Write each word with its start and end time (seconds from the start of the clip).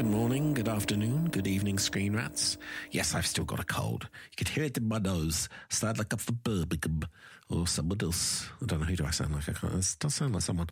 Good 0.00 0.08
morning, 0.08 0.54
good 0.54 0.66
afternoon, 0.66 1.28
good 1.28 1.46
evening, 1.46 1.78
screen 1.78 2.16
rats. 2.16 2.56
Yes, 2.90 3.14
I've 3.14 3.26
still 3.26 3.44
got 3.44 3.60
a 3.60 3.64
cold. 3.64 4.08
You 4.30 4.36
could 4.38 4.48
hear 4.48 4.64
it 4.64 4.78
in 4.78 4.88
my 4.88 4.96
nose. 4.96 5.50
Sound 5.68 5.98
like 5.98 6.08
Birmingham 6.42 7.02
or 7.50 7.66
someone 7.66 7.98
else. 8.00 8.48
I 8.62 8.64
don't 8.64 8.80
know 8.80 8.86
who 8.86 8.96
do 8.96 9.04
I 9.04 9.10
sound 9.10 9.34
like. 9.34 9.46
I 9.50 9.52
can't. 9.52 9.74
It 9.74 9.96
does 9.98 10.14
sound 10.14 10.32
like 10.32 10.42
someone. 10.42 10.68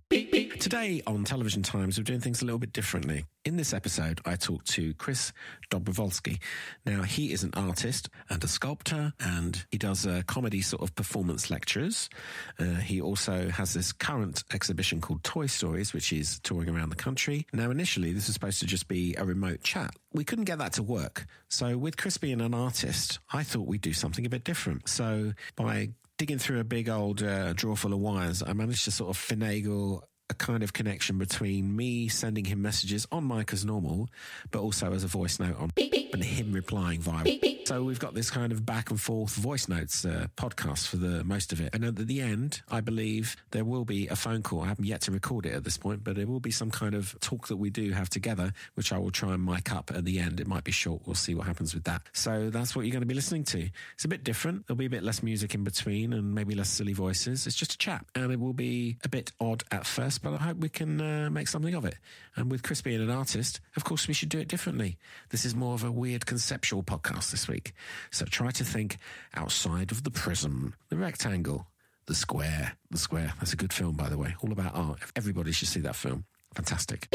Today 0.60 1.02
on 1.06 1.22
Television 1.22 1.62
Times, 1.62 1.98
we're 1.98 2.04
doing 2.04 2.18
things 2.18 2.42
a 2.42 2.44
little 2.44 2.58
bit 2.58 2.72
differently. 2.72 3.24
In 3.44 3.56
this 3.56 3.72
episode, 3.72 4.20
I 4.26 4.34
talked 4.34 4.66
to 4.72 4.92
Chris 4.94 5.32
Dobrowolski. 5.70 6.40
Now, 6.84 7.02
he 7.02 7.32
is 7.32 7.44
an 7.44 7.52
artist 7.54 8.10
and 8.28 8.42
a 8.42 8.48
sculptor, 8.48 9.12
and 9.20 9.64
he 9.70 9.78
does 9.78 10.04
uh, 10.04 10.22
comedy 10.26 10.60
sort 10.60 10.82
of 10.82 10.96
performance 10.96 11.48
lectures. 11.48 12.10
Uh, 12.58 12.74
he 12.74 13.00
also 13.00 13.48
has 13.50 13.72
this 13.72 13.92
current 13.92 14.42
exhibition 14.52 15.00
called 15.00 15.22
Toy 15.22 15.46
Stories, 15.46 15.92
which 15.92 16.12
is 16.12 16.40
touring 16.40 16.68
around 16.68 16.88
the 16.88 16.96
country. 16.96 17.46
Now, 17.52 17.70
initially, 17.70 18.12
this 18.12 18.26
was 18.26 18.34
supposed 18.34 18.58
to 18.58 18.66
just 18.66 18.88
be 18.88 19.14
a 19.16 19.24
remote 19.24 19.62
chat. 19.62 19.92
We 20.12 20.24
couldn't 20.24 20.46
get 20.46 20.58
that 20.58 20.72
to 20.74 20.82
work. 20.82 21.26
So, 21.48 21.78
with 21.78 21.96
Chris 21.96 22.18
being 22.18 22.40
an 22.40 22.52
artist, 22.52 23.20
I 23.32 23.44
thought 23.44 23.68
we'd 23.68 23.80
do 23.80 23.92
something 23.92 24.26
a 24.26 24.30
bit 24.30 24.42
different. 24.42 24.88
So, 24.88 25.34
by 25.54 25.90
digging 26.18 26.38
through 26.38 26.58
a 26.58 26.64
big 26.64 26.88
old 26.88 27.22
uh, 27.22 27.52
drawer 27.52 27.76
full 27.76 27.92
of 27.92 28.00
wires, 28.00 28.42
I 28.42 28.52
managed 28.52 28.84
to 28.84 28.90
sort 28.90 29.10
of 29.10 29.16
finagle 29.16 30.02
a 30.30 30.34
kind 30.34 30.62
of 30.62 30.72
connection 30.72 31.18
between 31.18 31.74
me 31.74 32.08
sending 32.08 32.44
him 32.44 32.60
messages 32.62 33.06
on 33.10 33.26
mic 33.26 33.52
as 33.52 33.64
normal, 33.64 34.08
but 34.50 34.60
also 34.60 34.92
as 34.92 35.04
a 35.04 35.06
voice 35.06 35.38
note 35.40 35.56
on 35.58 35.70
and 36.12 36.22
him 36.22 36.52
replying 36.52 37.00
via. 37.00 37.24
So 37.66 37.82
we've 37.82 37.98
got 37.98 38.14
this 38.14 38.30
kind 38.30 38.50
of 38.50 38.64
back 38.64 38.90
and 38.90 39.00
forth 39.00 39.34
voice 39.34 39.68
notes 39.68 40.04
uh, 40.04 40.28
podcast 40.36 40.88
for 40.88 40.96
the 40.96 41.22
most 41.24 41.52
of 41.52 41.60
it. 41.60 41.74
And 41.74 41.84
at 41.84 41.96
the 41.96 42.20
end, 42.20 42.62
I 42.70 42.80
believe 42.80 43.36
there 43.50 43.64
will 43.64 43.84
be 43.84 44.08
a 44.08 44.16
phone 44.16 44.42
call. 44.42 44.62
I 44.62 44.68
haven't 44.68 44.86
yet 44.86 45.02
to 45.02 45.12
record 45.12 45.44
it 45.46 45.54
at 45.54 45.64
this 45.64 45.76
point, 45.76 46.02
but 46.02 46.16
there 46.16 46.26
will 46.26 46.40
be 46.40 46.50
some 46.50 46.70
kind 46.70 46.94
of 46.94 47.18
talk 47.20 47.48
that 47.48 47.56
we 47.56 47.70
do 47.70 47.90
have 47.92 48.08
together, 48.08 48.52
which 48.74 48.92
I 48.92 48.98
will 48.98 49.10
try 49.10 49.34
and 49.34 49.44
mic 49.44 49.72
up 49.72 49.90
at 49.94 50.04
the 50.04 50.18
end. 50.18 50.40
It 50.40 50.46
might 50.46 50.64
be 50.64 50.72
short. 50.72 51.02
We'll 51.04 51.14
see 51.14 51.34
what 51.34 51.46
happens 51.46 51.74
with 51.74 51.84
that. 51.84 52.02
So 52.12 52.50
that's 52.50 52.74
what 52.74 52.86
you're 52.86 52.92
going 52.92 53.02
to 53.02 53.06
be 53.06 53.14
listening 53.14 53.44
to. 53.44 53.68
It's 53.94 54.04
a 54.04 54.08
bit 54.08 54.24
different. 54.24 54.66
There'll 54.66 54.78
be 54.78 54.86
a 54.86 54.90
bit 54.90 55.02
less 55.02 55.22
music 55.22 55.54
in 55.54 55.64
between 55.64 56.12
and 56.12 56.34
maybe 56.34 56.54
less 56.54 56.70
silly 56.70 56.94
voices. 56.94 57.46
It's 57.46 57.56
just 57.56 57.74
a 57.74 57.78
chat, 57.78 58.04
and 58.14 58.32
it 58.32 58.40
will 58.40 58.52
be 58.52 58.96
a 59.04 59.08
bit 59.08 59.32
odd 59.40 59.64
at 59.70 59.86
first, 59.86 60.22
but 60.22 60.32
I 60.32 60.38
hope 60.38 60.58
we 60.58 60.68
can 60.68 61.00
uh, 61.00 61.28
make 61.30 61.48
something 61.48 61.74
of 61.74 61.84
it. 61.84 61.96
And 62.36 62.50
with 62.50 62.62
Chris 62.62 62.80
being 62.80 63.00
an 63.00 63.10
artist, 63.10 63.60
of 63.76 63.84
course, 63.84 64.08
we 64.08 64.14
should 64.14 64.28
do 64.28 64.38
it 64.38 64.48
differently. 64.48 64.96
This 65.30 65.44
is 65.44 65.54
more 65.54 65.74
of 65.74 65.84
a 65.84 65.90
weird 65.98 66.24
conceptual 66.26 66.82
podcast 66.82 67.30
this 67.30 67.48
week. 67.48 67.72
So 68.10 68.24
try 68.24 68.50
to 68.52 68.64
think 68.64 68.98
outside 69.34 69.90
of 69.90 70.04
the 70.04 70.10
prism, 70.10 70.74
the 70.88 70.96
rectangle, 70.96 71.66
the 72.06 72.14
square. 72.14 72.72
The 72.90 72.98
square. 72.98 73.34
That's 73.38 73.52
a 73.52 73.56
good 73.56 73.72
film, 73.72 73.94
by 73.96 74.08
the 74.08 74.16
way. 74.16 74.34
All 74.42 74.52
about 74.52 74.74
art. 74.74 74.98
Everybody 75.16 75.52
should 75.52 75.68
see 75.68 75.80
that 75.80 75.96
film. 75.96 76.24
Fantastic. 76.54 77.08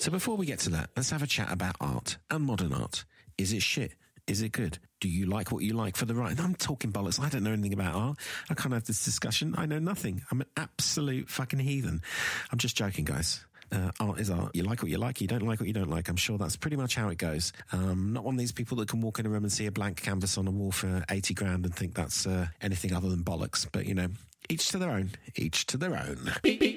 So 0.00 0.10
before 0.10 0.36
we 0.36 0.46
get 0.46 0.58
to 0.60 0.70
that, 0.70 0.90
let's 0.96 1.10
have 1.10 1.22
a 1.22 1.26
chat 1.26 1.52
about 1.52 1.76
art 1.80 2.16
and 2.30 2.44
modern 2.44 2.72
art. 2.72 3.04
Is 3.38 3.52
it 3.52 3.62
shit? 3.62 3.92
Is 4.26 4.42
it 4.42 4.52
good? 4.52 4.78
Do 5.00 5.08
you 5.08 5.26
like 5.26 5.50
what 5.50 5.62
you 5.62 5.72
like 5.72 5.96
for 5.96 6.04
the 6.04 6.14
right? 6.14 6.38
I'm 6.38 6.54
talking 6.54 6.92
bollocks. 6.92 7.18
I 7.18 7.28
don't 7.28 7.42
know 7.42 7.52
anything 7.52 7.72
about 7.72 7.94
art. 7.94 8.18
I 8.48 8.54
can't 8.54 8.74
have 8.74 8.84
this 8.84 9.04
discussion. 9.04 9.54
I 9.56 9.66
know 9.66 9.78
nothing. 9.78 10.22
I'm 10.30 10.40
an 10.40 10.46
absolute 10.56 11.28
fucking 11.28 11.58
heathen. 11.58 12.02
I'm 12.52 12.58
just 12.58 12.76
joking, 12.76 13.04
guys. 13.04 13.44
Uh, 13.72 13.90
art 14.00 14.18
is 14.20 14.30
art. 14.30 14.54
You 14.54 14.62
like 14.64 14.82
what 14.82 14.90
you 14.90 14.98
like, 14.98 15.20
you 15.20 15.26
don't 15.26 15.42
like 15.42 15.60
what 15.60 15.66
you 15.66 15.72
don't 15.72 15.90
like. 15.90 16.08
I'm 16.08 16.16
sure 16.16 16.38
that's 16.38 16.56
pretty 16.56 16.76
much 16.76 16.94
how 16.94 17.08
it 17.08 17.18
goes. 17.18 17.52
Um, 17.72 18.12
not 18.12 18.24
one 18.24 18.34
of 18.34 18.38
these 18.38 18.52
people 18.52 18.76
that 18.78 18.88
can 18.88 19.00
walk 19.00 19.18
in 19.18 19.26
a 19.26 19.28
room 19.28 19.44
and 19.44 19.52
see 19.52 19.66
a 19.66 19.72
blank 19.72 20.02
canvas 20.02 20.38
on 20.38 20.46
a 20.46 20.50
wall 20.50 20.72
for 20.72 21.04
80 21.10 21.34
grand 21.34 21.64
and 21.64 21.74
think 21.74 21.94
that's 21.94 22.26
uh, 22.26 22.46
anything 22.60 22.92
other 22.92 23.08
than 23.08 23.22
bollocks. 23.22 23.66
But, 23.70 23.86
you 23.86 23.94
know, 23.94 24.08
each 24.48 24.68
to 24.70 24.78
their 24.78 24.90
own, 24.90 25.10
each 25.36 25.66
to 25.66 25.76
their 25.76 25.96
own. 25.96 26.32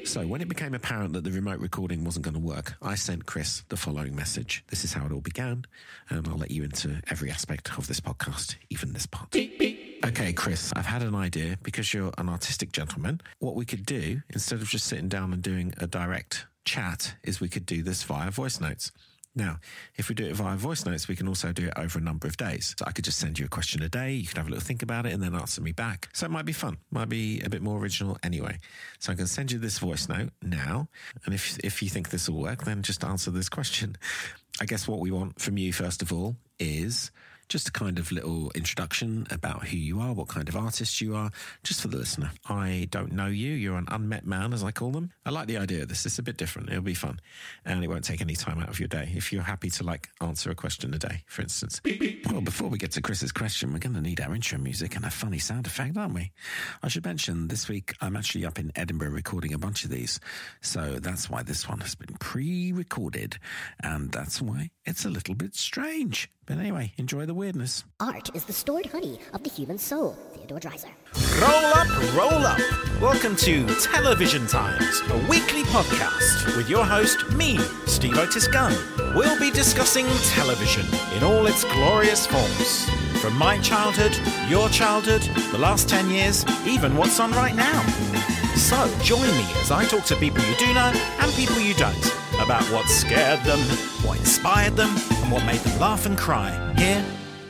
So, 0.06 0.28
when 0.28 0.42
it 0.42 0.48
became 0.48 0.74
apparent 0.74 1.14
that 1.14 1.24
the 1.24 1.32
remote 1.32 1.60
recording 1.60 2.04
wasn't 2.04 2.26
going 2.26 2.36
to 2.36 2.40
work, 2.40 2.76
I 2.82 2.96
sent 2.96 3.26
Chris 3.26 3.64
the 3.70 3.78
following 3.78 4.16
message. 4.16 4.64
This 4.68 4.84
is 4.84 4.94
how 4.94 5.06
it 5.06 5.12
all 5.12 5.22
began, 5.22 5.66
and 6.10 6.28
I'll 6.28 6.38
let 6.38 6.52
you 6.52 6.64
into 6.64 7.02
every 7.10 7.32
aspect 7.32 7.76
of 7.78 7.88
this 7.88 8.00
podcast, 8.00 8.56
even 8.70 8.94
this 8.94 9.08
part. 9.08 9.36
Okay, 9.36 10.34
Chris, 10.34 10.72
I've 10.76 10.86
had 10.86 11.02
an 11.02 11.16
idea 11.16 11.58
because 11.64 11.94
you're 11.94 12.12
an 12.18 12.30
artistic 12.30 12.74
gentleman. 12.74 13.22
What 13.40 13.56
we 13.56 13.66
could 13.66 13.86
do, 13.86 14.22
instead 14.30 14.62
of 14.62 14.68
just 14.68 14.86
sitting 14.86 15.08
down 15.08 15.34
and 15.34 15.42
doing 15.42 15.74
a 15.78 15.88
direct 15.88 16.46
chat, 16.66 17.16
is 17.24 17.40
we 17.40 17.50
could 17.50 17.66
do 17.66 17.84
this 17.84 18.04
via 18.04 18.32
voice 18.32 18.60
notes. 18.60 18.92
Now, 19.36 19.58
if 19.96 20.10
we 20.10 20.16
do 20.16 20.26
it 20.26 20.36
via 20.36 20.56
voice 20.56 20.86
notes, 20.86 21.08
we 21.08 21.16
can 21.16 21.28
also 21.28 21.52
do 21.52 21.66
it 21.66 21.74
over 21.76 21.98
a 21.98 22.02
number 22.02 22.28
of 22.28 22.38
days. 22.38 22.76
So 22.78 22.86
I 22.86 22.92
could 22.92 23.04
just 23.04 23.18
send 23.18 23.40
you 23.40 23.46
a 23.46 23.50
question 23.50 23.82
a 23.82 23.90
day. 23.90 24.14
You 24.14 24.28
could 24.28 24.38
have 24.38 24.46
a 24.46 24.50
little 24.50 24.64
think 24.64 24.84
about 24.84 25.08
it 25.08 25.14
and 25.14 25.24
then 25.24 25.34
answer 25.34 25.60
me 25.60 25.72
back. 25.72 26.10
So 26.14 26.28
it 26.28 26.30
might 26.30 26.46
be 26.46 26.54
fun, 26.54 26.78
might 26.92 27.10
be 27.10 27.42
a 27.42 27.50
bit 27.50 27.64
more 27.64 27.80
original 27.80 28.18
anyway. 28.22 28.60
So 29.00 29.12
going 29.14 29.26
to 29.26 29.32
send 29.32 29.52
you 29.52 29.58
this 29.58 29.80
voice 29.80 30.08
note 30.08 30.30
now. 30.44 30.88
And 31.26 31.34
if, 31.34 31.58
if 31.64 31.82
you 31.82 31.90
think 31.90 32.10
this 32.10 32.30
will 32.30 32.40
work, 32.40 32.64
then 32.64 32.84
just 32.84 33.04
answer 33.04 33.32
this 33.32 33.50
question. 33.50 33.98
I 34.62 34.66
guess 34.66 34.88
what 34.88 35.00
we 35.00 35.10
want 35.10 35.42
from 35.42 35.58
you, 35.58 35.74
first 35.74 36.04
of 36.04 36.14
all, 36.14 36.36
is 36.60 37.10
just 37.54 37.68
a 37.68 37.72
kind 37.72 38.00
of 38.00 38.12
little 38.12 38.52
introduction 38.56 39.28
about 39.30 39.68
who 39.68 39.78
you 39.78 40.00
are, 40.00 40.12
what 40.12 40.28
kind 40.28 40.50
of 40.50 40.56
artist 40.56 41.00
you 41.00 41.16
are, 41.16 41.30
just 41.62 41.82
for 41.82 41.88
the 41.88 41.98
listener. 41.98 42.32
I 42.50 42.88
don't 42.90 43.12
know 43.12 43.28
you. 43.28 43.52
You're 43.52 43.78
an 43.78 43.86
unmet 43.90 44.26
man, 44.26 44.54
as 44.54 44.64
I 44.64 44.72
call 44.72 44.90
them. 44.90 45.12
I 45.24 45.30
like 45.30 45.46
the 45.46 45.58
idea 45.58 45.84
of 45.84 45.88
this. 45.88 46.04
It's 46.04 46.18
a 46.18 46.24
bit 46.24 46.36
different. 46.36 46.70
It'll 46.70 46.82
be 46.82 46.96
fun. 46.96 47.20
And 47.64 47.84
it 47.84 47.90
won't 47.90 48.06
take 48.06 48.22
any 48.22 48.36
time 48.36 48.60
out 48.60 48.70
of 48.70 48.80
your 48.80 48.88
day. 48.88 49.08
If 49.16 49.32
you're 49.32 49.44
happy 49.44 49.70
to 49.70 49.84
like 49.84 50.10
answer 50.20 50.50
a 50.50 50.56
question 50.56 50.96
a 50.96 50.98
day, 50.98 51.22
for 51.28 51.44
instance. 51.44 51.80
Well, 52.32 52.42
before 52.42 52.70
we 52.70 52.80
get 52.80 52.92
to 52.94 53.02
Chris's 53.04 53.32
question, 53.32 53.72
we're 53.72 53.78
going 53.78 53.94
to 53.94 54.02
need 54.02 54.20
our 54.20 54.34
intro 54.34 54.58
music 54.58 54.96
and 54.96 55.06
a 55.06 55.12
funny 55.12 55.38
sound 55.38 55.68
effect, 55.68 55.96
aren't 55.96 56.16
we? 56.16 56.32
I 56.82 56.88
should 56.88 57.06
mention 57.06 57.50
this 57.50 57.70
week 57.70 57.94
I'm 58.02 58.16
actually 58.16 58.48
up 58.48 58.58
in 58.58 58.72
Edinburgh 58.76 59.12
recording 59.12 59.54
a 59.54 59.60
bunch 59.60 59.84
of 59.84 59.92
these. 59.92 60.20
So 60.62 60.98
that's 61.00 61.30
why 61.30 61.44
this 61.44 61.70
one 61.70 61.82
has 61.82 61.94
been 61.94 62.16
pre 62.20 62.72
recorded. 62.72 63.38
And 63.84 64.12
that's 64.12 64.42
why 64.42 64.72
it's 64.86 65.06
a 65.06 65.10
little 65.10 65.36
bit 65.36 65.56
strange. 65.56 66.30
But 66.46 66.58
anyway, 66.58 66.94
enjoy 66.98 67.26
the 67.26 67.34
weirdness. 67.34 67.86
Art 68.00 68.36
is 68.36 68.44
the 68.46 68.54
stored 68.54 68.88
honey 68.88 69.20
of 69.34 69.44
the 69.44 69.50
human 69.50 69.78
soul. 69.78 70.18
Theodore 70.34 70.60
Dreiser. 70.60 70.90
Roll 71.42 71.66
up, 71.74 71.88
roll 72.16 72.46
up. 72.46 72.60
Welcome 73.02 73.36
to 73.38 73.66
Television 73.76 74.46
Times, 74.46 75.02
a 75.10 75.18
weekly 75.30 75.64
podcast 75.64 76.58
with 76.58 76.70
your 76.70 76.84
host, 76.84 77.32
me, 77.32 77.58
Steve 77.86 78.18
Otis 78.18 78.48
Gunn. 78.48 78.74
We'll 79.16 79.40
be 79.40 79.52
discussing 79.52 80.06
television 80.32 80.86
in 81.16 81.24
all 81.24 81.48
its 81.48 81.64
glorious 81.64 82.28
forms. 82.28 82.90
From 83.22 83.38
my 83.38 83.60
childhood, 83.60 84.18
your 84.50 84.68
childhood, 84.68 85.22
the 85.52 85.58
last 85.58 85.88
10 85.88 86.10
years, 86.10 86.46
even 86.66 86.98
what's 86.98 87.22
on 87.22 87.32
right 87.32 87.56
now. 87.56 87.82
So 88.56 88.94
join 89.02 89.22
me 89.22 89.46
as 89.62 89.72
I 89.72 89.86
talk 89.86 90.04
to 90.06 90.16
people 90.18 90.44
you 90.44 90.56
do 90.58 90.74
know 90.74 90.92
and 91.20 91.32
people 91.34 91.60
you 91.60 91.74
don't 91.76 92.23
about 92.44 92.64
what 92.74 92.86
scared 92.90 93.40
them, 93.46 93.60
what 94.06 94.20
inspired 94.20 94.76
them, 94.76 94.90
and 94.90 95.32
what 95.32 95.46
made 95.46 95.62
them 95.62 95.80
laugh 95.80 96.06
and 96.06 96.18
cry 96.18 96.52
here 96.78 97.04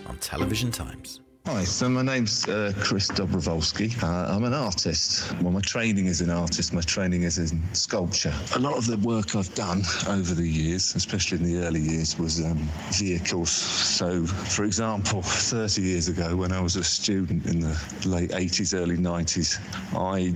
on 0.06 0.16
Television 0.18 0.70
Times. 0.70 1.20
Hi, 1.48 1.64
so 1.64 1.90
my 1.90 2.04
name's 2.04 2.48
uh, 2.48 2.72
Chris 2.80 3.10
Dobrowolski. 3.10 4.02
Uh, 4.04 4.34
I'm 4.34 4.44
an 4.44 4.54
artist. 4.54 5.34
Well, 5.42 5.52
my 5.52 5.62
training 5.62 6.06
is 6.06 6.22
an 6.22 6.30
artist. 6.30 6.74
My 6.74 6.82
training 6.82 7.24
is 7.24 7.40
in 7.40 7.62
sculpture. 7.74 8.34
A 8.56 8.60
lot 8.60 8.78
of 8.78 8.86
the 8.86 8.98
work 8.98 9.36
I've 9.36 9.54
done 9.56 9.82
over 10.08 10.36
the 10.36 10.48
years, 10.48 10.96
especially 10.96 11.40
in 11.40 11.44
the 11.44 11.66
early 11.66 11.82
years, 11.82 12.18
was 12.20 12.40
um, 12.46 12.70
vehicles. 12.92 13.50
So, 13.50 14.26
for 14.26 14.64
example, 14.64 15.24
30 15.24 15.82
years 15.82 16.08
ago, 16.08 16.36
when 16.36 16.52
I 16.52 16.62
was 16.62 16.76
a 16.76 16.84
student 16.84 17.48
in 17.48 17.62
the 17.62 17.78
late 18.06 18.30
80s, 18.30 18.80
early 18.80 18.98
90s, 18.98 19.60
I 19.98 20.34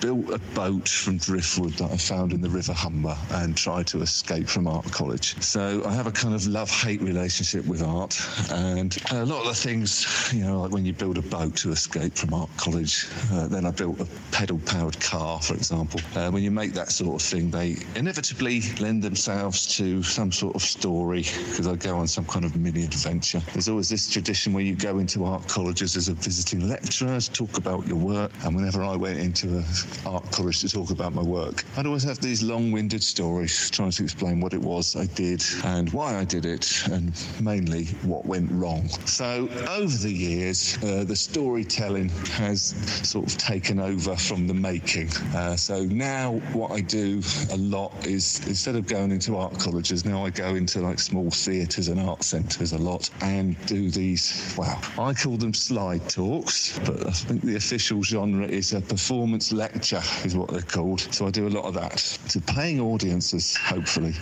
built 0.00 0.30
a 0.30 0.38
boat 0.54 0.88
from 0.88 1.18
driftwood 1.18 1.72
that 1.74 1.90
I 1.90 1.96
found 1.96 2.32
in 2.32 2.40
the 2.40 2.48
River 2.48 2.72
Humber 2.72 3.16
and 3.32 3.56
tried 3.56 3.86
to 3.88 4.00
escape 4.00 4.48
from 4.48 4.66
art 4.66 4.90
college. 4.90 5.40
So 5.42 5.82
I 5.84 5.92
have 5.92 6.06
a 6.06 6.10
kind 6.10 6.34
of 6.34 6.46
love-hate 6.46 7.02
relationship 7.02 7.66
with 7.66 7.82
art, 7.82 8.18
and 8.50 8.96
a 9.10 9.24
lot 9.24 9.40
of 9.40 9.48
the 9.48 9.54
things, 9.54 10.32
you 10.32 10.44
know, 10.44 10.62
like 10.62 10.72
when 10.72 10.84
you 10.84 10.92
build 10.92 11.18
a 11.18 11.22
boat 11.22 11.56
to 11.56 11.70
escape 11.70 12.14
from 12.14 12.34
art 12.34 12.50
college, 12.56 13.06
uh, 13.32 13.46
then 13.48 13.66
I 13.66 13.70
built 13.70 14.00
a 14.00 14.06
pedal-powered 14.32 14.98
car, 15.00 15.40
for 15.40 15.54
example. 15.54 16.00
Uh, 16.14 16.30
when 16.30 16.42
you 16.42 16.50
make 16.50 16.72
that 16.74 16.90
sort 16.90 17.20
of 17.20 17.26
thing, 17.26 17.50
they 17.50 17.76
inevitably 17.94 18.62
lend 18.80 19.02
themselves 19.02 19.66
to 19.76 20.02
some 20.02 20.32
sort 20.32 20.54
of 20.56 20.62
story 20.62 21.22
because 21.50 21.66
I 21.66 21.76
go 21.76 21.96
on 21.96 22.06
some 22.06 22.24
kind 22.24 22.44
of 22.44 22.56
mini 22.56 22.84
adventure. 22.84 23.42
There's 23.52 23.68
always 23.68 23.88
this 23.88 24.08
tradition 24.10 24.52
where 24.52 24.64
you 24.64 24.74
go 24.74 24.98
into 24.98 25.24
art 25.24 25.46
colleges 25.46 25.96
as 25.96 26.08
a 26.08 26.14
visiting 26.14 26.68
lecturer 26.68 27.20
to 27.20 27.32
talk 27.32 27.58
about 27.58 27.86
your 27.86 27.96
work, 27.96 28.32
and 28.44 28.56
whenever 28.56 28.82
I 28.82 28.96
went 28.96 29.18
into 29.18 29.58
a 29.58 29.62
art 30.06 30.30
college 30.30 30.60
to 30.60 30.68
talk 30.68 30.90
about 30.90 31.12
my 31.12 31.22
work. 31.22 31.64
I'd 31.76 31.86
always 31.86 32.04
have 32.04 32.20
these 32.20 32.42
long-winded 32.42 33.02
stories 33.02 33.70
trying 33.70 33.90
to 33.90 34.02
explain 34.02 34.40
what 34.40 34.54
it 34.54 34.60
was 34.60 34.96
I 34.96 35.06
did 35.06 35.42
and 35.64 35.92
why 35.92 36.16
I 36.16 36.24
did 36.24 36.46
it, 36.46 36.86
and 36.88 37.12
mainly 37.40 37.86
what 38.02 38.24
went 38.26 38.50
wrong. 38.52 38.88
So 39.06 39.48
over 39.68 39.96
the 39.96 40.12
years, 40.12 40.78
uh, 40.82 41.04
the 41.04 41.16
storytelling 41.16 42.08
has 42.32 42.74
sort 43.08 43.26
of 43.26 43.38
taken 43.38 43.80
over 43.80 44.16
from 44.16 44.46
the 44.46 44.54
making. 44.54 45.10
Uh, 45.34 45.56
so 45.56 45.84
now 45.84 46.34
what 46.52 46.70
I 46.72 46.80
do 46.80 47.22
a 47.50 47.56
lot 47.56 47.92
is 48.06 48.46
instead 48.46 48.76
of 48.76 48.86
going 48.86 49.10
into 49.10 49.36
art 49.36 49.58
colleges, 49.58 50.04
now 50.04 50.24
I 50.24 50.30
go 50.30 50.54
into 50.54 50.80
like 50.80 50.98
small 50.98 51.30
theatres 51.30 51.88
and 51.88 52.00
art 52.00 52.22
centres 52.22 52.72
a 52.72 52.78
lot 52.78 53.10
and 53.22 53.56
do 53.66 53.90
these. 53.90 54.54
Wow, 54.56 54.80
I 54.98 55.14
call 55.14 55.36
them 55.36 55.54
slide 55.54 56.08
talks, 56.08 56.78
but 56.80 57.06
I 57.06 57.10
think 57.10 57.42
the 57.42 57.56
official 57.56 58.02
genre 58.02 58.46
is 58.46 58.72
a 58.72 58.80
performance 58.80 59.52
lecture 59.52 59.79
is 59.82 60.36
what 60.36 60.48
they're 60.48 60.62
called. 60.62 61.00
So 61.12 61.26
I 61.26 61.30
do 61.30 61.46
a 61.46 61.48
lot 61.48 61.64
of 61.64 61.74
that 61.74 61.96
to 62.30 62.40
paying 62.40 62.80
audiences, 62.80 63.56
hopefully. 63.56 64.14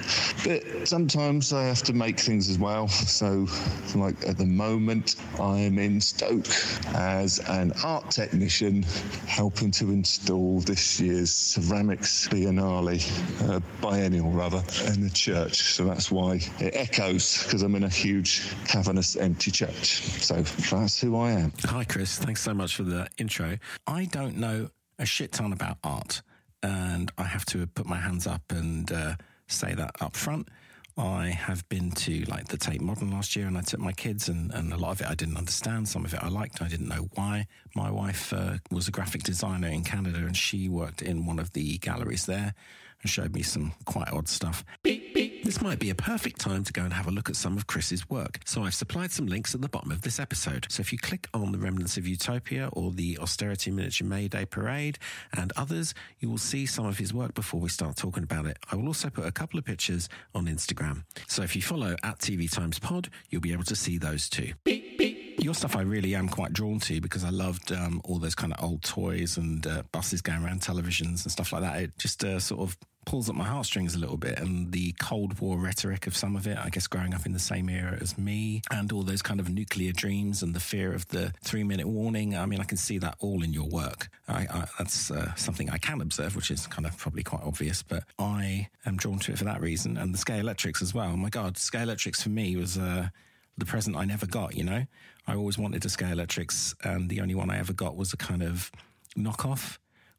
But 0.45 0.89
sometimes 0.89 1.53
I 1.53 1.65
have 1.65 1.83
to 1.85 1.93
make 1.93 2.19
things 2.19 2.49
as 2.49 2.59
well. 2.59 2.89
So, 2.89 3.47
like 3.95 4.27
at 4.27 4.39
the 4.39 4.47
moment, 4.47 5.17
I'm 5.41 5.79
in 5.79 6.01
Stoke 6.01 6.47
as 6.95 7.39
an 7.49 7.73
art 7.85 8.11
technician, 8.11 8.85
helping 9.27 9.71
to 9.73 9.91
install 9.91 10.61
this 10.61 11.01
year's 11.01 11.33
ceramics 11.33 12.29
biennale, 12.29 13.49
uh, 13.49 13.61
biennial 13.81 14.31
rather, 14.31 14.63
in 14.87 15.03
the 15.03 15.11
church. 15.11 15.75
So 15.75 15.85
that's 15.85 16.11
why 16.11 16.41
it 16.59 16.75
echoes 16.75 17.43
because 17.43 17.63
I'm 17.63 17.75
in 17.75 17.85
a 17.85 17.89
huge 17.89 18.55
cavernous 18.67 19.17
empty 19.17 19.51
church. 19.51 20.03
So 20.23 20.43
that's 20.43 21.01
who 21.01 21.17
I 21.17 21.33
am. 21.33 21.53
Hi, 21.65 21.85
Chris. 21.85 22.19
Thanks 22.19 22.43
so 22.43 22.55
much 22.55 22.77
for 22.77 22.85
the 22.85 23.09
intro. 23.19 23.59
I 23.87 24.05
don't 24.07 24.37
know 24.37 24.71
a 24.99 25.07
shit 25.07 25.33
ton 25.33 25.53
about 25.53 25.79
art, 25.85 26.23
and 26.63 27.11
I 27.17 27.25
have 27.25 27.45
to 27.47 27.67
put 27.67 27.87
my 27.87 27.99
hands 27.99 28.27
up 28.27 28.43
and 28.51 28.91
uh, 28.91 29.15
say 29.47 29.75
that 29.75 29.93
up 30.01 30.17
front. 30.17 30.49
I 30.97 31.29
have 31.29 31.69
been 31.69 31.93
to 31.93 32.25
like 32.25 32.49
the 32.49 32.57
Tate 32.57 32.81
Modern 32.81 33.13
last 33.13 33.37
year, 33.37 33.47
and 33.47 33.57
I 33.57 33.61
took 33.61 33.79
my 33.79 33.93
kids, 33.93 34.29
and, 34.29 34.53
and 34.53 34.73
a 34.73 34.77
lot 34.77 34.91
of 34.91 35.01
it 35.01 35.07
I 35.07 35.15
didn't 35.15 35.37
understand. 35.37 35.89
Some 35.89 36.05
of 36.05 36.13
it 36.13 36.23
I 36.23 36.29
liked. 36.29 36.61
I 36.61 36.67
didn't 36.69 36.89
know 36.89 37.09
why. 37.15 37.47
My 37.77 37.91
wife 37.91 38.33
uh, 38.33 38.55
was 38.73 38.89
a 38.89 38.91
graphic 38.91 39.23
designer 39.23 39.69
in 39.69 39.85
Canada, 39.85 40.19
and 40.19 40.37
she 40.37 40.69
worked 40.69 41.01
in 41.01 41.25
one 41.25 41.39
of 41.39 41.53
the 41.53 41.79
galleries 41.79 42.27
there 42.27 42.53
and 43.01 43.11
showed 43.11 43.33
me 43.33 43.43
some 43.43 43.75
quite 43.85 44.13
odd 44.13 44.29
stuff. 44.29 44.65
Beep, 44.83 45.15
beep. 45.15 45.28
This 45.49 45.63
might 45.63 45.79
be 45.79 45.89
a 45.89 45.95
perfect 45.95 46.41
time 46.41 46.63
to 46.65 46.75
go 46.75 46.83
and 46.83 46.93
have 46.93 47.07
a 47.07 47.11
look 47.11 47.31
at 47.31 47.35
some 47.35 47.57
of 47.57 47.67
Chris's 47.67 48.11
work. 48.11 48.39
So 48.45 48.65
I've 48.65 48.75
supplied 48.75 49.13
some 49.13 49.27
links 49.27 49.55
at 49.55 49.63
the 49.63 49.69
bottom 49.71 49.91
of 49.91 50.03
this 50.03 50.21
episode. 50.21 50.67
So 50.69 50.83
if 50.83 50.93
you 50.93 50.99
click 50.99 51.27
on 51.33 51.53
the 51.53 51.59
Remnants 51.59 51.97
of 51.97 52.07
Utopia 52.07 52.69
or 52.75 52.93
the 52.93 53.17
Austerity 53.19 53.71
Miniature 53.71 54.07
May 54.07 54.29
Day 54.29 54.45
Parade 54.45 54.99
and 55.33 55.51
others, 55.57 55.95
you 56.19 56.29
will 56.29 56.37
see 56.37 56.67
some 56.67 56.85
of 56.85 56.99
his 56.99 57.15
work 57.15 57.33
before 57.33 57.61
we 57.61 57.71
start 57.71 57.97
talking 57.97 58.25
about 58.25 58.45
it. 58.45 58.59
I 58.71 58.77
will 58.77 58.89
also 58.89 59.09
put 59.09 59.25
a 59.25 59.33
couple 59.33 59.59
of 59.59 59.65
pictures 59.65 60.11
on 60.35 60.49
Instagram. 60.49 61.05
So 61.29 61.41
if 61.41 61.57
you 61.57 61.63
follow 61.63 61.97
at 62.03 62.19
TV 62.19 62.53
Times 62.53 62.79
Pod, 62.79 63.09
you'll 63.31 63.41
be 63.41 63.55
able 63.55 63.65
to 63.65 63.75
see 63.75 63.97
those 63.97 64.29
too. 64.29 64.53
Beep, 64.65 64.99
beep. 64.99 65.43
Your 65.43 65.55
stuff 65.55 65.77
I 65.77 65.81
really 65.81 66.15
am 66.15 66.29
quite 66.29 66.53
drawn 66.53 66.79
to 66.81 67.01
because 67.01 67.25
I 67.25 67.31
loved 67.31 67.73
um, 67.73 68.03
all 68.05 68.19
those 68.19 68.35
kind 68.35 68.53
of 68.53 68.63
old 68.63 68.83
toys 68.83 69.39
and 69.39 69.67
uh, 69.67 69.85
buses 69.93 70.21
going 70.21 70.45
around 70.45 70.61
televisions 70.61 71.23
and 71.23 71.33
stuff 71.33 71.55
like 71.55 71.63
that. 71.63 71.81
It 71.81 71.97
just 71.97 72.23
uh, 72.23 72.39
sort 72.39 72.61
of 72.61 72.77
pulls 73.09 73.31
at 73.31 73.35
my 73.35 73.45
heartstrings 73.45 73.95
a 73.95 73.99
little 73.99 74.19
bit 74.19 74.39
and 74.39 74.71
the 74.71 74.93
Cold 75.01 75.41
War 75.41 75.57
rhetoric 75.57 76.07
of 76.07 76.15
some 76.15 76.37
of 76.37 76.47
it, 76.47 76.59
I 76.59 76.69
guess 76.69 76.87
growing 76.87 77.15
up 77.15 77.25
in 77.25 77.33
the 77.33 77.39
same 77.39 77.71
era 77.71 77.97
as 77.99 78.19
me, 78.19 78.61
and 78.71 78.93
all 78.93 79.03
those 79.03 79.23
kind 79.23 79.41
of 79.41 79.49
nuclear 79.49 79.93
dreams 79.93 80.43
and 80.43 80.55
the 80.55 80.61
fear 80.61 80.93
of 80.93 81.09
the 81.09 81.33
three 81.43 81.65
minute 81.65 81.89
warning. 81.89 82.37
I 82.37 82.45
mean, 82.45 82.61
I 82.61 82.65
can 82.65 82.77
see 82.77 82.99
that 82.99 83.17
all 83.21 83.43
in 83.43 83.55
your 83.55 83.67
work. 83.67 84.11
I, 84.29 84.41
I, 84.43 84.65
that's 84.79 85.11
uh, 85.11 85.35
something 85.37 85.71
I 85.71 85.79
can 85.79 86.03
observe, 86.03 86.37
which 86.37 86.51
is 86.51 86.67
kind 86.67 86.85
of 86.85 86.99
probably 86.99 87.23
quite 87.23 87.43
obvious, 87.43 87.83
but 87.83 88.05
I 88.19 88.69
am 88.85 88.99
drawn 88.99 89.19
to 89.21 89.33
it 89.33 89.39
for 89.39 89.45
that 89.45 89.63
reason. 89.63 89.97
And 89.97 90.13
the 90.13 90.19
Scalextrics 90.19 90.83
as 90.83 90.93
well. 90.93 91.17
my 91.17 91.31
God, 91.31 91.55
Scalextrics 91.55 92.23
for 92.23 92.29
me 92.29 92.57
was. 92.57 92.77
Uh, 92.77 93.09
the 93.57 93.67
present 93.67 93.97
I 93.97 94.05
never 94.05 94.25
got, 94.25 94.55
you 94.55 94.63
know? 94.63 94.87
I 95.27 95.35
always 95.35 95.59
wanted 95.59 95.85
a 95.85 95.89
Scalextrics, 95.89 96.77
and 96.85 97.11
the 97.11 97.21
only 97.21 97.35
one 97.35 97.51
I 97.51 97.59
ever 97.59 97.73
got 97.73 97.97
was 97.97 98.13
a 98.13 98.17
kind 98.17 98.41
of 98.41 98.71
knockoff 99.17 99.79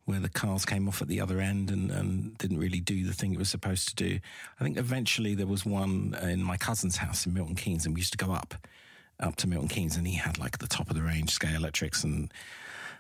where 0.10 0.20
the 0.20 0.28
cars 0.28 0.66
came 0.66 0.88
off 0.88 1.04
at 1.04 1.08
the 1.08 1.22
other 1.22 1.40
end 1.40 1.70
and, 1.70 1.92
and 1.92 2.36
didn't 2.40 2.58
really 2.58 2.80
do 2.80 3.06
the 3.06 3.14
thing 3.14 3.32
it 3.32 3.38
was 3.38 3.48
supposed 3.48 3.88
to 3.90 3.96
do. 3.96 4.20
I 4.60 4.64
think 4.64 4.76
eventually 4.76 5.36
there 5.36 5.46
was 5.46 5.68
one 5.68 6.18
in 6.24 6.42
my 6.42 6.58
cousin's 6.58 6.98
house 6.98 7.28
in 7.28 7.34
Milton 7.36 7.56
Keynes, 7.56 7.86
and 7.86 7.94
we 7.94 8.02
used 8.02 8.14
to 8.14 8.26
go 8.26 8.32
up 8.32 8.56
up 9.20 9.36
to 9.36 9.48
Milton 9.48 9.68
Keynes, 9.68 9.98
and 9.98 10.08
he 10.08 10.16
had 10.16 10.40
like 10.40 10.58
the 10.58 10.68
top 10.68 10.90
of 10.90 10.96
the 10.96 11.04
range 11.04 11.38
Scalextrics 11.38 12.04
and 12.04 12.34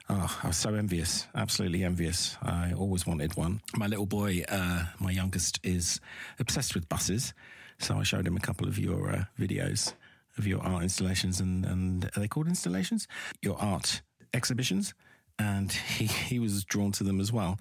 oh, 0.08 0.40
I 0.44 0.48
was 0.48 0.58
so 0.58 0.76
envious, 0.76 1.26
absolutely 1.34 1.84
envious. 1.84 2.38
I 2.44 2.74
always 2.74 3.08
wanted 3.08 3.36
one. 3.36 3.62
My 3.76 3.88
little 3.88 4.06
boy, 4.06 4.44
uh, 4.48 4.86
my 5.00 5.10
youngest, 5.10 5.60
is 5.64 6.00
obsessed 6.38 6.76
with 6.76 6.88
buses, 6.90 7.34
so 7.80 7.98
I 7.98 8.04
showed 8.04 8.28
him 8.28 8.38
a 8.38 8.42
couple 8.42 8.68
of 8.68 8.78
your 8.78 9.10
uh, 9.10 9.24
videos 9.40 9.94
of 10.38 10.46
your 10.46 10.62
art 10.62 10.84
installations, 10.84 11.40
and, 11.40 11.66
and 11.66 12.06
are 12.06 12.20
they 12.20 12.28
called 12.28 12.48
installations? 12.48 13.08
Your 13.42 13.58
art 13.60 14.04
exhibitions 14.32 14.94
and 15.40 15.72
he, 15.72 16.06
he 16.06 16.40
was 16.40 16.64
drawn 16.64 16.92
to 16.94 17.04
them 17.04 17.20
as 17.20 17.32
well. 17.32 17.58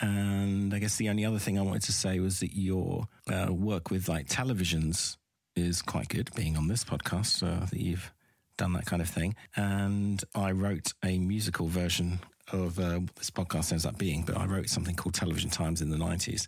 And 0.00 0.72
I 0.72 0.78
guess 0.78 0.96
the 0.96 1.08
only 1.08 1.24
other 1.24 1.38
thing 1.38 1.58
I 1.58 1.62
wanted 1.62 1.82
to 1.82 1.92
say 1.92 2.20
was 2.20 2.40
that 2.40 2.54
your 2.54 3.08
uh, 3.30 3.52
work 3.52 3.90
with 3.90 4.08
like 4.08 4.28
televisions 4.28 5.16
is 5.54 5.82
quite 5.82 6.08
good, 6.08 6.30
being 6.34 6.56
on 6.56 6.68
this 6.68 6.84
podcast, 6.84 7.42
uh, 7.42 7.64
that 7.66 7.80
you've 7.80 8.12
done 8.58 8.74
that 8.74 8.86
kind 8.86 9.00
of 9.00 9.08
thing. 9.08 9.34
And 9.56 10.22
I 10.34 10.52
wrote 10.52 10.92
a 11.02 11.18
musical 11.18 11.66
version 11.66 12.20
of 12.52 12.78
uh, 12.78 13.00
this 13.16 13.30
podcast 13.30 13.72
ends 13.72 13.86
up 13.86 13.98
being, 13.98 14.22
but 14.22 14.36
I 14.36 14.44
wrote 14.44 14.68
something 14.68 14.94
called 14.94 15.14
Television 15.14 15.50
Times 15.50 15.80
in 15.80 15.90
the 15.90 15.96
90s. 15.96 16.46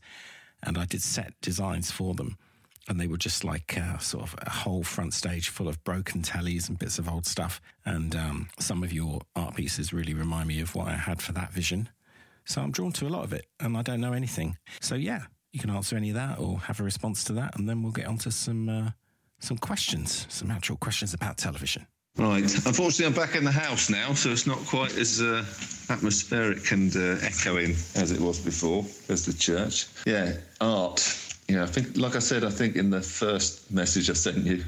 And 0.63 0.77
I 0.77 0.85
did 0.85 1.03
set 1.03 1.33
designs 1.41 1.91
for 1.91 2.15
them 2.15 2.37
and 2.89 2.99
they 2.99 3.07
were 3.07 3.19
just 3.19 3.45
like 3.45 3.77
uh, 3.79 3.99
sort 3.99 4.25
of 4.25 4.35
a 4.39 4.51
whole 4.51 4.83
front 4.83 5.13
stage 5.13 5.51
full 5.51 5.69
of 5.69 5.83
broken 5.85 6.23
tellies 6.23 6.69
and 6.69 6.79
bits 6.79 6.99
of 6.99 7.09
old 7.09 7.27
stuff. 7.27 7.61
And 7.85 8.17
um, 8.17 8.49
some 8.59 8.83
of 8.83 8.93
your 8.93 9.21
art 9.37 9.57
pieces 9.57 9.93
really 9.93 10.15
remind 10.15 10.49
me 10.49 10.61
of 10.61 10.75
what 10.75 10.89
I 10.89 10.95
had 10.95 11.21
for 11.21 11.33
that 11.33 11.53
vision. 11.53 11.91
So 12.47 12.63
I'm 12.63 12.71
drawn 12.71 12.93
to 12.93 13.07
a 13.07 13.11
lot 13.11 13.25
of 13.25 13.35
it, 13.35 13.45
and 13.61 13.77
I 13.77 13.83
don't 13.83 14.01
know 14.01 14.15
anything. 14.15 14.57
So 14.81 14.95
yeah, 14.95 15.25
you 15.53 15.61
can 15.61 15.69
answer 15.69 15.97
any 15.97 16.09
of 16.09 16.15
that 16.17 16.39
or 16.39 16.61
have 16.61 16.81
a 16.81 16.83
response 16.83 17.23
to 17.25 17.35
that, 17.35 17.59
and 17.59 17.69
then 17.69 17.83
we'll 17.83 17.93
get 17.93 18.07
on 18.07 18.17
to 18.19 18.31
some 18.31 18.69
uh, 18.71 18.91
some 19.39 19.59
questions, 19.59 20.27
some 20.31 20.51
actual 20.51 20.77
questions 20.77 21.13
about 21.13 21.37
television. 21.37 21.87
Right. 22.17 22.43
Unfortunately, 22.43 23.07
I'm 23.07 23.13
back 23.13 23.37
in 23.37 23.45
the 23.45 23.53
house 23.53 23.91
now, 23.91 24.13
so 24.13 24.31
it's 24.31 24.47
not 24.47 24.59
quite 24.67 24.97
as 24.97 25.21
uh, 25.21 25.45
atmospheric 25.89 26.73
and 26.73 26.95
uh, 26.97 27.17
echoing 27.23 27.73
as 27.95 28.11
it 28.11 28.19
was 28.19 28.41
before, 28.41 28.85
as 29.09 29.25
the 29.25 29.33
church. 29.33 29.87
Yeah, 30.05 30.33
art 30.61 31.01
yeah, 31.49 31.63
I 31.63 31.67
think, 31.67 31.97
like 31.97 32.15
I 32.15 32.19
said, 32.19 32.45
I 32.45 32.51
think 32.51 32.77
in 32.77 32.91
the 32.91 33.01
first 33.01 33.71
message 33.71 34.11
I 34.11 34.13
sent 34.13 34.45
you, 34.45 34.65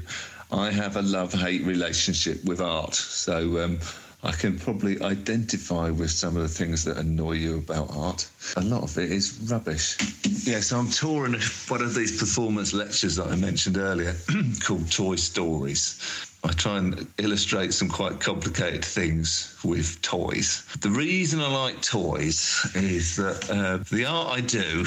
I 0.51 0.71
have 0.71 0.97
a 0.97 1.01
love 1.01 1.31
hate 1.31 1.63
relationship 1.63 2.43
with 2.43 2.59
art. 2.59 2.95
So 2.95 3.63
um, 3.63 3.79
I 4.23 4.31
can 4.31 4.57
probably 4.57 4.99
identify 5.01 5.91
with 5.91 6.09
some 6.09 6.35
of 6.35 6.41
the 6.41 6.49
things 6.49 6.83
that 6.85 6.97
annoy 6.97 7.33
you 7.33 7.59
about 7.59 7.95
art. 7.95 8.27
A 8.57 8.61
lot 8.61 8.81
of 8.81 8.97
it 8.97 9.11
is 9.11 9.39
rubbish. 9.49 9.95
Yeah, 10.43 10.59
so 10.59 10.79
I'm 10.79 10.89
touring 10.89 11.33
one 11.67 11.81
of 11.83 11.93
these 11.93 12.19
performance 12.19 12.73
lectures 12.73 13.15
that 13.17 13.27
I 13.27 13.35
mentioned 13.35 13.77
earlier 13.77 14.15
called 14.63 14.91
Toy 14.91 15.15
Stories. 15.15 16.30
I 16.43 16.51
try 16.53 16.79
and 16.79 17.07
illustrate 17.19 17.71
some 17.71 17.87
quite 17.87 18.19
complicated 18.19 18.83
things 18.83 19.55
with 19.63 20.01
toys. 20.01 20.65
The 20.79 20.89
reason 20.89 21.39
I 21.39 21.47
like 21.47 21.81
toys 21.83 22.67
is 22.73 23.15
that 23.17 23.47
uh, 23.49 23.83
the 23.95 24.05
art 24.05 24.29
I 24.29 24.41
do, 24.41 24.85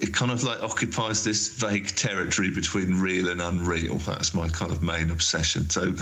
it 0.00 0.14
kind 0.14 0.30
of 0.30 0.44
like 0.44 0.62
occupies 0.62 1.24
this 1.24 1.48
vague 1.48 1.88
territory 1.96 2.50
between 2.50 3.00
real 3.00 3.30
and 3.30 3.42
unreal. 3.42 3.96
That's 3.98 4.32
my 4.32 4.48
kind 4.48 4.70
of 4.70 4.80
main 4.82 5.10
obsession. 5.10 5.68
So 5.70 5.92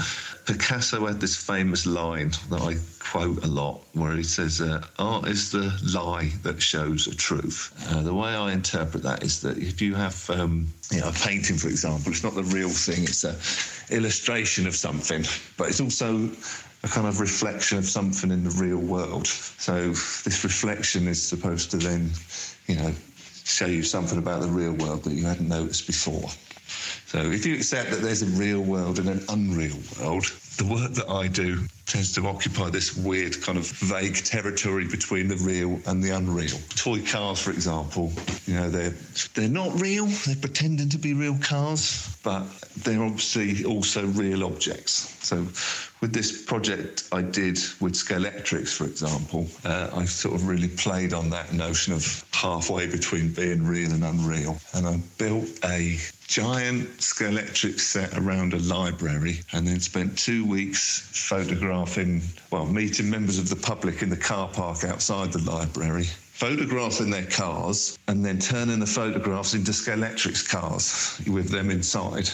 Picasso 0.47 1.07
had 1.07 1.21
this 1.21 1.37
famous 1.37 1.87
line 1.87 2.31
that 2.51 2.61
I 2.61 2.77
quote 2.99 3.45
a 3.45 3.47
lot 3.47 3.81
where 3.93 4.17
he 4.17 4.23
says, 4.23 4.61
uh, 4.61 4.85
Art 4.99 5.29
is 5.29 5.51
the 5.51 5.73
lie 5.93 6.31
that 6.43 6.61
shows 6.61 7.07
a 7.07 7.15
truth. 7.15 7.73
Uh, 7.89 8.03
the 8.03 8.15
way 8.15 8.31
I 8.31 8.53
interpret 8.53 9.03
that 9.03 9.23
is 9.23 9.41
that 9.43 9.59
if 9.59 9.81
you 9.81 9.95
have 9.95 10.29
um, 10.31 10.69
you 10.91 11.01
know, 11.01 11.09
a 11.09 11.13
painting, 11.13 11.57
for 11.57 11.69
example, 11.69 12.13
it's 12.13 12.23
not 12.23 12.35
the 12.35 12.45
real 12.45 12.69
thing, 12.69 13.05
it's 13.05 13.25
an 13.25 13.37
illustration 13.91 14.67
of 14.67 14.75
something, 14.75 15.25
but 15.57 15.69
it's 15.69 15.81
also 15.81 16.31
a 16.83 16.89
kind 16.89 17.07
of 17.07 17.21
reflection 17.21 17.79
of 17.79 17.85
something 17.85 18.31
in 18.31 18.45
the 18.45 18.51
real 18.51 18.79
world. 18.79 19.27
So 19.27 19.89
this 19.91 20.45
reflection 20.45 21.07
is 21.09 21.23
supposed 21.23 21.71
to 21.73 21.77
then, 21.77 22.11
you 22.67 22.77
know, 22.77 22.93
show 23.45 23.67
you 23.67 23.83
something 23.83 24.19
about 24.19 24.41
the 24.41 24.49
real 24.49 24.73
world 24.73 25.05
that 25.05 25.13
you 25.13 25.25
hadn't 25.25 25.49
noticed 25.49 25.87
before. 25.87 26.31
So 27.07 27.19
if 27.19 27.45
you 27.45 27.55
accept 27.55 27.91
that 27.91 28.03
there's 28.03 28.23
a 28.23 28.27
real 28.27 28.61
world 28.61 28.99
and 28.99 29.09
an 29.09 29.25
unreal 29.29 29.77
world, 29.99 30.25
the 30.59 30.65
work 30.65 30.93
that 30.93 31.09
I 31.09 31.27
do 31.27 31.67
tends 31.87 32.13
to 32.13 32.27
occupy 32.27 32.71
this 32.71 32.97
weird 32.97 33.41
kind 33.43 33.59
of 33.59 33.67
vague 33.67 34.17
territory 34.17 34.87
between 34.87 35.27
the 35.27 35.37
real 35.37 35.81
and 35.87 36.03
the 36.03 36.11
unreal. 36.11 36.57
Toy 36.77 37.03
cars, 37.03 37.41
for 37.41 37.51
example, 37.51 38.13
you 38.47 38.55
know, 38.55 38.69
they're 38.69 38.95
they're 39.35 39.49
not 39.49 39.81
real. 39.81 40.07
They're 40.07 40.37
pretending 40.37 40.89
to 40.91 40.99
be 40.99 41.15
real 41.15 41.37
cars, 41.39 42.17
but 42.23 42.45
they're 42.77 43.03
obviously 43.03 43.65
also 43.65 44.07
real 44.07 44.45
objects. 44.45 45.17
So, 45.27 45.47
with 46.01 46.13
this 46.13 46.43
project 46.43 47.05
I 47.13 47.23
did 47.23 47.59
with 47.81 47.93
Scalextrics, 47.93 48.75
for 48.75 48.85
example, 48.85 49.47
uh, 49.65 49.91
I 49.93 50.07
sort 50.07 50.35
of 50.35 50.49
really 50.49 50.69
played 50.69 51.13
on 51.13 51.29
that 51.31 51.53
notion 51.53 51.93
of 51.93 52.25
halfway 52.33 52.87
between 52.87 53.33
being 53.33 53.67
real 53.67 53.93
and 53.93 54.05
unreal, 54.05 54.59
and 54.75 54.87
I 54.87 54.99
built 55.19 55.49
a 55.65 55.99
giant 56.27 56.89
Scalextric 56.99 57.79
set 57.79 58.17
around 58.17 58.55
a 58.55 58.59
library 58.61 59.41
and 59.53 59.67
then 59.67 59.81
spent 59.81 60.17
two 60.17 60.47
weeks 60.47 61.01
photographing, 61.13 62.23
well, 62.51 62.67
meeting 62.67 63.11
members 63.11 63.39
of 63.39 63.51
the 63.51 63.57
public 63.57 64.03
in 64.03 64.09
the 64.09 64.17
car 64.17 64.49
park 64.49 64.85
outside 64.85 65.33
the 65.33 65.51
library, 65.51 66.05
photographing 66.05 67.11
their 67.11 67.27
cars, 67.27 67.99
and 68.09 68.25
then 68.25 68.39
turning 68.39 68.79
the 68.79 68.87
photographs 68.87 69.53
into 69.53 69.73
Scalextric's 69.73 70.47
cars 70.47 71.21
with 71.29 71.51
them 71.51 71.71
inside. 71.71 72.31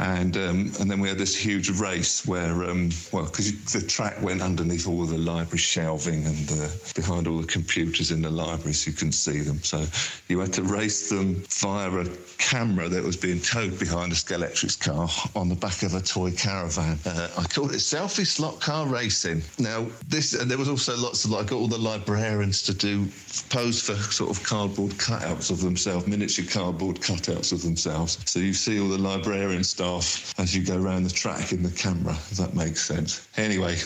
And 0.00 0.34
um, 0.38 0.72
and 0.80 0.90
then 0.90 0.98
we 0.98 1.08
had 1.08 1.18
this 1.18 1.36
huge 1.36 1.68
race 1.68 2.26
where, 2.26 2.64
um, 2.64 2.88
well, 3.12 3.26
because 3.26 3.52
the 3.70 3.86
track 3.86 4.20
went 4.22 4.40
underneath 4.40 4.88
all 4.88 5.04
the 5.04 5.18
library 5.18 5.58
shelving 5.58 6.24
and 6.24 6.50
uh, 6.52 6.68
behind 6.94 7.26
all 7.28 7.36
the 7.36 7.46
computers 7.46 8.10
in 8.10 8.22
the 8.22 8.30
library, 8.30 8.72
so 8.72 8.90
you 8.90 8.96
couldn't 8.96 9.12
see 9.12 9.40
them. 9.40 9.62
So 9.62 9.84
you 10.28 10.40
had 10.40 10.54
to 10.54 10.62
race 10.62 11.10
them 11.10 11.44
via 11.50 11.90
a 11.90 12.06
camera 12.38 12.88
that 12.88 13.04
was 13.04 13.18
being 13.18 13.40
towed 13.40 13.78
behind 13.78 14.10
a 14.12 14.14
Scalextrics 14.14 14.80
car 14.80 15.06
on 15.38 15.50
the 15.50 15.54
back 15.54 15.82
of 15.82 15.92
a 15.94 16.00
toy 16.00 16.30
caravan. 16.30 16.98
Uh, 17.04 17.28
I 17.36 17.44
called 17.44 17.72
it 17.72 17.80
selfie 17.80 18.26
slot 18.26 18.58
car 18.58 18.86
racing. 18.86 19.42
Now 19.58 19.86
this, 20.08 20.32
and 20.32 20.50
there 20.50 20.56
was 20.56 20.70
also 20.70 20.96
lots 20.96 21.26
of 21.26 21.32
like 21.32 21.48
got 21.48 21.56
all 21.56 21.68
the 21.68 21.76
librarians 21.76 22.62
to 22.62 22.72
do 22.72 23.06
pose 23.50 23.82
for 23.82 23.96
sort 23.96 24.30
of 24.30 24.42
cardboard 24.44 24.92
cutouts 24.92 25.50
of 25.50 25.60
themselves, 25.60 26.06
miniature 26.06 26.46
cardboard 26.46 27.00
cutouts 27.00 27.52
of 27.52 27.60
themselves. 27.60 28.18
So 28.24 28.38
you 28.38 28.54
see 28.54 28.80
all 28.80 28.88
the 28.88 28.96
librarian 28.98 29.62
staff 29.98 30.38
as 30.38 30.54
you 30.54 30.64
go 30.64 30.80
around 30.80 31.04
the 31.04 31.10
track 31.10 31.52
in 31.52 31.62
the 31.62 31.70
camera. 31.70 32.12
If 32.12 32.36
that 32.38 32.54
makes 32.54 32.82
sense. 32.82 33.26
Anyway, 33.36 33.76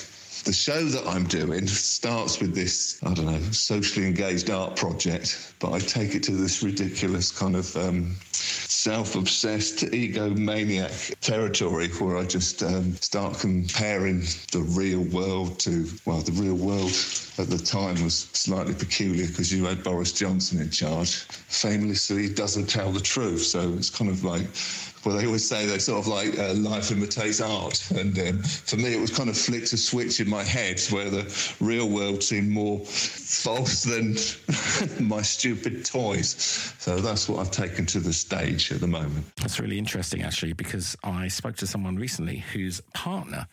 the 0.44 0.52
show 0.52 0.84
that 0.84 1.06
I'm 1.06 1.24
doing 1.24 1.66
starts 1.66 2.40
with 2.40 2.54
this, 2.54 2.98
I 3.02 3.14
don't 3.14 3.26
know, 3.26 3.40
socially 3.50 4.06
engaged 4.06 4.50
art 4.50 4.76
project, 4.76 5.54
but 5.58 5.72
I 5.72 5.78
take 5.78 6.14
it 6.14 6.22
to 6.24 6.32
this 6.32 6.62
ridiculous 6.62 7.30
kind 7.30 7.56
of 7.56 7.74
um, 7.76 8.16
self 8.32 9.16
obsessed, 9.16 9.78
egomaniac 9.78 11.18
territory 11.20 11.88
where 11.88 12.18
I 12.18 12.24
just 12.24 12.62
um, 12.62 12.92
start 12.96 13.38
comparing 13.38 14.20
the 14.52 14.66
real 14.76 15.02
world 15.04 15.58
to, 15.60 15.86
well, 16.04 16.20
the 16.20 16.32
real 16.32 16.56
world 16.56 16.92
at 17.38 17.48
the 17.48 17.58
time 17.58 18.02
was 18.04 18.14
slightly 18.14 18.74
peculiar 18.74 19.26
because 19.26 19.52
you 19.52 19.64
had 19.64 19.82
Boris 19.82 20.12
Johnson 20.12 20.60
in 20.60 20.70
charge. 20.70 21.22
Famously, 21.48 22.28
doesn't 22.28 22.66
tell 22.66 22.92
the 22.92 23.00
truth. 23.00 23.42
So 23.42 23.72
it's 23.72 23.90
kind 23.90 24.10
of 24.10 24.24
like 24.24 24.46
well, 25.04 25.16
they 25.16 25.26
always 25.26 25.48
say 25.48 25.66
they 25.66 25.78
sort 25.78 26.00
of 26.00 26.06
like 26.06 26.38
uh, 26.38 26.54
life 26.54 26.90
imitates 26.90 27.40
art. 27.40 27.90
And 27.90 28.18
um, 28.18 28.42
for 28.42 28.76
me, 28.76 28.94
it 28.94 29.00
was 29.00 29.10
kind 29.10 29.28
of 29.28 29.36
flicked 29.36 29.72
a 29.72 29.76
switch 29.76 30.20
in 30.20 30.28
my 30.28 30.42
head 30.42 30.80
where 30.90 31.10
the 31.10 31.54
real 31.60 31.88
world 31.88 32.22
seemed 32.22 32.50
more 32.50 32.80
false 32.80 33.82
than 33.82 34.16
my 35.06 35.22
stupid 35.22 35.84
toys. 35.84 36.74
So 36.78 36.96
that's 37.00 37.28
what 37.28 37.40
I've 37.40 37.50
taken 37.50 37.86
to 37.86 38.00
the 38.00 38.12
stage 38.12 38.72
at 38.72 38.80
the 38.80 38.86
moment. 38.86 39.26
That's 39.36 39.60
really 39.60 39.78
interesting, 39.78 40.22
actually, 40.22 40.52
because 40.52 40.96
I 41.04 41.28
spoke 41.28 41.56
to 41.56 41.66
someone 41.66 41.96
recently 41.96 42.38
whose 42.52 42.80
partner 42.92 43.46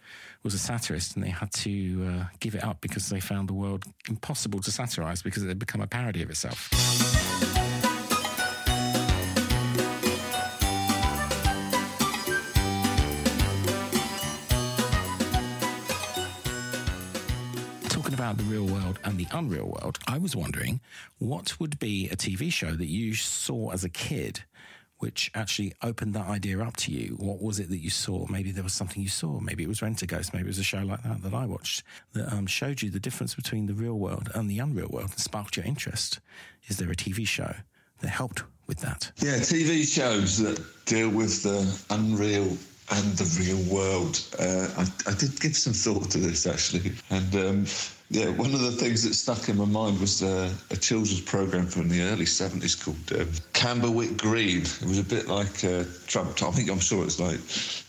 was 0.43 0.53
a 0.53 0.60
satirist 0.60 1.15
and 1.15 1.24
they 1.24 1.29
had 1.29 1.51
to 1.53 2.08
uh, 2.08 2.25
give 2.39 2.55
it 2.55 2.63
up 2.63 2.81
because 2.81 3.10
they 3.10 3.20
found 3.20 3.48
the 3.48 3.53
world 3.53 3.84
impossible 4.10 4.60
to 4.62 4.72
satirize 4.72 5.22
because 5.22 5.43
it 5.43 5.48
had 5.48 5.60
become 5.60 5.81
a 5.81 5.88
parody 5.88 6.24
of 6.24 6.29
itself. 6.29 7.60
About 18.31 18.45
the 18.45 18.51
real 18.51 18.65
world 18.65 18.97
and 19.03 19.17
the 19.17 19.27
unreal 19.33 19.65
world, 19.65 20.00
I 20.07 20.17
was 20.17 20.35
wondering 20.35 20.79
what 21.17 21.59
would 21.59 21.77
be 21.79 22.07
a 22.09 22.15
TV 22.15 22.51
show 22.51 22.71
that 22.71 22.88
you 22.88 23.13
saw 23.13 23.71
as 23.71 23.83
a 23.83 23.89
kid 23.89 24.43
which 25.00 25.31
actually 25.33 25.73
opened 25.81 26.13
that 26.13 26.27
idea 26.27 26.61
up 26.61 26.77
to 26.77 26.91
you? 26.91 27.15
What 27.17 27.41
was 27.41 27.59
it 27.59 27.69
that 27.69 27.79
you 27.79 27.89
saw? 27.89 28.27
Maybe 28.27 28.51
there 28.51 28.63
was 28.63 28.73
something 28.73 29.01
you 29.01 29.09
saw. 29.09 29.39
Maybe 29.39 29.63
it 29.63 29.67
was 29.67 29.81
Rent 29.81 30.01
a 30.03 30.05
Ghost. 30.05 30.31
Maybe 30.31 30.45
it 30.45 30.47
was 30.47 30.59
a 30.59 30.63
show 30.63 30.83
like 30.83 31.01
that 31.03 31.23
that 31.23 31.33
I 31.33 31.45
watched 31.45 31.83
that 32.13 32.31
um, 32.31 32.45
showed 32.45 32.81
you 32.83 32.89
the 32.91 33.00
difference 33.00 33.33
between 33.33 33.65
the 33.65 33.73
real 33.73 33.97
world 33.97 34.29
and 34.35 34.50
the 34.50 34.59
unreal 34.59 34.89
world 34.89 35.09
and 35.09 35.19
sparked 35.19 35.57
your 35.57 35.65
interest. 35.65 36.19
Is 36.67 36.77
there 36.77 36.91
a 36.91 36.95
TV 36.95 37.27
show 37.27 37.53
that 38.00 38.09
helped 38.09 38.43
with 38.67 38.79
that? 38.81 39.11
Yeah, 39.17 39.39
TV 39.39 39.83
shows 39.83 40.38
that 40.38 40.63
deal 40.85 41.09
with 41.09 41.41
the 41.43 41.67
unreal 41.89 42.55
and 42.91 43.13
the 43.17 43.43
real 43.43 43.73
world. 43.73 44.23
Uh, 44.39 44.67
I, 44.77 45.11
I, 45.11 45.15
did 45.15 45.39
give 45.39 45.57
some 45.57 45.73
thought 45.73 46.11
to 46.11 46.17
this 46.17 46.45
actually, 46.45 46.91
and 47.09 47.35
um, 47.35 47.65
yeah, 48.11 48.27
one 48.31 48.53
of 48.53 48.59
the 48.59 48.71
things 48.71 49.03
that 49.03 49.13
stuck 49.13 49.47
in 49.47 49.57
my 49.57 49.63
mind 49.63 50.01
was 50.01 50.21
uh, 50.21 50.53
a 50.69 50.75
children's 50.75 51.21
program 51.21 51.65
from 51.65 51.87
the 51.87 52.01
early 52.01 52.25
seventies 52.25 52.75
called 52.75 52.97
um, 53.17 53.29
Camberwick 53.53 54.17
Green. 54.17 54.63
It 54.63 54.83
was 54.83 54.99
a 54.99 55.03
bit 55.03 55.29
like 55.29 55.63
uh, 55.63 55.85
Trump. 56.07 56.43
I 56.43 56.51
think 56.51 56.69
I'm 56.69 56.81
sure 56.81 57.05
it's 57.05 57.21
like 57.21 57.39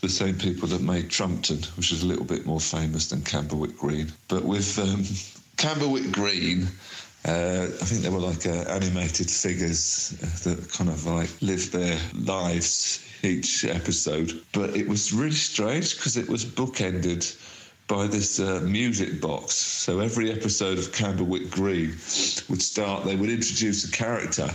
the 0.01 0.09
same 0.09 0.39
people 0.39 0.69
that 0.69 0.81
made 0.81 1.11
Trumpton, 1.11 1.59
which 1.77 1.91
is 1.91 2.05
a 2.05 2.07
little 2.07 2.25
bit 2.25 2.47
more 2.47 2.61
famous 2.61 3.09
than 3.09 3.23
Camberwick 3.23 3.77
Green, 3.77 4.13
but 4.29 4.45
with 4.45 4.79
um, 4.79 5.05
Camberwick 5.57 6.13
Green. 6.13 6.69
Uh, 7.25 7.69
I 7.81 7.85
think 7.85 8.03
they 8.03 8.11
were 8.11 8.19
like 8.19 8.47
uh, 8.47 8.65
animated 8.69 9.31
figures 9.31 10.19
uh, 10.25 10.51
that 10.51 10.73
kind 10.73 10.91
of 10.91 11.07
like 11.07 11.31
lived 11.41 11.73
their 11.73 11.97
lives 12.15 13.01
each 13.23 13.65
episode. 13.65 14.43
But 14.53 14.77
it 14.77 14.89
was 14.89 15.13
really 15.13 15.31
strange 15.31 15.97
because 15.97 16.17
it 16.17 16.29
was 16.29 16.45
bookended 16.45 17.37
by 17.89 18.07
this 18.07 18.41
uh, 18.41 18.61
music 18.65 19.21
box. 19.21 19.55
So 19.55 20.01
every 20.01 20.31
episode 20.31 20.79
of 20.79 20.93
Camberwick 20.93 21.51
Green 21.51 21.91
would 22.49 22.63
start, 22.63 23.05
they 23.05 23.17
would 23.17 23.31
introduce 23.31 23.85
a 23.85 23.91
character. 23.91 24.49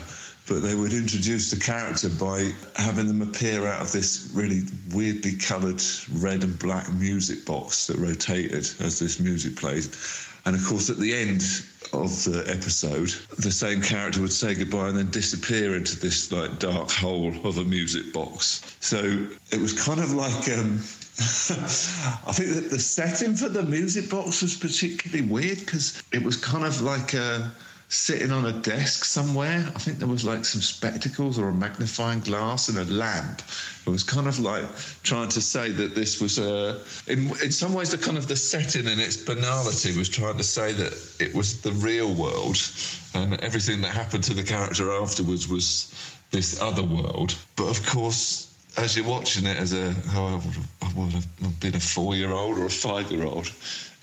But 0.47 0.61
they 0.61 0.75
would 0.75 0.93
introduce 0.93 1.51
the 1.51 1.59
character 1.59 2.07
by 2.07 2.53
having 2.77 3.07
them 3.07 3.21
appear 3.21 3.67
out 3.67 3.81
of 3.81 3.91
this 3.91 4.31
really 4.33 4.61
weirdly 4.93 5.33
coloured 5.35 5.83
red 6.13 6.41
and 6.41 6.57
black 6.57 6.89
music 6.93 7.45
box 7.45 7.87
that 7.87 7.97
rotated 7.97 8.65
as 8.79 8.97
this 8.97 9.19
music 9.19 9.57
played. 9.57 9.87
And 10.45 10.55
of 10.55 10.65
course, 10.65 10.89
at 10.89 10.97
the 10.97 11.13
end 11.13 11.41
of 11.91 12.23
the 12.23 12.45
episode, 12.47 13.09
the 13.37 13.51
same 13.51 13.81
character 13.81 14.21
would 14.21 14.31
say 14.31 14.55
goodbye 14.55 14.87
and 14.87 14.97
then 14.97 15.11
disappear 15.11 15.75
into 15.75 15.99
this 15.99 16.31
like 16.31 16.59
dark 16.59 16.89
hole 16.91 17.33
of 17.45 17.57
a 17.57 17.65
music 17.65 18.13
box. 18.13 18.61
So 18.79 19.27
it 19.51 19.59
was 19.59 19.73
kind 19.73 19.99
of 19.99 20.13
like 20.13 20.49
um, 20.57 20.79
I 21.19 22.31
think 22.31 22.53
that 22.53 22.69
the 22.69 22.77
setting 22.79 23.35
for 23.35 23.49
the 23.49 23.63
music 23.63 24.09
box 24.09 24.43
was 24.43 24.55
particularly 24.55 25.27
weird 25.27 25.59
because 25.59 26.03
it 26.11 26.21
was 26.21 26.37
kind 26.37 26.63
of 26.63 26.81
like 26.81 27.15
a 27.15 27.51
sitting 27.89 28.31
on 28.31 28.45
a 28.45 28.51
desk 28.51 29.05
somewhere. 29.05 29.65
I 29.75 29.79
think 29.79 29.97
there 29.97 30.07
was 30.07 30.23
like 30.23 30.43
some 30.45 30.61
spectacles 30.61 31.39
or 31.39 31.49
a 31.49 31.53
magnifying 31.53 32.19
glass 32.19 32.69
and 32.69 32.77
a 32.77 32.83
lamp. 32.93 33.41
It 33.85 33.89
was 33.89 34.03
kind 34.03 34.27
of 34.27 34.39
like 34.39 34.65
trying 35.03 35.29
to 35.29 35.41
say 35.41 35.71
that 35.71 35.95
this 35.95 36.21
was 36.21 36.37
a, 36.37 36.81
in, 37.07 37.29
in 37.43 37.51
some 37.51 37.73
ways, 37.73 37.89
the 37.89 37.97
kind 37.97 38.17
of 38.17 38.27
the 38.27 38.35
setting 38.35 38.87
and 38.87 38.99
its 38.99 39.17
banality 39.17 39.97
was 39.97 40.09
trying 40.09 40.37
to 40.37 40.43
say 40.43 40.73
that 40.73 40.93
it 41.19 41.33
was 41.33 41.61
the 41.61 41.71
real 41.71 42.13
world 42.13 42.57
and 43.15 43.41
everything 43.41 43.81
that 43.81 43.91
happened 43.91 44.23
to 44.25 44.33
the 44.33 44.43
character 44.43 44.91
afterwards 44.91 45.47
was 45.47 45.91
this 46.31 46.61
other 46.61 46.83
world. 46.83 47.35
But 47.55 47.69
of 47.69 47.85
course, 47.85 48.46
as 48.77 48.95
you're 48.95 49.07
watching 49.07 49.45
it 49.45 49.57
as 49.57 49.73
a, 49.73 49.93
oh, 50.09 50.41
I 50.81 50.93
would 50.93 51.11
have 51.13 51.59
been 51.59 51.75
a 51.75 51.79
four 51.79 52.15
year 52.15 52.31
old 52.31 52.57
or 52.57 52.65
a 52.65 52.69
five 52.69 53.11
year 53.11 53.25
old, 53.25 53.51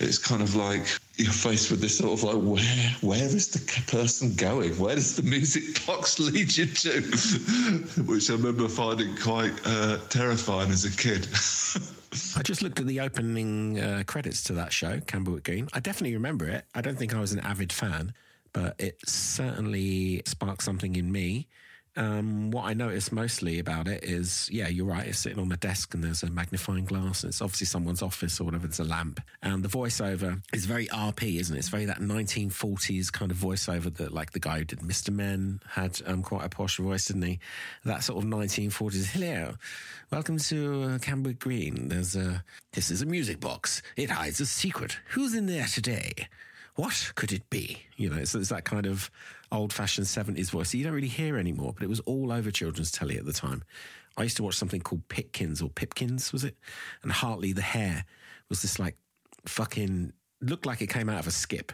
it's 0.01 0.19
kind 0.19 0.43
of 0.43 0.57
like 0.57 0.83
you're 1.17 1.33
faced 1.33 1.71
with 1.71 1.81
this 1.81 1.99
sort 1.99 2.13
of 2.13 2.25
like, 2.25 2.43
where, 2.43 2.91
where 3.01 3.25
is 3.25 3.49
the 3.49 3.83
person 3.91 4.35
going? 4.35 4.77
Where 4.79 4.97
does 4.97 5.15
the 5.15 5.23
music 5.23 5.87
box 5.87 6.19
lead 6.19 6.57
you 6.57 6.67
to? 6.67 7.01
Which 8.03 8.31
I 8.31 8.35
remember 8.35 8.69
finding 8.69 9.17
quite 9.17 9.53
uh, 9.65 9.99
terrifying 10.09 10.71
as 10.71 10.85
a 10.85 10.97
kid. 10.97 11.29
I 12.37 12.43
just 12.43 12.63
looked 12.63 12.81
at 12.81 12.87
the 12.87 13.01
opening 13.01 13.81
uh, 13.81 14.03
credits 14.07 14.43
to 14.45 14.53
that 14.55 14.73
show, 14.73 15.01
Camberwick 15.01 15.45
Green. 15.45 15.69
I 15.73 15.81
definitely 15.81 16.15
remember 16.15 16.49
it. 16.49 16.65
I 16.75 16.81
don't 16.81 16.99
think 16.99 17.15
I 17.15 17.21
was 17.21 17.33
an 17.33 17.41
avid 17.41 17.73
fan, 17.73 18.13
but 18.53 18.75
it 18.79 18.99
certainly 19.07 20.23
sparked 20.27 20.63
something 20.63 20.97
in 20.97 21.11
me. 21.11 21.49
Um, 21.97 22.51
what 22.51 22.65
I 22.65 22.75
noticed 22.75 23.13
mostly 23.13 23.61
about 23.61 23.87
it 23.87 24.03
is, 24.03 24.49
yeah, 24.51 24.69
you're 24.69 24.87
right. 24.87 25.07
It's 25.07 25.19
sitting 25.19 25.39
on 25.39 25.53
a 25.53 25.57
desk 25.57 25.95
and 25.95 26.03
there's 26.03 26.25
a 26.25 26.31
magnifying 26.31 26.85
glass. 26.85 27.23
And 27.23 27.31
it's 27.31 27.41
obviously 27.41 27.67
someone's 27.67 28.03
office 28.03 28.41
or 28.41 28.45
whatever. 28.45 28.67
It's 28.67 28.81
a 28.81 28.85
lamp, 28.85 29.21
and 29.43 29.63
the 29.63 29.69
voiceover 29.69 30.43
is 30.53 30.67
very 30.67 30.89
RP, 30.89 31.39
isn't 31.39 31.55
it? 31.55 31.59
It's 31.59 31.69
very 31.69 31.85
that 31.85 32.01
1940s 32.01 33.13
kind 33.13 33.31
of 33.31 33.37
voiceover 33.37 33.95
that, 33.97 34.13
like 34.13 34.33
the 34.33 34.41
guy 34.41 34.59
who 34.59 34.65
did 34.65 34.81
Mr. 34.81 35.15
Men 35.15 35.61
had 35.69 36.01
um, 36.07 36.23
quite 36.23 36.45
a 36.45 36.49
posh 36.49 36.79
voice, 36.79 37.07
didn't 37.07 37.23
he? 37.23 37.39
That 37.85 38.03
sort 38.03 38.23
of 38.23 38.29
1940s. 38.29 39.07
Hello, 39.07 39.55
welcome 40.11 40.39
to 40.39 40.83
uh, 40.85 41.33
Green. 41.39 41.89
There's 41.89 42.17
a 42.17 42.43
this 42.73 42.91
is 42.91 43.03
a 43.03 43.07
music 43.07 43.39
box. 43.39 43.83
It 43.97 44.11
hides 44.11 44.41
a 44.41 44.47
secret. 44.47 44.99
Who's 45.11 45.35
in 45.35 45.47
there 45.47 45.67
today? 45.67 46.29
What 46.77 47.13
could 47.15 47.33
it 47.33 47.49
be? 47.51 47.85
You 47.97 48.11
know, 48.11 48.17
it's 48.17 48.33
that 48.33 48.65
kind 48.65 48.87
of 48.87 49.11
old 49.55 49.73
fashioned 49.73 50.07
70s 50.07 50.51
voice 50.51 50.73
that 50.73 50.79
you 50.79 50.85
don't 50.85 50.93
really 50.93 51.09
hear 51.09 51.39
anymore, 51.39 51.73
but 51.75 51.83
it 51.83 51.89
was 51.89 52.01
all 52.01 52.33
over 52.33 52.51
children's 52.51 52.91
telly 52.91 53.17
at 53.17 53.25
the 53.25 53.33
time. 53.33 53.63
I 54.17 54.23
used 54.23 54.37
to 54.37 54.43
watch 54.43 54.57
something 54.57 54.81
called 54.81 55.09
Pitkins 55.09 55.63
or 55.63 55.69
Pipkins, 55.69 56.33
was 56.33 56.45
it? 56.45 56.57
And 57.03 57.11
Hartley 57.11 57.53
the 57.53 57.63
Hare 57.63 58.05
was 58.49 58.63
this 58.63 58.79
like 58.79 58.97
fucking 59.47 60.13
looked 60.41 60.67
like 60.67 60.83
it 60.83 60.89
came 60.89 61.09
out 61.09 61.21
of 61.21 61.27
a 61.27 61.31
skip 61.31 61.73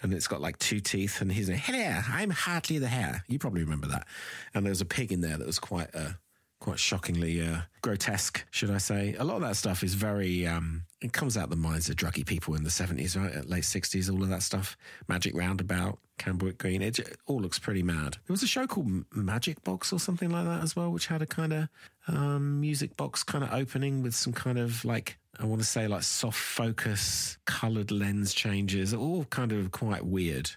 and 0.00 0.12
it's 0.12 0.28
got 0.28 0.40
like 0.40 0.58
two 0.58 0.80
teeth 0.80 1.20
and 1.20 1.32
he's 1.32 1.48
like, 1.48 1.58
hello 1.58 2.00
i'm 2.08 2.30
hartley 2.30 2.78
the 2.78 2.86
hare 2.86 3.24
you 3.26 3.38
probably 3.38 3.62
remember 3.62 3.88
that 3.88 4.06
and 4.54 4.64
there 4.64 4.70
was 4.70 4.80
a 4.80 4.86
pig 4.86 5.10
in 5.10 5.20
there 5.22 5.36
that 5.36 5.46
was 5.46 5.58
quite 5.58 5.92
a 5.94 6.16
quite 6.62 6.78
shockingly 6.78 7.42
uh, 7.44 7.62
grotesque, 7.82 8.44
should 8.52 8.70
I 8.70 8.78
say. 8.78 9.16
A 9.18 9.24
lot 9.24 9.34
of 9.34 9.42
that 9.42 9.56
stuff 9.56 9.82
is 9.82 9.94
very, 9.94 10.46
um, 10.46 10.84
it 11.00 11.12
comes 11.12 11.36
out 11.36 11.50
the 11.50 11.56
minds 11.56 11.90
of 11.90 11.96
druggy 11.96 12.24
people 12.24 12.54
in 12.54 12.62
the 12.62 12.70
70s, 12.70 13.16
right? 13.20 13.44
Late 13.48 13.64
60s, 13.64 14.08
all 14.08 14.22
of 14.22 14.28
that 14.28 14.44
stuff. 14.44 14.76
Magic 15.08 15.36
Roundabout, 15.36 15.98
Camberwick 16.18 16.58
Green, 16.58 16.80
it, 16.80 17.00
it 17.00 17.16
all 17.26 17.40
looks 17.40 17.58
pretty 17.58 17.82
mad. 17.82 18.12
There 18.12 18.32
was 18.32 18.44
a 18.44 18.46
show 18.46 18.68
called 18.68 18.88
Magic 19.12 19.64
Box 19.64 19.92
or 19.92 19.98
something 19.98 20.30
like 20.30 20.44
that 20.44 20.62
as 20.62 20.76
well, 20.76 20.92
which 20.92 21.08
had 21.08 21.20
a 21.20 21.26
kind 21.26 21.52
of 21.52 21.68
um, 22.06 22.60
music 22.60 22.96
box 22.96 23.24
kind 23.24 23.42
of 23.42 23.52
opening 23.52 24.00
with 24.04 24.14
some 24.14 24.32
kind 24.32 24.58
of 24.58 24.84
like 24.84 25.18
I 25.40 25.46
want 25.46 25.62
to 25.62 25.66
say 25.66 25.88
like 25.88 26.02
soft 26.02 26.38
focus, 26.38 27.38
coloured 27.46 27.90
lens 27.90 28.34
changes, 28.34 28.94
all 28.94 29.24
kind 29.24 29.50
of 29.50 29.72
quite 29.72 30.04
weird, 30.04 30.52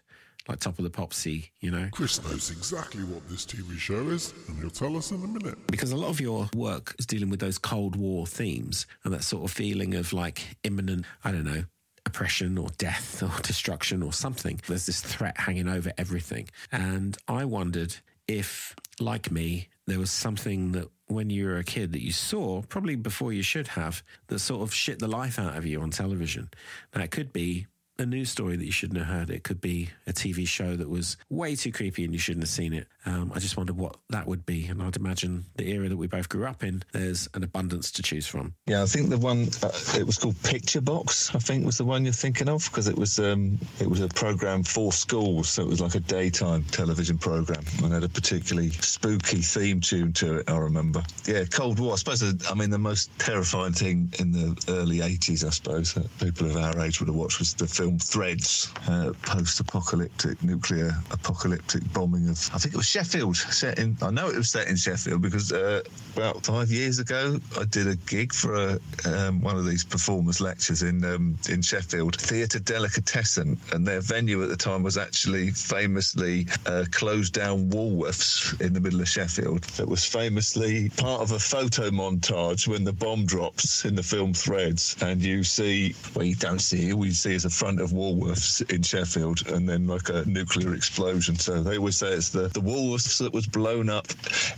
like 0.47 0.59
top 0.59 0.77
of 0.77 0.83
the 0.83 0.89
popsy, 0.89 1.51
you 1.59 1.71
know. 1.71 1.87
Chris 1.91 2.23
knows 2.23 2.51
exactly 2.51 3.03
what 3.03 3.27
this 3.29 3.45
TV 3.45 3.77
show 3.77 4.07
is, 4.09 4.33
and 4.47 4.57
he'll 4.59 4.69
tell 4.69 4.95
us 4.95 5.11
in 5.11 5.23
a 5.23 5.27
minute. 5.27 5.57
Because 5.67 5.91
a 5.91 5.97
lot 5.97 6.09
of 6.09 6.21
your 6.21 6.49
work 6.55 6.95
is 6.99 7.05
dealing 7.05 7.29
with 7.29 7.39
those 7.39 7.57
Cold 7.57 7.95
War 7.95 8.27
themes 8.27 8.85
and 9.03 9.13
that 9.13 9.23
sort 9.23 9.43
of 9.43 9.51
feeling 9.51 9.95
of 9.95 10.13
like 10.13 10.57
imminent, 10.63 11.05
I 11.23 11.31
don't 11.31 11.45
know, 11.45 11.63
oppression 12.05 12.57
or 12.57 12.69
death 12.77 13.23
or 13.23 13.41
destruction 13.41 14.03
or 14.03 14.13
something. 14.13 14.61
There's 14.67 14.85
this 14.85 15.01
threat 15.01 15.37
hanging 15.37 15.67
over 15.67 15.91
everything. 15.97 16.49
And 16.71 17.17
I 17.27 17.45
wondered 17.45 17.95
if, 18.27 18.75
like 18.99 19.31
me, 19.31 19.69
there 19.87 19.99
was 19.99 20.11
something 20.11 20.71
that 20.71 20.87
when 21.07 21.29
you 21.29 21.45
were 21.45 21.57
a 21.57 21.63
kid 21.63 21.91
that 21.91 22.03
you 22.03 22.11
saw, 22.11 22.63
probably 22.63 22.95
before 22.95 23.31
you 23.31 23.43
should 23.43 23.67
have, 23.69 24.03
that 24.27 24.39
sort 24.39 24.61
of 24.63 24.73
shit 24.73 24.99
the 24.99 25.07
life 25.07 25.37
out 25.37 25.55
of 25.55 25.65
you 25.65 25.81
on 25.81 25.91
television. 25.91 26.49
Now, 26.95 27.03
it 27.03 27.11
could 27.11 27.31
be 27.31 27.67
a 27.97 28.05
news 28.05 28.29
story 28.29 28.55
that 28.55 28.65
you 28.65 28.71
shouldn't 28.71 28.99
have 28.99 29.07
heard. 29.07 29.29
It 29.29 29.43
could 29.43 29.61
be 29.61 29.89
a 30.07 30.13
TV 30.13 30.47
show 30.47 30.75
that 30.75 30.89
was 30.89 31.17
way 31.29 31.55
too 31.55 31.71
creepy 31.71 32.03
and 32.03 32.13
you 32.13 32.19
shouldn't 32.19 32.43
have 32.43 32.49
seen 32.49 32.73
it. 32.73 32.87
Um, 33.05 33.31
I 33.35 33.39
just 33.39 33.55
wondered 33.55 33.77
what 33.77 33.97
that 34.09 34.27
would 34.27 34.45
be. 34.45 34.65
And 34.67 34.81
I'd 34.81 34.95
imagine 34.95 35.45
the 35.55 35.69
era 35.69 35.87
that 35.89 35.97
we 35.97 36.07
both 36.07 36.27
grew 36.27 36.45
up 36.45 36.63
in, 36.63 36.83
there's 36.91 37.29
an 37.33 37.43
abundance 37.43 37.91
to 37.91 38.03
choose 38.03 38.27
from. 38.27 38.53
Yeah, 38.65 38.83
I 38.83 38.85
think 38.85 39.09
the 39.09 39.17
one 39.17 39.47
uh, 39.63 39.71
it 39.97 40.05
was 40.05 40.17
called 40.17 40.41
Picture 40.43 40.81
Box. 40.81 41.33
I 41.33 41.39
think 41.39 41.65
was 41.65 41.77
the 41.77 41.85
one 41.85 42.03
you're 42.03 42.13
thinking 42.13 42.49
of 42.49 42.65
because 42.65 42.87
it 42.87 42.97
was 42.97 43.19
um, 43.19 43.59
it 43.79 43.89
was 43.89 44.01
a 44.01 44.07
program 44.07 44.63
for 44.63 44.91
schools, 44.91 45.49
so 45.49 45.61
it 45.61 45.67
was 45.67 45.81
like 45.81 45.95
a 45.95 45.99
daytime 45.99 46.63
television 46.65 47.17
program 47.17 47.63
and 47.83 47.93
had 47.93 48.03
a 48.03 48.09
particularly 48.09 48.71
spooky 48.71 49.41
theme 49.41 49.81
tune 49.81 50.13
to 50.13 50.39
it. 50.39 50.49
I 50.49 50.57
remember. 50.57 51.03
Yeah, 51.25 51.45
Cold 51.45 51.79
War. 51.79 51.93
I 51.93 51.95
suppose 51.97 52.23
uh, 52.23 52.33
I 52.49 52.55
mean 52.55 52.69
the 52.69 52.79
most 52.79 53.17
terrifying 53.19 53.73
thing 53.73 54.13
in 54.19 54.31
the 54.31 54.59
early 54.69 54.99
'80s, 54.99 55.45
I 55.45 55.49
suppose, 55.49 55.93
that 55.93 56.17
people 56.19 56.47
of 56.47 56.57
our 56.57 56.79
age 56.81 56.99
would 56.99 57.07
have 57.07 57.15
watched 57.15 57.39
was 57.39 57.53
the 57.53 57.67
film 57.67 57.84
Threads, 57.93 58.71
uh, 58.87 59.11
post-apocalyptic 59.21 60.41
nuclear 60.43 60.95
apocalyptic 61.11 61.81
bombing 61.93 62.29
of 62.29 62.49
I 62.53 62.57
think 62.57 62.73
it 62.73 62.77
was 62.77 62.87
Sheffield, 62.87 63.35
set 63.37 63.79
in 63.79 63.97
I 64.01 64.11
know 64.11 64.29
it 64.29 64.35
was 64.35 64.49
set 64.49 64.67
in 64.67 64.75
Sheffield 64.75 65.21
because 65.21 65.51
uh, 65.51 65.81
about 66.15 66.45
five 66.45 66.69
years 66.71 66.99
ago 66.99 67.39
I 67.59 67.65
did 67.65 67.87
a 67.87 67.95
gig 67.95 68.33
for 68.33 68.55
a, 68.55 68.79
um, 69.05 69.41
one 69.41 69.55
of 69.57 69.65
these 69.65 69.83
performers 69.83 70.41
lectures 70.41 70.83
in 70.83 71.03
um, 71.05 71.37
in 71.49 71.61
Sheffield, 71.61 72.15
Theatre 72.19 72.59
Delicatessen, 72.59 73.57
and 73.73 73.87
their 73.87 74.01
venue 74.01 74.41
at 74.43 74.49
the 74.49 74.57
time 74.57 74.83
was 74.83 74.97
actually 74.97 75.51
famously 75.51 76.47
uh, 76.65 76.85
closed 76.91 77.33
down 77.33 77.69
Woolworths 77.69 78.59
in 78.61 78.73
the 78.73 78.79
middle 78.79 79.01
of 79.01 79.07
Sheffield. 79.07 79.63
That 79.77 79.87
was 79.87 80.05
famously 80.05 80.89
part 80.89 81.21
of 81.21 81.31
a 81.31 81.39
photo 81.39 81.89
montage 81.89 82.67
when 82.67 82.83
the 82.83 82.93
bomb 82.93 83.25
drops 83.25 83.85
in 83.85 83.95
the 83.95 84.03
film 84.03 84.33
Threads, 84.33 84.95
and 85.01 85.21
you 85.21 85.43
see 85.43 85.95
well 86.15 86.25
you 86.25 86.35
don't 86.35 86.59
see 86.59 86.89
it, 86.89 86.93
all 86.93 87.05
you 87.05 87.11
see 87.11 87.33
is 87.33 87.45
a 87.45 87.49
front 87.49 87.75
of 87.79 87.91
Woolworths 87.91 88.62
in 88.72 88.82
Sheffield, 88.82 89.48
and 89.48 89.67
then 89.67 89.88
like 89.88 90.10
a 90.10 90.24
nuclear 90.25 90.74
explosion. 90.74 91.38
So 91.38 91.62
they 91.62 91.77
always 91.77 91.98
say 91.98 92.13
it's 92.13 92.29
the 92.29 92.48
the 92.50 92.62
Woolworths 92.62 93.20
that 93.20 93.34
was 93.34 93.48
blown 93.48 93.89
up 93.89 94.08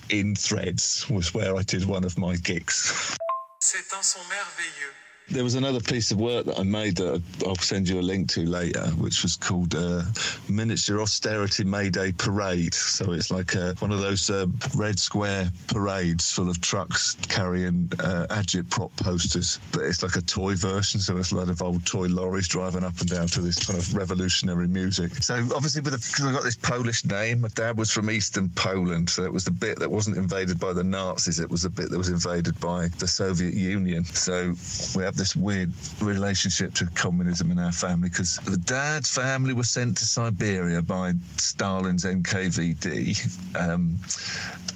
in 0.10 0.36
Threads 0.36 1.10
was 1.10 1.34
where 1.34 1.56
I 1.56 1.64
did 1.64 1.86
one 1.86 2.04
of 2.04 2.18
my 2.18 2.36
gigs. 2.36 3.18
C'est 3.60 3.94
un 3.96 4.04
son 4.04 4.22
merveilleux. 4.30 5.07
There 5.30 5.44
was 5.44 5.56
another 5.56 5.82
piece 5.82 6.12
of 6.12 6.20
work 6.20 6.46
that 6.46 6.58
I 6.58 6.64
made 6.64 6.96
that 6.98 7.22
I'll 7.46 7.56
send 7.58 7.90
you 7.90 8.00
a 8.00 8.02
link 8.02 8.30
to 8.30 8.46
later, 8.46 8.86
which 8.92 9.24
was 9.24 9.36
called 9.36 9.76
uh, 9.76 10.04
Miniature 10.48 11.02
Austerity 11.02 11.66
Mayday 11.66 12.14
Parade. 12.14 12.74
So 12.74 13.12
it's 13.12 13.30
like 13.30 13.54
uh, 13.54 13.74
one 13.80 13.92
of 13.92 14.00
those 14.00 14.30
uh, 14.30 14.48
red 14.74 14.98
square 14.98 15.50
parades 15.68 16.32
full 16.32 16.50
of 16.50 16.62
trucks 16.62 17.18
carrying 17.28 17.92
uh, 18.00 18.28
agitprop 18.30 18.96
posters, 18.96 19.60
but 19.74 19.82
it's 19.82 20.02
like 20.02 20.16
a 20.16 20.22
toy 20.22 20.56
version. 20.56 21.02
So 21.02 21.18
it's 21.18 21.34
a 21.34 21.36
lot 21.36 21.50
of 21.50 21.62
old 21.62 21.86
toy 21.86 22.08
lorries 22.08 22.48
driving 22.48 22.86
up 22.86 22.98
and 23.02 23.10
down 23.10 23.28
to 23.28 23.42
this 23.42 23.66
kind 23.66 23.78
of 23.78 23.94
revolutionary 23.96 24.68
music. 24.68 25.14
So 25.16 25.36
obviously, 25.54 25.82
with 25.82 25.92
because 25.92 26.26
I 26.26 26.32
got 26.32 26.44
this 26.44 26.56
Polish 26.56 27.04
name, 27.04 27.42
my 27.42 27.50
dad 27.50 27.78
was 27.78 27.92
from 27.92 28.10
Eastern 28.10 28.48
Poland, 28.56 29.10
so 29.10 29.24
it 29.24 29.34
was 29.34 29.44
the 29.44 29.52
bit 29.52 29.78
that 29.80 29.92
wasn't 29.92 30.16
invaded 30.16 30.58
by 30.58 30.72
the 30.72 30.86
Nazis. 30.86 31.42
It 31.42 31.50
was 31.50 31.64
the 31.64 31.70
bit 31.70 31.90
that 31.90 31.98
was 31.98 32.08
invaded 32.08 32.58
by 32.62 32.88
the 33.00 33.08
Soviet 33.10 33.54
Union. 33.54 34.06
So 34.06 34.54
we 34.96 35.04
have 35.04 35.17
this 35.18 35.36
weird 35.36 35.72
relationship 36.02 36.74
to 36.76 36.86
communism 36.96 37.52
in 37.52 37.60
our 37.60 37.72
family 37.72 38.10
because 38.10 38.38
the 38.46 38.58
dad's 38.58 39.10
family 39.10 39.54
was 39.54 39.70
sent 39.70 39.98
to 39.98 40.06
Siberia 40.06 40.82
by 40.82 41.14
Stalin's 41.38 42.06
NKVD. 42.06 43.58
Um, 43.58 44.00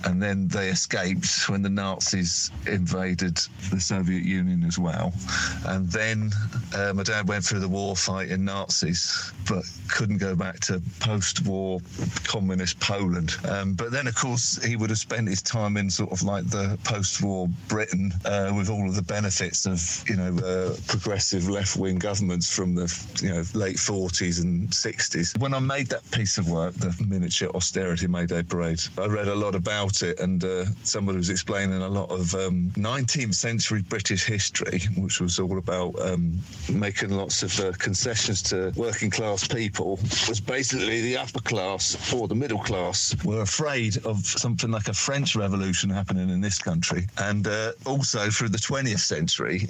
and 0.06 0.22
then 0.22 0.48
they 0.48 0.70
escaped 0.70 1.50
when 1.50 1.62
the 1.62 1.70
Nazis 1.70 2.52
invaded 2.68 3.38
the 3.72 3.80
Soviet 3.80 4.24
Union 4.24 4.64
as 4.64 4.80
well. 4.80 5.14
And 5.66 5.90
then 5.92 6.32
uh, 6.76 6.94
my 6.94 7.04
dad 7.04 7.28
went 7.28 7.44
through 7.44 7.60
the 7.60 7.70
war 7.70 7.96
fighting 7.96 8.46
Nazis, 8.46 9.32
but 9.48 9.64
couldn't 9.90 10.18
go 10.18 10.36
back 10.36 10.60
to 10.62 10.82
post 11.00 11.46
war 11.46 11.82
communist 12.24 12.80
Poland. 12.80 13.36
Um, 13.48 13.74
but 13.74 13.92
then, 13.92 14.08
of 14.08 14.16
course, 14.16 14.64
he 14.64 14.76
would 14.76 14.90
have 14.90 15.00
spent 15.00 15.28
his 15.28 15.42
time 15.42 15.78
in 15.78 15.90
sort 15.90 16.12
of 16.12 16.24
like 16.24 16.50
the 16.50 16.78
post 16.84 17.22
war 17.22 17.48
Britain 17.68 18.12
uh, 18.26 18.52
with 18.56 18.70
all 18.70 18.88
of 18.88 18.96
the 18.96 19.02
benefits 19.02 19.66
of, 19.66 20.04
you 20.10 20.16
know, 20.16 20.31
uh, 20.40 20.76
progressive 20.88 21.50
left 21.50 21.76
wing 21.78 21.98
governments 22.00 22.54
from 22.54 22.76
the, 22.76 22.88
you 23.22 23.30
know, 23.30 23.44
late 23.54 23.78
40s 23.78 24.42
and 24.42 24.70
60s. 24.70 25.38
When 25.40 25.54
I 25.54 25.60
made 25.60 25.88
that 25.88 26.10
piece 26.12 26.38
of 26.38 26.50
work, 26.50 26.74
the 26.76 26.96
miniature 27.06 27.50
austerity 27.56 28.08
Mayday 28.08 28.44
Parade, 28.44 28.82
I 28.98 29.08
read 29.08 29.28
a 29.28 29.36
lot 29.36 29.56
about 29.56 30.02
it, 30.02 30.20
and 30.20 30.44
uh, 30.44 30.66
somebody 30.84 31.18
was 31.18 31.30
explaining 31.30 31.82
a 31.82 31.88
lot 31.88 32.10
of 32.10 32.34
um, 32.36 32.72
19th 32.76 33.36
century 33.36 33.82
British 33.82 34.26
history, 34.26 34.82
which 34.98 35.20
was 35.20 35.40
all 35.40 35.58
about 35.58 36.00
um, 36.02 36.40
making 36.70 37.10
lots 37.12 37.44
of 37.44 37.60
uh, 37.60 37.72
concessions 37.78 38.42
to 38.44 38.72
working 38.76 39.10
class 39.10 39.48
people. 39.48 40.00
Was 40.28 40.42
basically 40.42 41.02
the 41.02 41.18
upper 41.18 41.42
class 41.42 42.14
or 42.14 42.28
the 42.28 42.36
middle 42.36 42.60
class 42.60 43.16
were 43.24 43.42
afraid 43.42 43.98
of 44.06 44.26
something 44.26 44.72
like 44.72 44.88
a 44.88 44.94
French 44.94 45.36
Revolution 45.36 45.90
happening 45.90 46.30
in 46.30 46.42
this 46.42 46.58
country, 46.58 47.08
and 47.18 47.48
uh, 47.48 47.72
also 47.86 48.30
through 48.30 48.50
the 48.50 48.58
20th 48.58 49.00
century, 49.00 49.68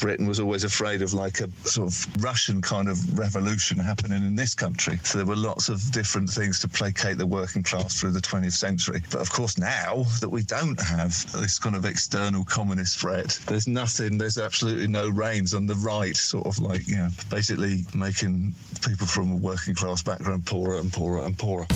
Britain 0.00 0.26
was 0.26 0.40
always 0.40 0.64
afraid 0.64 1.02
of 1.02 1.14
like 1.14 1.40
a 1.40 1.48
sort 1.68 1.88
of 1.88 2.22
Russian 2.22 2.62
kind 2.62 2.88
of 2.88 3.18
revolution 3.18 3.78
happening 3.78 4.24
in 4.24 4.34
this 4.34 4.54
country. 4.54 4.98
So 5.04 5.18
there 5.18 5.26
were 5.26 5.36
lots 5.36 5.68
of 5.68 5.90
different 5.92 6.30
things 6.30 6.58
to 6.60 6.68
placate 6.68 7.18
the 7.18 7.26
working 7.26 7.62
class 7.62 8.00
through 8.00 8.12
the 8.12 8.20
20th 8.20 8.52
century. 8.52 9.02
But 9.10 9.20
of 9.20 9.30
course, 9.30 9.58
now 9.58 10.04
that 10.20 10.28
we 10.28 10.42
don't 10.42 10.80
have 10.80 11.10
this 11.32 11.58
kind 11.58 11.76
of 11.76 11.84
external 11.84 12.44
communist 12.44 12.98
threat, 12.98 13.38
there's 13.46 13.68
nothing, 13.68 14.18
there's 14.18 14.38
absolutely 14.38 14.86
no 14.86 15.08
reins 15.08 15.54
on 15.54 15.66
the 15.66 15.74
right, 15.76 16.16
sort 16.16 16.46
of 16.46 16.58
like, 16.58 16.86
you 16.86 16.96
know, 16.96 17.08
basically 17.28 17.84
making 17.94 18.54
people 18.86 19.06
from 19.06 19.32
a 19.32 19.36
working 19.36 19.74
class 19.74 20.02
background 20.02 20.46
poorer 20.46 20.78
and 20.78 20.92
poorer 20.92 21.24
and 21.24 21.38
poorer. 21.38 21.66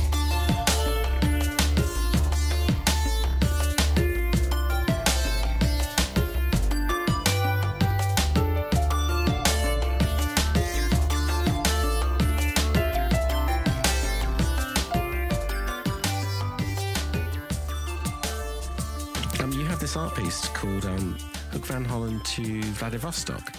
Um, 19.40 19.53
you 19.53 19.64
have 19.64 19.81
this 19.81 19.97
art 19.97 20.14
piece 20.14 20.49
called 20.49 20.85
um, 20.87 21.16
Hook 21.51 21.66
Van 21.66 21.85
Holland 21.85 22.25
to 22.27 22.62
Vladivostok, 22.62 23.55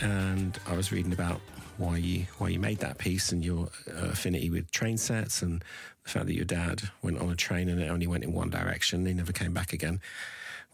and 0.00 0.58
I 0.66 0.76
was 0.76 0.92
reading 0.92 1.12
about 1.12 1.40
why 1.76 1.96
you 1.96 2.26
why 2.38 2.48
you 2.48 2.58
made 2.58 2.78
that 2.78 2.98
piece 2.98 3.32
and 3.32 3.44
your 3.44 3.68
uh, 3.88 4.08
affinity 4.08 4.50
with 4.50 4.70
train 4.70 4.96
sets 4.98 5.42
and 5.42 5.64
the 6.04 6.10
fact 6.10 6.26
that 6.26 6.34
your 6.34 6.44
dad 6.44 6.82
went 7.02 7.18
on 7.18 7.30
a 7.30 7.36
train 7.36 7.68
and 7.68 7.80
it 7.80 7.88
only 7.88 8.06
went 8.06 8.24
in 8.24 8.32
one 8.32 8.50
direction, 8.50 9.06
he 9.06 9.14
never 9.14 9.32
came 9.32 9.52
back 9.52 9.72
again. 9.72 10.00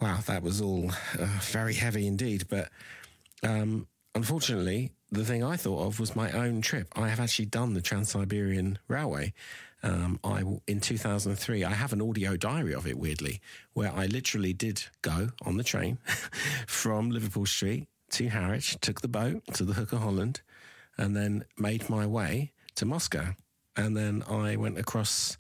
Wow, 0.01 0.19
that 0.27 0.43
was 0.43 0.61
all 0.61 0.91
uh, 1.19 1.27
very 1.43 1.75
heavy 1.75 2.07
indeed. 2.07 2.47
But 2.49 2.71
um, 3.43 3.87
unfortunately, 4.15 4.93
the 5.11 5.25
thing 5.25 5.45
I 5.45 5.57
thought 5.57 5.87
of 5.87 6.01
was 6.01 6.17
my 6.17 6.31
own 6.33 6.61
trip. 6.61 6.89
I 6.97 7.09
have 7.09 7.21
actually 7.21 7.47
done 7.47 7.75
the 7.75 7.83
Trans 7.83 8.11
Siberian 8.11 8.79
Railway. 8.89 9.33
Um, 9.85 10.19
I 10.25 10.43
in 10.67 10.81
2003, 10.81 11.63
I 11.63 11.71
have 11.71 11.93
an 11.93 12.03
audio 12.03 12.37
diary 12.37 12.75
of 12.75 12.87
it. 12.87 12.99
Weirdly, 12.99 13.41
where 13.75 13.93
I 13.93 14.07
literally 14.07 14.53
did 14.53 14.83
go 15.03 15.29
on 15.45 15.57
the 15.57 15.65
train 15.65 15.99
from 16.67 17.11
Liverpool 17.11 17.47
Street 17.47 17.87
to 18.11 18.29
Harwich, 18.29 18.77
took 18.81 19.01
the 19.03 19.09
boat 19.09 19.43
to 19.55 19.65
the 19.65 19.75
Hook 19.75 19.93
of 19.93 20.01
Holland, 20.01 20.41
and 20.99 21.15
then 21.15 21.45
made 21.57 21.89
my 21.89 22.07
way 22.07 22.53
to 22.75 22.85
Moscow. 22.85 23.35
And 23.77 23.97
then 23.97 24.25
I 24.29 24.57
went 24.57 24.79
across 24.79 25.37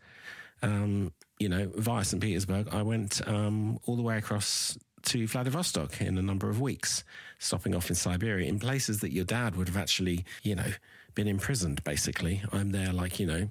um, 0.62 1.12
you 1.38 1.48
know, 1.48 1.70
via 1.76 2.04
St. 2.04 2.22
Petersburg, 2.22 2.68
I 2.72 2.82
went 2.82 3.26
um, 3.28 3.78
all 3.84 3.96
the 3.96 4.02
way 4.02 4.16
across 4.16 4.78
to 5.02 5.26
Vladivostok 5.26 6.00
in 6.00 6.16
a 6.16 6.22
number 6.22 6.48
of 6.48 6.60
weeks, 6.60 7.04
stopping 7.38 7.74
off 7.74 7.90
in 7.90 7.94
Siberia 7.94 8.48
in 8.48 8.58
places 8.58 9.00
that 9.00 9.12
your 9.12 9.24
dad 9.24 9.56
would 9.56 9.68
have 9.68 9.76
actually, 9.76 10.24
you 10.42 10.54
know, 10.54 10.72
been 11.14 11.28
imprisoned, 11.28 11.84
basically. 11.84 12.42
I'm 12.52 12.70
there, 12.72 12.92
like, 12.92 13.20
you 13.20 13.26
know, 13.26 13.50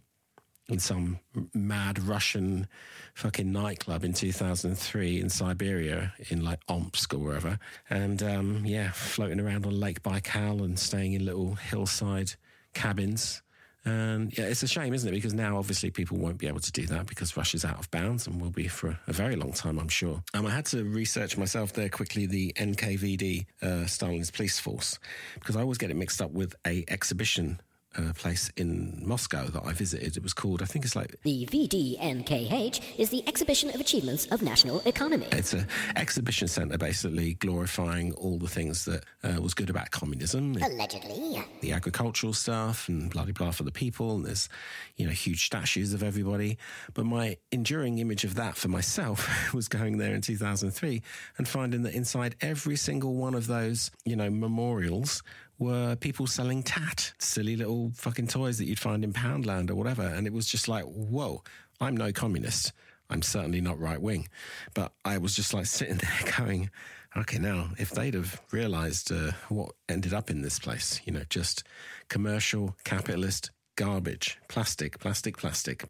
in 0.69 0.80
some 0.80 1.19
mad 1.54 1.99
Russian 1.99 2.67
fucking 3.13 3.52
nightclub 3.52 4.04
in 4.04 4.13
2003 4.13 5.19
in 5.19 5.30
Siberia, 5.30 6.13
in 6.30 6.43
like 6.43 6.60
Omsk 6.67 7.13
or 7.13 7.19
wherever. 7.19 7.60
And 7.89 8.23
um, 8.23 8.65
yeah, 8.65 8.91
floating 8.91 9.39
around 9.39 9.65
on 9.65 9.80
Lake 9.80 10.04
Baikal 10.04 10.63
and 10.63 10.80
staying 10.80 11.13
in 11.13 11.26
little 11.26 11.56
hillside 11.56 12.34
cabins. 12.73 13.41
And 13.86 14.36
yeah, 14.38 14.45
it's 14.45 14.63
a 14.63 14.67
shame, 14.67 14.93
isn't 14.93 15.10
it? 15.10 15.12
Because 15.12 15.34
now 15.34 15.58
obviously 15.58 15.91
people 15.91 16.17
won't 16.17 16.38
be 16.38 16.47
able 16.47 16.62
to 16.62 16.71
do 16.71 16.86
that 16.88 17.06
because 17.06 17.36
Russia's 17.36 17.65
out 17.65 17.80
of 17.80 17.91
bounds 17.91 18.26
and 18.26 18.39
will 18.39 18.49
be 18.49 18.69
for 18.69 18.97
a 19.08 19.13
very 19.13 19.36
long 19.36 19.52
time, 19.52 19.78
I'm 19.78 19.89
sure. 19.89 20.23
Um, 20.34 20.45
I 20.45 20.52
had 20.52 20.65
to 20.67 20.86
research 20.86 21.38
myself 21.38 21.73
there 21.73 21.89
quickly 21.89 22.26
the 22.26 22.54
NKVD, 22.54 23.45
uh, 23.62 23.86
Stalin's 23.86 24.32
police 24.32 24.58
force, 24.58 24.97
because 25.36 25.58
I 25.58 25.62
always 25.62 25.78
get 25.78 25.91
it 25.91 25.97
mixed 25.97 26.21
up 26.21 26.32
with 26.32 26.56
a 26.65 26.86
exhibition 26.88 27.60
uh, 27.97 28.13
place 28.13 28.51
in 28.58 29.01
Moscow 29.06 29.45
that 29.47 29.63
I 29.65 29.73
visited. 29.73 30.17
It 30.17 30.23
was 30.23 30.34
called, 30.34 30.62
I 30.62 30.65
think 30.65 30.86
it's 30.86 30.95
like 30.95 31.15
The 31.23 31.45
VDNKH 31.47 32.82
is 32.97 33.10
the 33.10 33.23
Exhibition 33.27 33.69
of 33.69 33.79
Achievements 33.79 34.25
of 34.27 34.41
National 34.41 34.79
Economy. 34.86 35.27
it's 35.32 35.53
an 35.53 35.67
exhibition 35.95 36.47
centre 36.47 36.77
basically 36.77 37.36
glorifying 37.36 38.13
all 38.13 38.38
the 38.38 38.47
things 38.47 38.86
that 38.86 39.03
uh, 39.23 39.39
was 39.41 39.53
good 39.53 39.69
about 39.69 39.91
communism 39.91 40.56
Allegedly. 40.62 41.41
the 41.62 41.71
agricultural 41.71 42.34
stuff 42.34 42.88
and 42.89 43.10
blah 43.10 43.23
blah 43.23 43.34
blah 43.34 43.51
for 43.51 43.63
the 43.63 43.71
people 43.71 44.15
and 44.15 44.25
there's 44.25 44.49
you 44.97 45.06
know 45.06 45.12
huge 45.12 45.45
statues 45.45 45.93
of 45.93 46.03
everybody 46.03 46.58
but 46.93 47.06
my 47.06 47.38
enduring 47.51 47.99
image 47.99 48.23
of 48.23 48.36
that 48.36 48.56
for 48.56 48.67
myself 48.67 49.27
was 49.53 49.67
going 49.67 49.97
there 49.97 50.13
in 50.13 50.21
2003 50.21 51.01
and 51.38 51.47
finding 51.47 51.84
that 51.84 51.93
inside 51.93 52.36
every 52.41 52.75
single 52.75 53.15
one 53.15 53.34
of 53.34 53.47
those 53.47 53.91
you 54.06 54.15
know 54.15 54.29
memorials 54.29 55.21
were 55.60 55.96
people 55.96 56.28
selling 56.28 56.63
tat 56.63 57.13
silly 57.20 57.56
little 57.56 57.92
fucking 57.96 58.28
toys 58.28 58.58
that 58.58 58.66
you'd 58.66 58.80
find 58.80 59.04
in 59.04 59.13
poundland 59.13 59.70
or 59.70 59.76
whatever 59.76 60.04
and 60.04 60.28
it 60.28 60.34
was 60.34 60.48
just 60.48 60.68
like 60.68 60.84
whoa 60.84 61.42
i'm 61.80 61.96
no 61.96 62.12
communist 62.12 62.74
I'm 63.10 63.22
certainly 63.22 63.62
not 63.62 63.80
right 63.80 64.02
wing, 64.02 64.28
but 64.74 64.92
I 65.06 65.20
was 65.20 65.36
just 65.36 65.54
like 65.54 65.68
sitting 65.68 65.98
there 65.98 66.34
going, 66.38 66.72
okay, 67.16 67.38
now 67.38 67.70
if 67.78 67.92
they'd 67.92 68.16
have 68.16 68.42
realized 68.52 69.12
uh, 69.12 69.32
what 69.50 69.72
ended 69.88 70.13
up 70.13 70.30
in 70.30 70.42
this 70.42 70.60
place, 70.60 71.00
you 71.06 71.13
know, 71.13 71.24
just 71.30 71.63
commercial 72.10 72.76
capitalist 72.84 73.52
garbage, 73.76 74.39
plastic, 74.50 75.00
plastic, 75.00 75.38
plastic. 75.38 75.86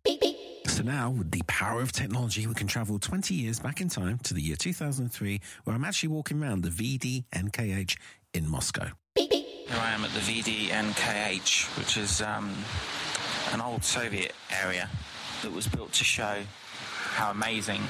So 0.67 0.81
now, 0.83 1.09
with 1.09 1.31
the 1.31 1.41
power 1.47 1.81
of 1.81 1.91
technology, 1.91 2.47
we 2.47 2.53
can 2.53 2.67
travel 2.67 2.97
20 2.97 3.33
years 3.33 3.59
back 3.59 3.81
in 3.81 3.89
time 3.89 4.17
to 4.19 4.33
the 4.33 4.41
year 4.41 4.55
2003, 4.55 5.41
where 5.65 5.75
I'm 5.75 5.83
actually 5.83 6.09
walking 6.09 6.41
around 6.41 6.63
the 6.63 6.69
VDNKH 6.69 7.97
in 8.33 8.49
Moscow. 8.49 8.91
Here 9.73 9.81
I 9.81 9.91
am 9.93 10.05
at 10.05 10.11
the 10.11 10.19
VDNKH, 10.19 11.79
which 11.79 11.97
is 11.97 12.21
um, 12.21 12.53
an 13.53 13.59
old 13.59 13.83
Soviet 13.83 14.33
area 14.61 14.87
that 15.41 15.51
was 15.51 15.67
built 15.67 15.93
to 15.93 16.03
show 16.03 16.41
how 17.15 17.31
amazing 17.31 17.81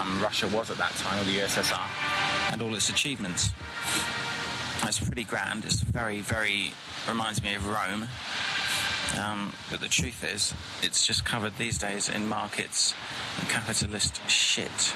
um, 0.00 0.20
Russia 0.20 0.48
was 0.48 0.68
at 0.68 0.76
that 0.78 0.90
time, 0.96 1.20
or 1.20 1.24
the 1.26 1.38
USSR, 1.38 2.52
and 2.52 2.60
all 2.60 2.74
its 2.74 2.88
achievements. 2.88 3.50
It's 4.82 4.98
pretty 4.98 5.22
grand. 5.22 5.64
It's 5.64 5.80
very, 5.80 6.22
very 6.22 6.72
reminds 7.06 7.40
me 7.40 7.54
of 7.54 7.64
Rome. 7.64 8.08
Um, 9.16 9.52
but 9.70 9.78
the 9.78 9.86
truth 9.86 10.24
is, 10.24 10.54
it's 10.82 11.06
just 11.06 11.24
covered 11.24 11.56
these 11.56 11.78
days 11.78 12.08
in 12.08 12.26
markets 12.26 12.94
and 13.38 13.48
capitalist 13.48 14.28
shit. 14.28 14.92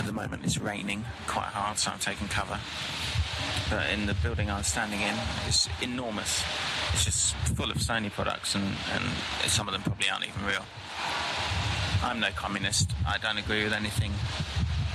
At 0.00 0.04
the 0.04 0.12
moment, 0.12 0.44
it's 0.44 0.58
raining 0.58 1.04
quite 1.28 1.46
hard, 1.46 1.78
so 1.78 1.92
I'm 1.92 2.00
taking 2.00 2.26
cover 2.26 2.58
but 3.70 3.88
in 3.90 4.06
the 4.06 4.14
building 4.14 4.50
I 4.50 4.58
was 4.58 4.66
standing 4.66 5.00
in, 5.00 5.14
it's 5.46 5.68
enormous. 5.82 6.42
It's 6.92 7.04
just 7.04 7.34
full 7.56 7.70
of 7.70 7.78
Sony 7.78 8.10
products, 8.10 8.54
and, 8.54 8.64
and 8.92 9.04
some 9.50 9.68
of 9.68 9.72
them 9.72 9.82
probably 9.82 10.08
aren't 10.08 10.26
even 10.26 10.44
real. 10.44 10.64
I'm 12.02 12.20
no 12.20 12.28
communist. 12.36 12.92
I 13.06 13.18
don't 13.18 13.38
agree 13.38 13.64
with 13.64 13.72
anything, 13.72 14.12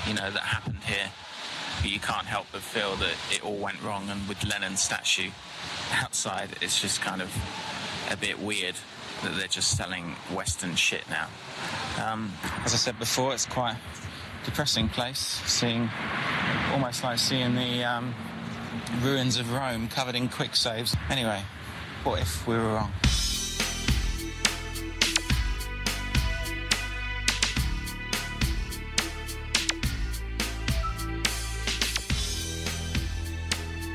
you 0.08 0.13
know, 0.13 0.30
that 0.32 0.43
happened 0.43 0.84
here. 0.86 1.10
But 1.82 1.91
you 1.91 2.00
can't 2.00 2.28
help 2.28 2.47
but 2.52 2.62
feel 2.62 2.95
that 2.97 3.15
it 3.32 3.43
all 3.43 3.58
went 3.58 3.82
wrong, 3.82 4.10
and 4.10 4.28
with 4.28 4.43
Lenin's 4.43 4.82
statue 4.82 5.32
outside, 5.93 6.50
it's 6.62 6.80
just 6.80 7.02
kind 7.02 7.21
of 7.21 7.30
a 8.12 8.17
bit 8.17 8.39
weird 8.39 8.76
that 9.24 9.36
they're 9.36 9.47
just 9.47 9.78
selling 9.78 10.15
Western 10.34 10.76
shit 10.76 11.04
now. 11.10 11.28
Um, 12.04 12.32
as 12.65 12.74
I 12.74 12.78
said 12.78 12.97
before, 13.00 13.34
it's 13.34 13.45
quite 13.45 13.76
depressing 14.43 14.89
place, 14.89 15.19
seeing 15.45 15.89
almost 16.71 17.04
like 17.04 17.19
seeing 17.19 17.56
the 17.56 17.84
um, 17.84 18.13
ruins 18.99 19.38
of 19.38 19.51
Rome 19.51 19.88
covered 19.88 20.15
in 20.15 20.30
Kwik 20.30 20.56
Saves. 20.56 20.95
Anyway, 21.10 21.41
what 22.04 22.21
if 22.21 22.45
we 22.47 22.56
were 22.56 22.73
wrong? 22.73 22.91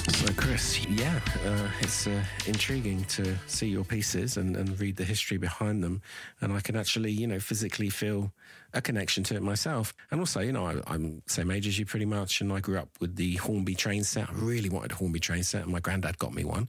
So, 0.09 0.33
Chris, 0.37 0.85
yeah, 0.87 1.21
uh, 1.45 1.69
it's 1.81 2.07
uh, 2.07 2.25
intriguing 2.47 3.05
to 3.05 3.37
see 3.47 3.69
your 3.69 3.85
pieces 3.85 4.37
and, 4.37 4.57
and 4.57 4.79
read 4.81 4.97
the 4.97 5.05
history 5.05 5.37
behind 5.37 5.85
them. 5.85 6.03
And 6.41 6.53
I 6.53 6.61
can 6.61 6.75
actually, 6.77 7.13
you 7.13 7.27
know, 7.27 7.39
physically 7.39 7.91
feel 7.91 8.33
a 8.73 8.81
connection 8.81 9.25
to 9.25 9.37
it 9.37 9.43
myself. 9.43 9.95
And 10.11 10.21
also, 10.21 10.41
you 10.41 10.53
know, 10.53 10.67
I, 10.67 10.81
I'm 10.87 11.23
same 11.27 11.51
age 11.51 11.67
as 11.67 11.79
you 11.79 11.87
pretty 11.87 12.07
much. 12.07 12.41
And 12.41 12.53
I 12.53 12.61
grew 12.61 12.79
up 12.79 12.89
with 13.01 13.17
the 13.17 13.37
Hornby 13.37 13.75
train 13.75 14.05
set. 14.05 14.29
I 14.29 14.33
really 14.33 14.69
wanted 14.69 14.93
a 14.93 14.97
Hornby 14.97 15.21
train 15.21 15.43
set, 15.43 15.63
and 15.63 15.73
my 15.73 15.81
granddad 15.81 16.19
got 16.19 16.35
me 16.35 16.45
one. 16.45 16.69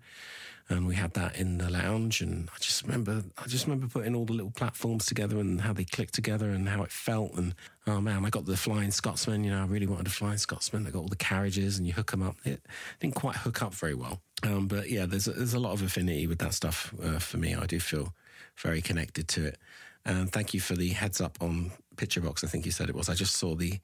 And 0.69 0.85
we 0.85 0.95
had 0.95 1.13
that 1.13 1.37
in 1.37 1.59
the 1.59 1.69
lounge. 1.69 2.19
And 2.19 2.49
I 2.53 2.57
just 2.59 2.83
remember, 2.83 3.23
I 3.37 3.47
just 3.47 3.65
remember 3.65 3.87
putting 3.87 4.13
all 4.15 4.25
the 4.25 4.33
little 4.33 4.51
platforms 4.51 5.05
together 5.05 5.39
and 5.39 5.61
how 5.61 5.71
they 5.71 5.85
clicked 5.85 6.13
together 6.13 6.49
and 6.49 6.67
how 6.67 6.83
it 6.83 6.91
felt. 6.91 7.35
And 7.35 7.55
oh 7.85 8.01
man, 8.01 8.25
I 8.25 8.29
got 8.29 8.45
the 8.45 8.57
Flying 8.57 8.91
Scotsman. 8.91 9.45
You 9.45 9.51
know, 9.51 9.61
I 9.61 9.65
really 9.65 9.87
wanted 9.87 10.07
a 10.07 10.09
Flying 10.09 10.37
Scotsman. 10.37 10.85
I 10.85 10.89
got 10.89 10.99
all 10.99 11.07
the 11.07 11.15
carriages 11.15 11.77
and 11.77 11.87
you 11.87 11.93
hook 11.93 12.11
them 12.11 12.21
up. 12.21 12.35
It 12.43 12.61
didn't 12.99 13.15
quite 13.15 13.37
hook 13.37 13.61
up 13.61 13.73
very 13.73 13.93
well. 13.93 14.19
Um, 14.43 14.67
but 14.67 14.89
yeah, 14.89 15.05
there's 15.05 15.29
a, 15.29 15.31
there's 15.31 15.53
a 15.53 15.59
lot 15.59 15.71
of 15.71 15.81
affinity 15.81 16.27
with 16.27 16.39
that 16.39 16.53
stuff 16.53 16.93
uh, 17.01 17.19
for 17.19 17.37
me. 17.37 17.55
I 17.55 17.65
do 17.65 17.79
feel 17.79 18.13
very 18.57 18.81
connected 18.81 19.29
to 19.29 19.45
it. 19.45 19.57
And 20.05 20.31
thank 20.31 20.53
you 20.53 20.59
for 20.59 20.75
the 20.75 20.89
heads 20.89 21.21
up 21.21 21.37
on 21.41 21.71
Picture 21.97 22.21
Box. 22.21 22.43
I 22.43 22.47
think 22.47 22.65
you 22.65 22.71
said 22.71 22.89
it 22.89 22.95
was. 22.95 23.09
I 23.09 23.13
just 23.13 23.35
saw 23.35 23.55
the 23.55 23.79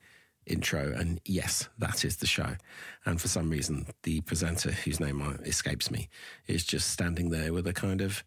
intro, 0.46 0.94
and 0.98 1.20
yes, 1.26 1.70
that 1.80 2.06
is 2.06 2.18
the 2.18 2.28
show. 2.28 2.56
And 3.06 3.20
for 3.20 3.28
some 3.28 3.50
reason, 3.50 3.88
the 4.04 4.22
presenter, 4.22 4.72
whose 4.72 5.00
name 5.00 5.22
escapes 5.46 5.92
me, 5.92 6.10
is 6.48 6.64
just 6.64 6.92
standing 6.92 7.30
there 7.30 7.54
with 7.54 7.68
a 7.68 7.74
kind 7.74 8.02
of 8.02 8.24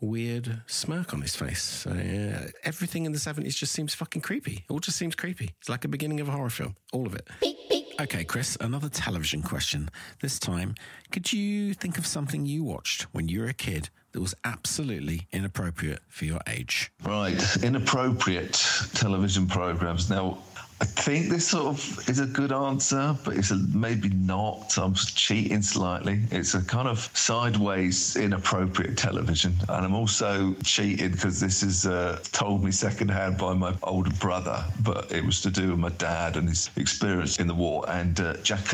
weird 0.00 0.62
smirk 0.66 1.14
on 1.14 1.22
his 1.22 1.34
face. 1.34 1.62
So, 1.62 1.90
uh, 1.90 2.48
everything 2.64 3.06
in 3.06 3.12
the 3.12 3.18
70s 3.18 3.56
just 3.56 3.72
seems 3.72 3.94
fucking 3.94 4.22
creepy. 4.22 4.64
It 4.68 4.70
all 4.70 4.78
just 4.78 4.98
seems 4.98 5.14
creepy. 5.14 5.54
It's 5.58 5.68
like 5.68 5.84
a 5.84 5.88
beginning 5.88 6.20
of 6.20 6.28
a 6.28 6.32
horror 6.32 6.50
film, 6.50 6.76
all 6.92 7.06
of 7.06 7.14
it. 7.14 7.26
Beep, 7.40 7.56
beep. 7.70 7.86
Okay, 7.98 8.24
Chris, 8.24 8.58
another 8.60 8.90
television 8.90 9.40
question. 9.42 9.88
This 10.20 10.38
time, 10.38 10.74
could 11.12 11.32
you 11.32 11.72
think 11.72 11.96
of 11.96 12.06
something 12.06 12.44
you 12.44 12.62
watched 12.62 13.02
when 13.14 13.28
you 13.28 13.40
were 13.40 13.46
a 13.46 13.54
kid 13.54 13.88
that 14.16 14.22
was 14.22 14.34
absolutely 14.44 15.26
inappropriate 15.30 16.00
for 16.08 16.24
your 16.24 16.40
age? 16.46 16.90
Right, 17.04 17.38
inappropriate 17.62 18.54
television 18.94 19.46
programs. 19.46 20.08
Now, 20.08 20.38
I 20.80 20.86
think 20.86 21.28
this 21.28 21.48
sort 21.48 21.66
of 21.66 22.08
is 22.08 22.18
a 22.18 22.24
good 22.24 22.50
answer, 22.50 23.14
but 23.24 23.36
it's 23.36 23.50
a, 23.50 23.56
maybe 23.56 24.08
not. 24.08 24.78
I'm 24.78 24.94
cheating 24.94 25.60
slightly. 25.60 26.20
It's 26.30 26.54
a 26.54 26.62
kind 26.62 26.88
of 26.88 27.10
sideways 27.12 28.16
inappropriate 28.16 28.96
television, 28.96 29.54
and 29.68 29.84
I'm 29.84 29.94
also 29.94 30.54
cheating 30.64 31.12
because 31.12 31.38
this 31.38 31.62
is 31.62 31.84
uh, 31.84 32.18
told 32.32 32.64
me 32.64 32.70
secondhand 32.70 33.36
by 33.36 33.52
my 33.52 33.74
older 33.82 34.10
brother, 34.12 34.64
but 34.80 35.12
it 35.12 35.24
was 35.24 35.42
to 35.42 35.50
do 35.50 35.70
with 35.70 35.78
my 35.78 35.90
dad 35.90 36.38
and 36.38 36.48
his 36.48 36.70
experience 36.76 37.38
in 37.38 37.46
the 37.46 37.54
war 37.54 37.84
and 37.88 38.18
uh, 38.20 38.36
Jack. 38.38 38.66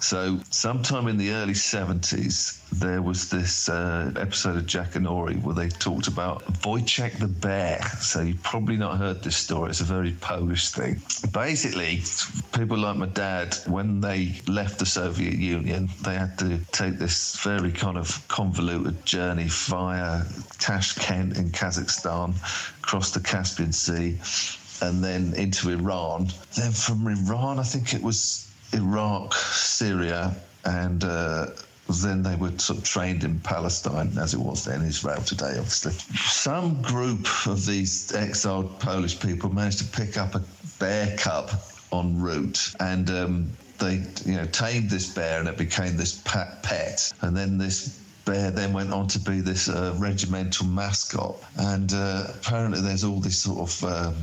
So, 0.00 0.38
sometime 0.50 1.08
in 1.08 1.16
the 1.16 1.30
early 1.30 1.54
70s, 1.54 2.59
there 2.72 3.02
was 3.02 3.28
this 3.28 3.68
uh, 3.68 4.12
episode 4.16 4.56
of 4.56 4.64
Jackanory 4.64 5.40
where 5.42 5.54
they 5.54 5.68
talked 5.68 6.06
about 6.06 6.44
Wojciech 6.62 7.18
the 7.18 7.28
bear. 7.28 7.82
So 8.00 8.22
you've 8.22 8.42
probably 8.42 8.76
not 8.76 8.98
heard 8.98 9.22
this 9.22 9.36
story. 9.36 9.70
It's 9.70 9.80
a 9.80 9.84
very 9.84 10.12
Polish 10.12 10.70
thing. 10.70 11.02
Basically, 11.32 12.02
people 12.52 12.78
like 12.78 12.96
my 12.96 13.06
dad, 13.06 13.56
when 13.66 14.00
they 14.00 14.40
left 14.46 14.78
the 14.78 14.86
Soviet 14.86 15.34
Union, 15.34 15.88
they 16.02 16.14
had 16.14 16.38
to 16.38 16.58
take 16.72 16.98
this 16.98 17.36
very 17.40 17.72
kind 17.72 17.98
of 17.98 18.26
convoluted 18.28 19.04
journey 19.04 19.46
via 19.48 20.22
Tashkent 20.58 21.36
in 21.36 21.50
Kazakhstan, 21.50 22.34
across 22.78 23.10
the 23.10 23.20
Caspian 23.20 23.72
Sea, 23.72 24.18
and 24.82 25.02
then 25.02 25.34
into 25.34 25.70
Iran. 25.70 26.28
Then 26.56 26.72
from 26.72 27.06
Iran, 27.06 27.58
I 27.58 27.62
think 27.64 27.94
it 27.94 28.02
was 28.02 28.50
Iraq, 28.72 29.34
Syria, 29.34 30.34
and 30.64 31.04
uh, 31.04 31.46
then 31.92 32.22
they 32.22 32.36
were 32.36 32.56
sort 32.58 32.78
of 32.78 32.84
trained 32.84 33.24
in 33.24 33.40
Palestine, 33.40 34.12
as 34.18 34.34
it 34.34 34.40
was 34.40 34.64
then 34.64 34.82
Israel 34.82 35.22
today, 35.22 35.56
obviously. 35.58 35.92
Some 36.28 36.80
group 36.82 37.26
of 37.46 37.66
these 37.66 38.12
exiled 38.14 38.78
Polish 38.80 39.18
people 39.18 39.52
managed 39.52 39.78
to 39.78 39.84
pick 39.84 40.16
up 40.16 40.34
a 40.34 40.42
bear 40.78 41.16
cub 41.16 41.50
en 41.92 42.20
route 42.20 42.72
and 42.80 43.10
um, 43.10 43.50
they 43.78 44.02
you 44.24 44.36
know 44.36 44.46
tamed 44.46 44.90
this 44.90 45.12
bear 45.12 45.40
and 45.40 45.48
it 45.48 45.56
became 45.56 45.96
this 45.96 46.22
pet 46.24 47.12
and 47.22 47.36
then 47.36 47.58
this 47.58 47.98
bear 48.24 48.50
then 48.50 48.72
went 48.72 48.92
on 48.92 49.08
to 49.08 49.18
be 49.18 49.40
this 49.40 49.68
uh, 49.68 49.94
regimental 49.98 50.66
mascot 50.66 51.36
and 51.56 51.92
uh, 51.94 52.26
apparently 52.34 52.80
there's 52.80 53.02
all 53.02 53.20
this 53.20 53.38
sort 53.38 53.58
of 53.58 53.84
um, 53.84 54.14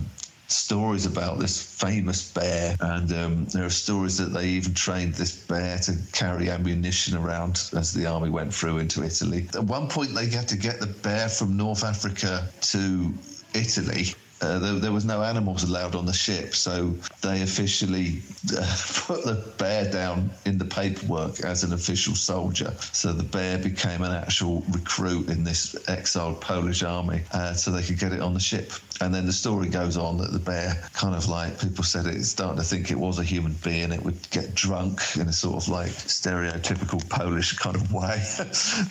stories 0.47 1.05
about 1.05 1.39
this 1.39 1.61
famous 1.61 2.31
bear, 2.31 2.75
and 2.79 3.11
um, 3.13 3.45
there 3.47 3.65
are 3.65 3.69
stories 3.69 4.17
that 4.17 4.33
they 4.33 4.47
even 4.47 4.73
trained 4.73 5.13
this 5.13 5.35
bear 5.35 5.77
to 5.79 5.95
carry 6.13 6.49
ammunition 6.49 7.17
around 7.17 7.69
as 7.75 7.93
the 7.93 8.05
army 8.05 8.29
went 8.29 8.53
through 8.53 8.79
into 8.79 9.03
Italy. 9.03 9.47
At 9.53 9.63
one 9.63 9.87
point, 9.87 10.15
they 10.15 10.27
had 10.27 10.47
to 10.49 10.57
get 10.57 10.79
the 10.79 10.87
bear 10.87 11.29
from 11.29 11.57
North 11.57 11.83
Africa 11.83 12.47
to 12.61 13.13
Italy 13.53 14.13
uh, 14.41 14.59
there, 14.59 14.73
there, 14.73 14.91
was 14.91 15.05
no 15.05 15.23
animals 15.23 15.63
allowed 15.63 15.95
on 15.95 16.05
the 16.05 16.13
ship, 16.13 16.53
so 16.53 16.95
they 17.21 17.41
officially 17.41 18.21
uh, 18.55 18.77
put 19.05 19.23
the 19.25 19.53
bear 19.57 19.89
down 19.89 20.29
in 20.45 20.57
the 20.57 20.65
paperwork 20.65 21.39
as 21.41 21.63
an 21.63 21.73
official 21.73 22.13
soldier. 22.13 22.71
So 22.91 23.13
the 23.13 23.23
bear 23.23 23.57
became 23.57 24.03
an 24.03 24.11
actual 24.11 24.63
recruit 24.69 25.29
in 25.29 25.43
this 25.43 25.75
exiled 25.89 26.41
Polish 26.41 26.83
army, 26.83 27.21
uh, 27.31 27.53
so 27.53 27.71
they 27.71 27.83
could 27.83 27.99
get 27.99 28.13
it 28.13 28.21
on 28.21 28.33
the 28.33 28.39
ship. 28.39 28.71
And 28.99 29.13
then 29.13 29.25
the 29.25 29.33
story 29.33 29.69
goes 29.69 29.95
on 29.95 30.17
that 30.17 30.31
the 30.31 30.39
bear 30.39 30.81
kind 30.93 31.15
of 31.15 31.29
like 31.29 31.59
people 31.59 31.83
said 31.83 32.07
it's 32.07 32.29
starting 32.29 32.57
to 32.57 32.63
think 32.63 32.89
it 32.89 32.97
was 32.97 33.19
a 33.19 33.23
human 33.23 33.53
being. 33.63 33.91
It 33.91 34.01
would 34.01 34.29
get 34.31 34.55
drunk 34.55 35.01
in 35.15 35.27
a 35.27 35.33
sort 35.33 35.63
of 35.63 35.69
like 35.69 35.91
stereotypical 35.91 37.07
Polish 37.09 37.53
kind 37.53 37.75
of 37.75 37.93
way. 37.93 38.17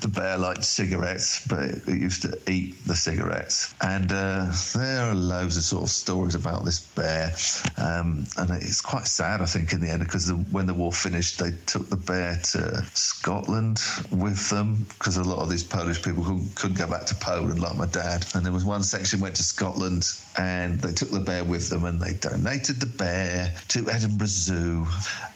the 0.02 0.11
bear 0.12 0.38
liked 0.38 0.64
cigarettes, 0.64 1.44
but 1.46 1.62
it, 1.62 1.88
used 1.88 2.22
to 2.22 2.38
eat 2.50 2.76
the 2.87 2.94
cigarettes. 2.94 3.74
And 3.80 4.12
uh, 4.12 4.52
there 4.74 5.11
are 5.11 5.14
loads 5.37 5.57
of 5.57 5.62
sort 5.62 5.83
of 5.83 5.90
stories 5.90 6.35
about 6.35 6.64
this 6.64 6.81
bear. 6.81 7.35
Um, 7.77 8.27
and 8.38 8.51
it's 8.62 8.81
quite 8.81 9.07
sad, 9.07 9.40
I 9.40 9.46
think, 9.46 9.72
in 9.72 9.81
the 9.81 9.90
end, 9.90 10.03
because 10.03 10.27
the, 10.27 10.35
when 10.35 10.66
the 10.66 10.75
war 10.75 10.92
finished, 10.92 11.38
they 11.38 11.53
took 11.66 11.88
the 11.88 11.96
bear 11.96 12.40
to 12.53 12.85
Scotland 12.94 13.83
with 14.11 14.49
them 14.49 14.87
because 14.88 15.16
a 15.16 15.25
lot 15.25 15.40
of 15.40 15.51
these 15.51 15.64
Polish 15.64 16.03
people 16.03 16.25
couldn't, 16.25 16.55
couldn't 16.55 16.79
go 16.79 16.87
back 16.87 17.05
to 17.07 17.14
Poland, 17.14 17.61
like 17.61 17.77
my 17.77 17.87
dad. 17.87 18.27
And 18.35 18.44
there 18.44 18.53
was 18.53 18.64
one 18.64 18.83
section 18.83 19.20
went 19.20 19.37
to 19.37 19.42
Scotland 19.42 20.09
and 20.38 20.81
they 20.81 20.92
took 20.92 21.11
the 21.11 21.20
bear 21.20 21.44
with 21.44 21.70
them 21.70 21.85
and 21.85 22.01
they 22.01 22.14
donated 22.14 22.81
the 22.81 22.87
bear 22.87 23.55
to 23.68 23.90
Edinburgh 23.90 24.27
Zoo. 24.27 24.87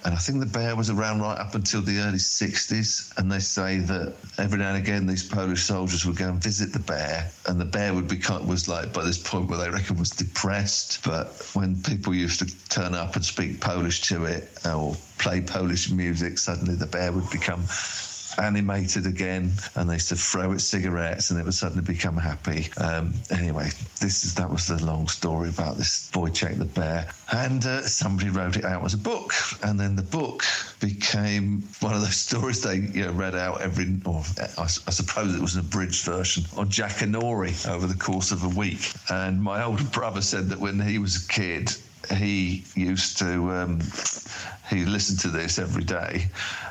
And 0.04 0.14
I 0.14 0.18
think 0.18 0.40
the 0.40 0.46
bear 0.46 0.76
was 0.76 0.90
around 0.90 1.20
right 1.20 1.38
up 1.38 1.54
until 1.54 1.82
the 1.82 1.98
early 2.00 2.18
60s. 2.18 3.16
And 3.18 3.30
they 3.30 3.38
say 3.38 3.78
that 3.78 4.14
every 4.38 4.58
now 4.58 4.74
and 4.74 4.78
again, 4.78 5.06
these 5.06 5.26
Polish 5.26 5.62
soldiers 5.62 6.04
would 6.04 6.16
go 6.16 6.28
and 6.28 6.42
visit 6.42 6.72
the 6.72 6.78
bear, 6.78 7.30
and 7.46 7.60
the 7.60 7.64
bear 7.64 7.94
would 7.94 8.08
become, 8.08 8.46
was 8.46 8.68
like, 8.68 8.92
by 8.92 9.04
this 9.04 9.18
point 9.18 9.48
where 9.48 9.58
they 9.58 9.70
reckon 9.70 9.96
was 9.96 10.10
depressed. 10.10 11.02
But 11.04 11.50
when 11.54 11.82
people 11.82 12.14
used 12.14 12.38
to 12.40 12.68
turn 12.68 12.94
up 12.94 13.16
and 13.16 13.24
speak 13.24 13.60
Polish 13.60 14.02
to 14.02 14.24
it 14.24 14.50
or 14.66 14.96
play 15.18 15.40
Polish 15.40 15.90
music, 15.90 16.38
suddenly 16.38 16.74
the 16.74 16.86
bear 16.86 17.12
would 17.12 17.30
become 17.30 17.62
animated 18.38 19.06
again, 19.06 19.52
and 19.74 19.88
they 19.88 19.94
used 19.94 20.08
to 20.08 20.16
throw 20.16 20.52
it 20.52 20.60
cigarettes, 20.60 21.30
and 21.30 21.40
it 21.40 21.44
would 21.44 21.54
suddenly 21.54 21.82
become 21.82 22.16
happy. 22.16 22.68
Um, 22.76 23.14
anyway, 23.30 23.70
this 24.00 24.24
is 24.24 24.34
that 24.34 24.50
was 24.50 24.66
the 24.66 24.84
long 24.84 25.08
story 25.08 25.48
about 25.48 25.76
this 25.76 26.10
Wojciech 26.12 26.58
the 26.58 26.64
bear, 26.64 27.08
and 27.32 27.64
uh, 27.64 27.82
somebody 27.82 28.30
wrote 28.30 28.56
it 28.56 28.64
out 28.64 28.84
as 28.84 28.94
a 28.94 28.98
book, 28.98 29.32
and 29.62 29.78
then 29.78 29.96
the 29.96 30.02
book 30.02 30.44
became 30.80 31.62
one 31.80 31.94
of 31.94 32.00
those 32.00 32.16
stories 32.28 32.62
they 32.62 32.76
you 32.76 33.06
know, 33.06 33.12
read 33.12 33.34
out 33.34 33.60
every, 33.60 33.96
or 34.04 34.22
I, 34.58 34.62
I 34.62 34.66
suppose 34.66 35.34
it 35.34 35.40
was 35.40 35.54
an 35.54 35.60
abridged 35.60 36.04
version 36.04 36.44
on 36.56 36.68
Jackanory 36.68 37.68
over 37.68 37.86
the 37.86 37.94
course 37.94 38.32
of 38.32 38.44
a 38.44 38.48
week. 38.48 38.92
And 39.10 39.42
my 39.42 39.62
older 39.62 39.84
brother 39.84 40.22
said 40.22 40.48
that 40.48 40.58
when 40.58 40.80
he 40.80 40.98
was 40.98 41.24
a 41.24 41.28
kid, 41.28 41.72
he 42.12 42.64
used 42.74 43.18
to 43.18 43.50
um, 43.52 43.80
he 44.70 44.84
listened 44.84 45.18
to 45.20 45.28
this 45.28 45.58
every 45.58 45.84
day, 45.84 46.26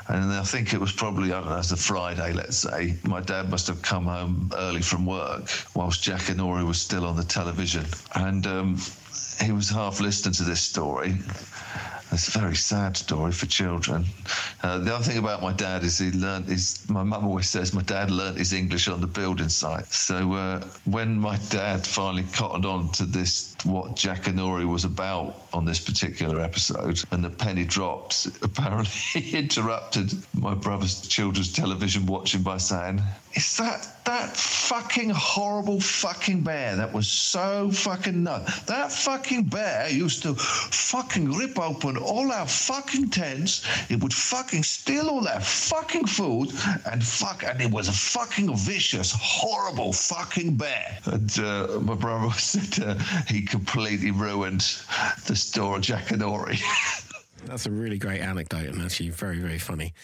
and 0.08 0.32
I 0.32 0.42
think 0.42 0.72
it 0.72 0.80
was 0.80 0.92
probably 0.92 1.32
I 1.32 1.40
don't 1.40 1.50
know, 1.50 1.56
as 1.56 1.70
a 1.70 1.76
Friday, 1.76 2.32
let's 2.32 2.56
say. 2.56 2.96
My 3.04 3.20
dad 3.20 3.50
must 3.50 3.66
have 3.66 3.82
come 3.82 4.06
home 4.06 4.50
early 4.56 4.82
from 4.82 5.06
work 5.06 5.48
whilst 5.74 6.02
Jackanory 6.02 6.66
was 6.66 6.80
still 6.80 7.04
on 7.04 7.16
the 7.16 7.24
television, 7.24 7.84
and 8.14 8.46
um, 8.46 8.78
he 9.40 9.52
was 9.52 9.68
half 9.68 10.00
listening 10.00 10.34
to 10.34 10.44
this 10.44 10.60
story, 10.60 11.14
it's 12.12 12.34
a 12.34 12.38
very 12.38 12.56
sad 12.56 12.96
story 12.96 13.32
for 13.32 13.46
children. 13.46 14.04
Uh, 14.62 14.78
the 14.78 14.94
other 14.94 15.04
thing 15.04 15.18
about 15.18 15.42
my 15.42 15.52
dad 15.52 15.84
is 15.84 15.98
he 15.98 16.10
learned 16.10 16.46
his. 16.46 16.88
My 16.88 17.02
mum 17.02 17.24
always 17.24 17.48
says 17.48 17.72
my 17.72 17.82
dad 17.82 18.10
learned 18.10 18.38
his 18.38 18.52
English 18.52 18.88
on 18.88 19.00
the 19.00 19.06
building 19.06 19.48
site. 19.48 19.86
So 19.86 20.32
uh, 20.32 20.60
when 20.84 21.18
my 21.18 21.38
dad 21.50 21.86
finally 21.86 22.24
cottoned 22.32 22.66
on 22.66 22.90
to 22.92 23.04
this, 23.04 23.54
what 23.64 23.96
Jackanory 23.96 24.68
was 24.68 24.84
about 24.84 25.42
on 25.52 25.64
this 25.64 25.80
particular 25.80 26.40
episode, 26.40 27.02
and 27.12 27.22
the 27.22 27.30
penny 27.30 27.64
dropped, 27.64 28.26
apparently 28.42 29.20
he 29.20 29.38
interrupted 29.38 30.12
my 30.34 30.54
brother's 30.54 31.00
children's 31.02 31.52
television 31.52 32.06
watching 32.06 32.42
by 32.42 32.56
saying, 32.56 33.00
"Is 33.34 33.56
that 33.58 34.04
that 34.04 34.36
fucking 34.36 35.10
horrible 35.10 35.80
fucking 35.80 36.42
bear 36.42 36.74
that 36.76 36.92
was 36.92 37.06
so 37.06 37.70
fucking 37.70 38.22
nuts? 38.24 38.60
That 38.62 38.90
fucking 38.90 39.44
bear 39.44 39.88
used 39.88 40.22
to 40.22 40.34
fucking 40.34 41.32
rip 41.32 41.58
open 41.58 41.96
all 41.96 42.32
our 42.32 42.46
fucking 42.46 43.10
tents. 43.10 43.64
It 43.88 44.02
would 44.02 44.12
fucking 44.12 44.64
steal 44.64 45.08
all 45.08 45.28
our 45.28 45.40
fucking 45.40 46.06
food 46.06 46.50
and 46.90 47.04
fuck, 47.04 47.44
and 47.44 47.60
it 47.60 47.70
was 47.70 47.88
a 47.88 47.92
fucking 47.92 48.56
vicious, 48.56 49.12
horrible 49.12 49.92
fucking 49.92 50.56
bear. 50.56 50.98
And 51.04 51.38
uh, 51.38 51.78
my 51.80 51.94
brother 51.94 52.32
said 52.38 52.84
uh, 52.84 52.94
he 53.28 53.42
completely 53.42 54.10
ruined 54.10 54.62
the 55.26 55.36
store 55.36 55.76
of 55.76 55.82
Jackanory. 55.82 56.60
That's 57.44 57.66
a 57.66 57.70
really 57.70 57.98
great 57.98 58.20
anecdote 58.20 58.66
and 58.66 58.82
actually 58.82 59.10
very, 59.10 59.38
very 59.38 59.58
funny. 59.58 59.94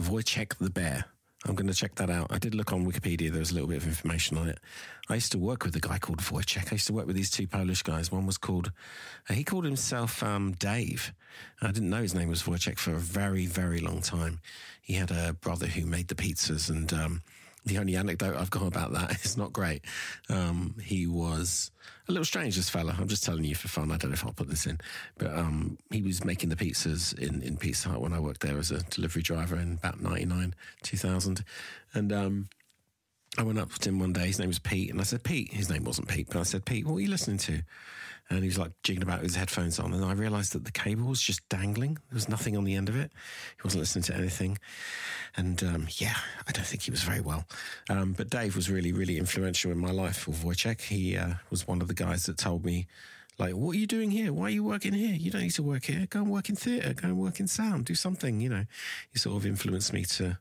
Wojciech 0.00 0.56
the 0.58 0.70
bear. 0.70 1.04
I'm 1.46 1.54
going 1.54 1.68
to 1.68 1.74
check 1.74 1.94
that 1.96 2.10
out. 2.10 2.26
I 2.30 2.38
did 2.38 2.54
look 2.54 2.72
on 2.72 2.84
Wikipedia. 2.84 3.30
There 3.30 3.38
was 3.38 3.52
a 3.52 3.54
little 3.54 3.68
bit 3.68 3.76
of 3.78 3.86
information 3.86 4.36
on 4.36 4.48
it. 4.48 4.58
I 5.08 5.14
used 5.14 5.30
to 5.32 5.38
work 5.38 5.64
with 5.64 5.76
a 5.76 5.80
guy 5.80 5.98
called 5.98 6.18
Wojciech. 6.18 6.72
I 6.72 6.72
used 6.72 6.88
to 6.88 6.92
work 6.92 7.06
with 7.06 7.14
these 7.14 7.30
two 7.30 7.46
Polish 7.46 7.82
guys. 7.82 8.10
One 8.10 8.26
was 8.26 8.38
called, 8.38 8.72
uh, 9.30 9.34
he 9.34 9.44
called 9.44 9.64
himself 9.64 10.22
um, 10.22 10.52
Dave. 10.52 11.12
I 11.62 11.70
didn't 11.70 11.90
know 11.90 12.02
his 12.02 12.14
name 12.14 12.28
was 12.28 12.42
Wojciech 12.42 12.78
for 12.78 12.92
a 12.92 12.98
very, 12.98 13.46
very 13.46 13.78
long 13.78 14.02
time. 14.02 14.40
He 14.82 14.94
had 14.94 15.12
a 15.12 15.32
brother 15.32 15.66
who 15.66 15.86
made 15.86 16.08
the 16.08 16.16
pizzas, 16.16 16.68
and 16.70 16.92
um, 16.92 17.22
the 17.64 17.78
only 17.78 17.94
anecdote 17.94 18.36
I've 18.36 18.50
got 18.50 18.66
about 18.66 18.92
that 18.94 19.12
is 19.24 19.36
not 19.36 19.52
great. 19.52 19.82
Um, 20.28 20.74
he 20.82 21.06
was 21.06 21.70
a 22.08 22.12
little 22.12 22.24
strange, 22.24 22.56
this 22.56 22.70
fella. 22.70 22.96
I'm 22.98 23.08
just 23.08 23.22
telling 23.22 23.44
you 23.44 23.54
for 23.54 23.68
fun. 23.68 23.90
I 23.90 23.98
don't 23.98 24.10
know 24.10 24.14
if 24.14 24.24
I'll 24.24 24.32
put 24.32 24.48
this 24.48 24.66
in, 24.66 24.78
but 25.18 25.32
um, 25.34 25.78
he 25.90 26.00
was 26.00 26.24
making 26.24 26.48
the 26.48 26.56
pizzas 26.56 27.16
in, 27.18 27.42
in 27.42 27.56
Pizza 27.58 27.90
Hut 27.90 28.00
when 28.00 28.14
I 28.14 28.20
worked 28.20 28.40
there 28.40 28.58
as 28.58 28.70
a 28.70 28.82
delivery 28.84 29.22
driver 29.22 29.56
in 29.56 29.74
about 29.74 30.00
99, 30.00 30.54
2000. 30.82 31.44
And 31.92 32.12
um, 32.12 32.48
I 33.36 33.42
went 33.42 33.58
up 33.58 33.72
to 33.72 33.88
him 33.90 33.98
one 33.98 34.14
day. 34.14 34.26
His 34.26 34.38
name 34.38 34.48
was 34.48 34.58
Pete. 34.58 34.90
And 34.90 35.00
I 35.00 35.04
said, 35.04 35.22
Pete, 35.22 35.52
his 35.52 35.68
name 35.68 35.84
wasn't 35.84 36.08
Pete, 36.08 36.28
but 36.30 36.38
I 36.38 36.44
said, 36.44 36.64
Pete, 36.64 36.86
what 36.86 36.96
are 36.96 37.00
you 37.00 37.08
listening 37.08 37.38
to? 37.38 37.60
And 38.30 38.40
he 38.40 38.46
was 38.48 38.58
like 38.58 38.72
jigging 38.82 39.02
about 39.02 39.20
with 39.20 39.30
his 39.30 39.36
headphones 39.36 39.78
on. 39.78 39.94
And 39.94 40.04
I 40.04 40.12
realized 40.12 40.52
that 40.52 40.64
the 40.64 40.72
cable 40.72 41.06
was 41.06 41.20
just 41.20 41.46
dangling. 41.48 41.94
There 41.94 42.16
was 42.16 42.28
nothing 42.28 42.56
on 42.56 42.64
the 42.64 42.74
end 42.74 42.88
of 42.88 42.96
it. 42.96 43.10
He 43.56 43.62
wasn't 43.64 43.80
listening 43.80 44.02
to 44.04 44.16
anything. 44.16 44.58
And 45.36 45.62
um, 45.62 45.88
yeah, 45.96 46.16
I 46.46 46.52
don't 46.52 46.66
think 46.66 46.82
he 46.82 46.90
was 46.90 47.02
very 47.02 47.20
well. 47.20 47.44
Um, 47.88 48.12
but 48.12 48.28
Dave 48.28 48.54
was 48.54 48.70
really, 48.70 48.92
really 48.92 49.16
influential 49.16 49.70
in 49.70 49.78
my 49.78 49.90
life 49.90 50.18
for 50.18 50.32
Wojciech. 50.32 50.82
He 50.82 51.16
uh, 51.16 51.34
was 51.50 51.66
one 51.66 51.80
of 51.80 51.88
the 51.88 51.94
guys 51.94 52.24
that 52.24 52.36
told 52.36 52.64
me, 52.64 52.86
like, 53.38 53.54
what 53.54 53.76
are 53.76 53.78
you 53.78 53.86
doing 53.86 54.10
here? 54.10 54.32
Why 54.32 54.46
are 54.46 54.50
you 54.50 54.64
working 54.64 54.92
here? 54.92 55.14
You 55.14 55.30
don't 55.30 55.42
need 55.42 55.52
to 55.52 55.62
work 55.62 55.84
here. 55.84 56.06
Go 56.10 56.20
and 56.20 56.30
work 56.30 56.48
in 56.48 56.56
theatre. 56.56 56.92
Go 56.92 57.08
and 57.08 57.18
work 57.18 57.38
in 57.38 57.46
sound. 57.46 57.84
Do 57.84 57.94
something, 57.94 58.40
you 58.40 58.48
know. 58.48 58.64
He 59.12 59.18
sort 59.18 59.36
of 59.36 59.46
influenced 59.46 59.92
me 59.92 60.04
to 60.04 60.38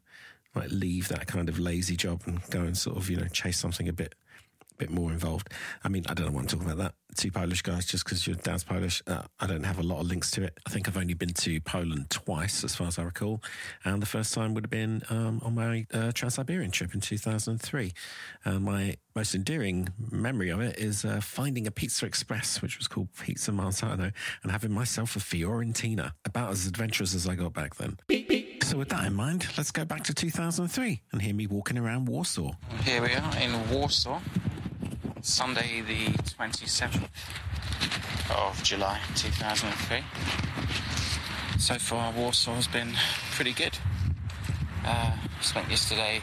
like 0.55 0.69
leave 0.71 1.07
that 1.09 1.27
kind 1.27 1.47
of 1.47 1.59
lazy 1.59 1.95
job 1.95 2.23
and 2.25 2.41
go 2.49 2.61
and 2.61 2.75
sort 2.75 2.97
of, 2.97 3.09
you 3.09 3.17
know, 3.17 3.27
chase 3.27 3.59
something 3.59 3.87
a 3.87 3.93
bit 3.93 4.15
bit 4.77 4.89
more 4.89 5.11
involved. 5.11 5.49
I 5.83 5.89
mean, 5.89 6.03
I 6.07 6.13
don't 6.13 6.27
know 6.27 6.31
why 6.33 6.41
I'm 6.41 6.47
talking 6.47 6.65
about 6.65 6.77
that. 6.77 6.93
Two 7.15 7.31
Polish 7.31 7.61
guys, 7.63 7.85
just 7.85 8.03
because 8.03 8.27
your 8.27 8.35
dad's 8.35 8.63
Polish. 8.63 9.01
Uh, 9.07 9.23
I 9.39 9.47
don't 9.47 9.63
have 9.63 9.79
a 9.79 9.83
lot 9.83 9.99
of 10.01 10.07
links 10.07 10.29
to 10.31 10.43
it. 10.43 10.57
I 10.67 10.69
think 10.69 10.87
I've 10.87 10.97
only 10.97 11.15
been 11.15 11.33
to 11.33 11.59
Poland 11.61 12.09
twice, 12.09 12.63
as 12.63 12.75
far 12.75 12.87
as 12.87 12.99
I 12.99 13.03
recall. 13.03 13.41
And 13.83 14.01
the 14.01 14.05
first 14.05 14.33
time 14.33 14.53
would 14.53 14.65
have 14.65 14.69
been 14.69 15.01
um, 15.09 15.41
on 15.43 15.55
my 15.55 15.87
uh, 15.93 16.11
Trans 16.11 16.35
Siberian 16.35 16.69
trip 16.69 16.93
in 16.93 17.01
2003. 17.01 17.91
Uh, 18.45 18.59
my 18.59 18.97
most 19.15 19.33
endearing 19.33 19.89
memory 20.11 20.49
of 20.49 20.61
it 20.61 20.77
is 20.77 21.03
uh, 21.03 21.19
finding 21.21 21.65
a 21.65 21.71
Pizza 21.71 22.05
Express, 22.05 22.61
which 22.61 22.77
was 22.77 22.87
called 22.87 23.07
Pizza 23.19 23.51
Marzano, 23.51 24.11
and 24.43 24.51
having 24.51 24.71
myself 24.71 25.15
a 25.15 25.19
Fiorentina. 25.19 26.11
About 26.25 26.51
as 26.51 26.67
adventurous 26.67 27.15
as 27.15 27.27
I 27.27 27.33
got 27.35 27.53
back 27.53 27.75
then. 27.75 27.97
So, 28.63 28.77
with 28.77 28.89
that 28.89 29.05
in 29.05 29.15
mind, 29.15 29.47
let's 29.57 29.71
go 29.71 29.85
back 29.85 30.03
to 30.03 30.13
2003 30.13 31.01
and 31.11 31.21
hear 31.21 31.33
me 31.33 31.47
walking 31.47 31.77
around 31.77 32.05
Warsaw. 32.05 32.51
Here 32.83 33.01
we 33.01 33.13
are 33.13 33.37
in 33.37 33.69
Warsaw. 33.71 34.19
Sunday, 35.27 35.81
the 35.81 36.05
27th 36.05 37.09
of 38.31 38.63
July 38.63 39.01
2003. 39.15 40.01
So 41.59 41.75
far, 41.75 42.13
Warsaw 42.13 42.55
has 42.55 42.67
been 42.67 42.93
pretty 43.31 43.51
good. 43.51 43.77
Uh, 44.85 45.17
Spent 45.41 45.69
yesterday 45.69 46.21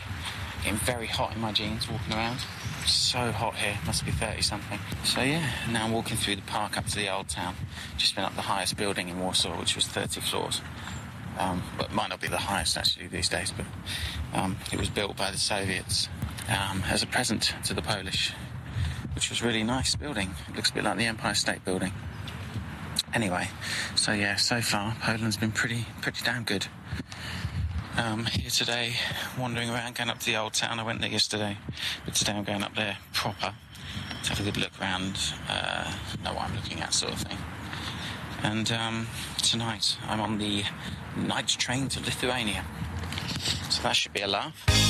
getting 0.62 0.78
very 0.78 1.06
hot 1.06 1.34
in 1.34 1.40
my 1.42 1.52
jeans 1.52 1.86
walking 1.88 2.14
around. 2.14 2.38
So 2.86 3.30
hot 3.30 3.56
here, 3.56 3.76
must 3.84 4.06
be 4.06 4.10
30 4.10 4.40
something. 4.40 4.78
So 5.04 5.20
yeah, 5.20 5.50
now 5.70 5.84
I'm 5.84 5.92
walking 5.92 6.16
through 6.16 6.36
the 6.36 6.42
park 6.42 6.78
up 6.78 6.86
to 6.86 6.96
the 6.96 7.12
old 7.14 7.28
town. 7.28 7.56
Just 7.98 8.14
been 8.14 8.24
up 8.24 8.34
the 8.36 8.42
highest 8.42 8.78
building 8.78 9.10
in 9.10 9.20
Warsaw, 9.20 9.60
which 9.60 9.76
was 9.76 9.86
30 9.86 10.22
floors. 10.22 10.62
Um, 11.38 11.62
but 11.76 11.92
might 11.92 12.08
not 12.08 12.22
be 12.22 12.28
the 12.28 12.38
highest 12.38 12.78
actually 12.78 13.08
these 13.08 13.28
days, 13.28 13.52
but 13.54 13.66
um, 14.32 14.56
it 14.72 14.78
was 14.78 14.88
built 14.88 15.14
by 15.16 15.30
the 15.30 15.38
Soviets 15.38 16.08
um, 16.48 16.82
as 16.88 17.02
a 17.02 17.06
present 17.06 17.54
to 17.64 17.74
the 17.74 17.82
Polish, 17.82 18.32
which 19.14 19.30
was 19.30 19.42
really 19.42 19.62
nice 19.62 19.94
building. 19.94 20.30
It 20.48 20.56
looks 20.56 20.70
a 20.70 20.74
bit 20.74 20.84
like 20.84 20.98
the 20.98 21.06
Empire 21.06 21.34
State 21.34 21.64
Building. 21.64 21.92
Anyway, 23.12 23.48
so 23.94 24.12
yeah, 24.12 24.36
so 24.36 24.60
far 24.60 24.96
Poland's 25.00 25.36
been 25.36 25.52
pretty 25.52 25.86
pretty 26.00 26.24
damn 26.24 26.44
good. 26.44 26.66
Um, 27.96 28.24
here 28.24 28.50
today, 28.50 28.94
wandering 29.38 29.70
around, 29.70 29.94
going 29.94 30.10
up 30.10 30.18
to 30.18 30.26
the 30.26 30.36
old 30.36 30.54
town. 30.54 30.80
I 30.80 30.82
went 30.82 31.00
there 31.00 31.10
yesterday, 31.10 31.56
but 32.04 32.14
today 32.14 32.32
I'm 32.32 32.42
going 32.42 32.64
up 32.64 32.74
there 32.74 32.98
proper 33.12 33.54
to 34.24 34.30
have 34.30 34.40
a 34.40 34.42
good 34.42 34.56
look 34.56 34.72
around, 34.80 35.16
uh, 35.48 35.94
know 36.24 36.32
what 36.34 36.48
I'm 36.48 36.56
looking 36.56 36.80
at, 36.80 36.92
sort 36.92 37.12
of 37.12 37.20
thing. 37.20 37.38
And 38.42 38.72
um, 38.72 39.06
tonight 39.38 39.96
I'm 40.08 40.20
on 40.20 40.38
the 40.38 40.64
night 41.16 41.46
train 41.46 41.88
to 41.90 42.00
Lithuania, 42.00 42.64
so 43.70 43.80
that 43.84 43.94
should 43.94 44.12
be 44.12 44.22
a 44.22 44.28
laugh. 44.28 44.83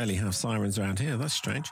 Rarely 0.00 0.14
have 0.14 0.34
sirens 0.34 0.78
around 0.78 0.98
here. 0.98 1.18
That's 1.18 1.34
strange. 1.34 1.70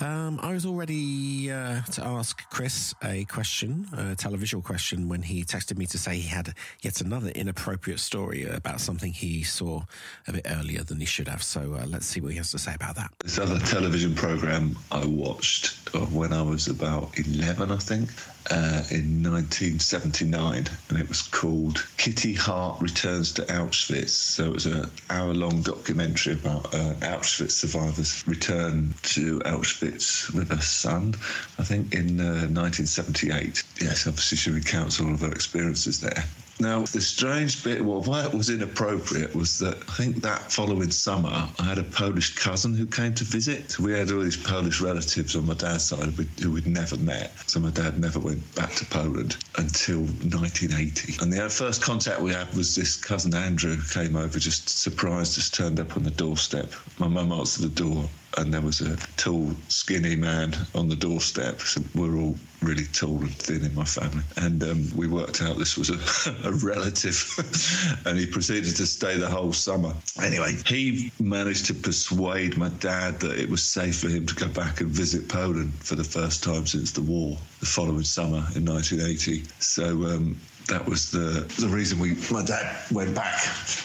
Um, 0.00 0.40
I 0.42 0.52
was 0.52 0.66
all 0.66 0.74
ready 0.74 1.52
uh, 1.52 1.82
to 1.82 2.04
ask 2.04 2.48
Chris 2.50 2.94
a 3.04 3.24
question, 3.26 3.86
a 3.92 4.16
televisual 4.16 4.62
question, 4.62 5.08
when 5.08 5.22
he 5.22 5.44
texted 5.44 5.78
me 5.78 5.86
to 5.86 5.98
say 5.98 6.16
he 6.16 6.28
had 6.28 6.54
yet 6.80 7.00
another 7.00 7.28
inappropriate 7.30 8.00
story 8.00 8.44
about 8.44 8.80
something 8.80 9.12
he 9.12 9.44
saw 9.44 9.84
a 10.26 10.32
bit 10.32 10.46
earlier 10.50 10.82
than 10.82 10.98
he 10.98 11.06
should 11.06 11.28
have. 11.28 11.44
So 11.44 11.74
uh, 11.74 11.86
let's 11.86 12.06
see 12.06 12.20
what 12.20 12.32
he 12.32 12.38
has 12.38 12.50
to 12.50 12.58
say 12.58 12.74
about 12.74 12.96
that. 12.96 13.12
This 13.22 13.38
other 13.38 13.60
television 13.60 14.16
program 14.16 14.76
I 14.90 15.06
watched 15.06 15.78
uh, 15.94 16.00
when 16.06 16.32
I 16.32 16.42
was 16.42 16.66
about 16.66 17.16
11, 17.16 17.70
I 17.70 17.76
think, 17.76 18.10
uh, 18.50 18.82
in 18.90 19.22
1979, 19.22 20.66
and 20.88 20.98
it 20.98 21.08
was 21.08 21.22
called 21.22 21.86
Kitty 21.96 22.34
Hart 22.34 22.80
Returns 22.80 23.32
to 23.34 23.42
Auschwitz. 23.42 24.10
So 24.10 24.46
it 24.46 24.52
was 24.52 24.66
an 24.66 24.90
hour 25.08 25.32
long 25.32 25.62
documentary 25.62 26.34
about 26.34 26.74
uh, 26.74 26.94
Auschwitz 27.00 27.52
survivors' 27.52 28.26
return 28.26 28.92
to 29.02 29.38
Auschwitz 29.40 29.83
with 29.92 30.50
her 30.50 30.60
son, 30.60 31.14
I 31.58 31.64
think, 31.64 31.94
in 31.94 32.20
uh, 32.20 32.48
1978. 32.50 33.62
Yes, 33.80 34.06
obviously, 34.06 34.38
she 34.38 34.50
recounts 34.50 35.00
all 35.00 35.12
of 35.12 35.20
her 35.20 35.32
experiences 35.32 36.00
there. 36.00 36.24
Now, 36.60 36.82
the 36.82 37.00
strange 37.00 37.64
bit, 37.64 37.84
well, 37.84 38.02
why 38.02 38.24
it 38.24 38.32
was 38.32 38.48
inappropriate 38.48 39.34
was 39.34 39.58
that 39.58 39.76
I 39.88 39.92
think 39.92 40.22
that 40.22 40.52
following 40.52 40.92
summer, 40.92 41.48
I 41.58 41.62
had 41.62 41.78
a 41.78 41.82
Polish 41.82 42.36
cousin 42.36 42.74
who 42.74 42.86
came 42.86 43.12
to 43.14 43.24
visit. 43.24 43.76
We 43.80 43.92
had 43.92 44.12
all 44.12 44.20
these 44.20 44.36
Polish 44.36 44.80
relatives 44.80 45.34
on 45.34 45.46
my 45.46 45.54
dad's 45.54 45.84
side 45.84 46.12
who 46.40 46.52
we'd 46.52 46.68
never 46.68 46.96
met. 46.96 47.32
So 47.48 47.58
my 47.58 47.70
dad 47.70 47.98
never 47.98 48.20
went 48.20 48.54
back 48.54 48.72
to 48.74 48.86
Poland 48.86 49.36
until 49.58 50.02
1980. 50.02 51.16
And 51.20 51.32
the 51.32 51.50
first 51.50 51.82
contact 51.82 52.20
we 52.20 52.32
had 52.32 52.54
was 52.54 52.76
this 52.76 52.96
cousin 52.96 53.34
Andrew 53.34 53.74
who 53.74 54.00
came 54.00 54.14
over, 54.14 54.38
just 54.38 54.68
surprised 54.68 55.34
just 55.34 55.54
turned 55.54 55.80
up 55.80 55.96
on 55.96 56.04
the 56.04 56.12
doorstep. 56.12 56.72
My 56.98 57.08
mum 57.08 57.32
answered 57.32 57.64
the 57.64 57.82
door 57.82 58.08
and 58.36 58.52
there 58.52 58.60
was 58.60 58.80
a 58.80 58.96
tall, 59.16 59.52
skinny 59.68 60.16
man 60.16 60.54
on 60.74 60.88
the 60.88 60.96
doorstep. 60.96 61.60
So 61.60 61.82
we're 61.94 62.16
all 62.16 62.36
really 62.62 62.84
tall 62.86 63.20
and 63.20 63.34
thin 63.34 63.64
in 63.64 63.74
my 63.74 63.84
family. 63.84 64.22
And 64.36 64.62
um, 64.62 64.96
we 64.96 65.06
worked 65.06 65.42
out 65.42 65.58
this 65.58 65.76
was 65.76 65.90
a, 65.90 65.98
a 66.48 66.52
relative, 66.52 68.00
and 68.06 68.18
he 68.18 68.26
proceeded 68.26 68.76
to 68.76 68.86
stay 68.86 69.16
the 69.16 69.28
whole 69.28 69.52
summer. 69.52 69.94
Anyway, 70.22 70.56
he 70.66 71.12
managed 71.20 71.66
to 71.66 71.74
persuade 71.74 72.56
my 72.56 72.68
dad 72.80 73.20
that 73.20 73.38
it 73.38 73.48
was 73.48 73.62
safe 73.62 73.98
for 73.98 74.08
him 74.08 74.26
to 74.26 74.34
go 74.34 74.48
back 74.48 74.80
and 74.80 74.90
visit 74.90 75.28
Poland 75.28 75.72
for 75.74 75.94
the 75.94 76.04
first 76.04 76.42
time 76.42 76.66
since 76.66 76.90
the 76.92 77.02
war, 77.02 77.36
the 77.60 77.66
following 77.66 78.04
summer 78.04 78.46
in 78.56 78.64
1980. 78.64 79.44
So 79.58 80.04
um, 80.06 80.40
that 80.68 80.86
was 80.86 81.10
the 81.10 81.44
the 81.60 81.68
reason 81.68 81.98
we 81.98 82.16
my 82.30 82.42
dad 82.42 82.76
went 82.90 83.14
back. 83.14 83.34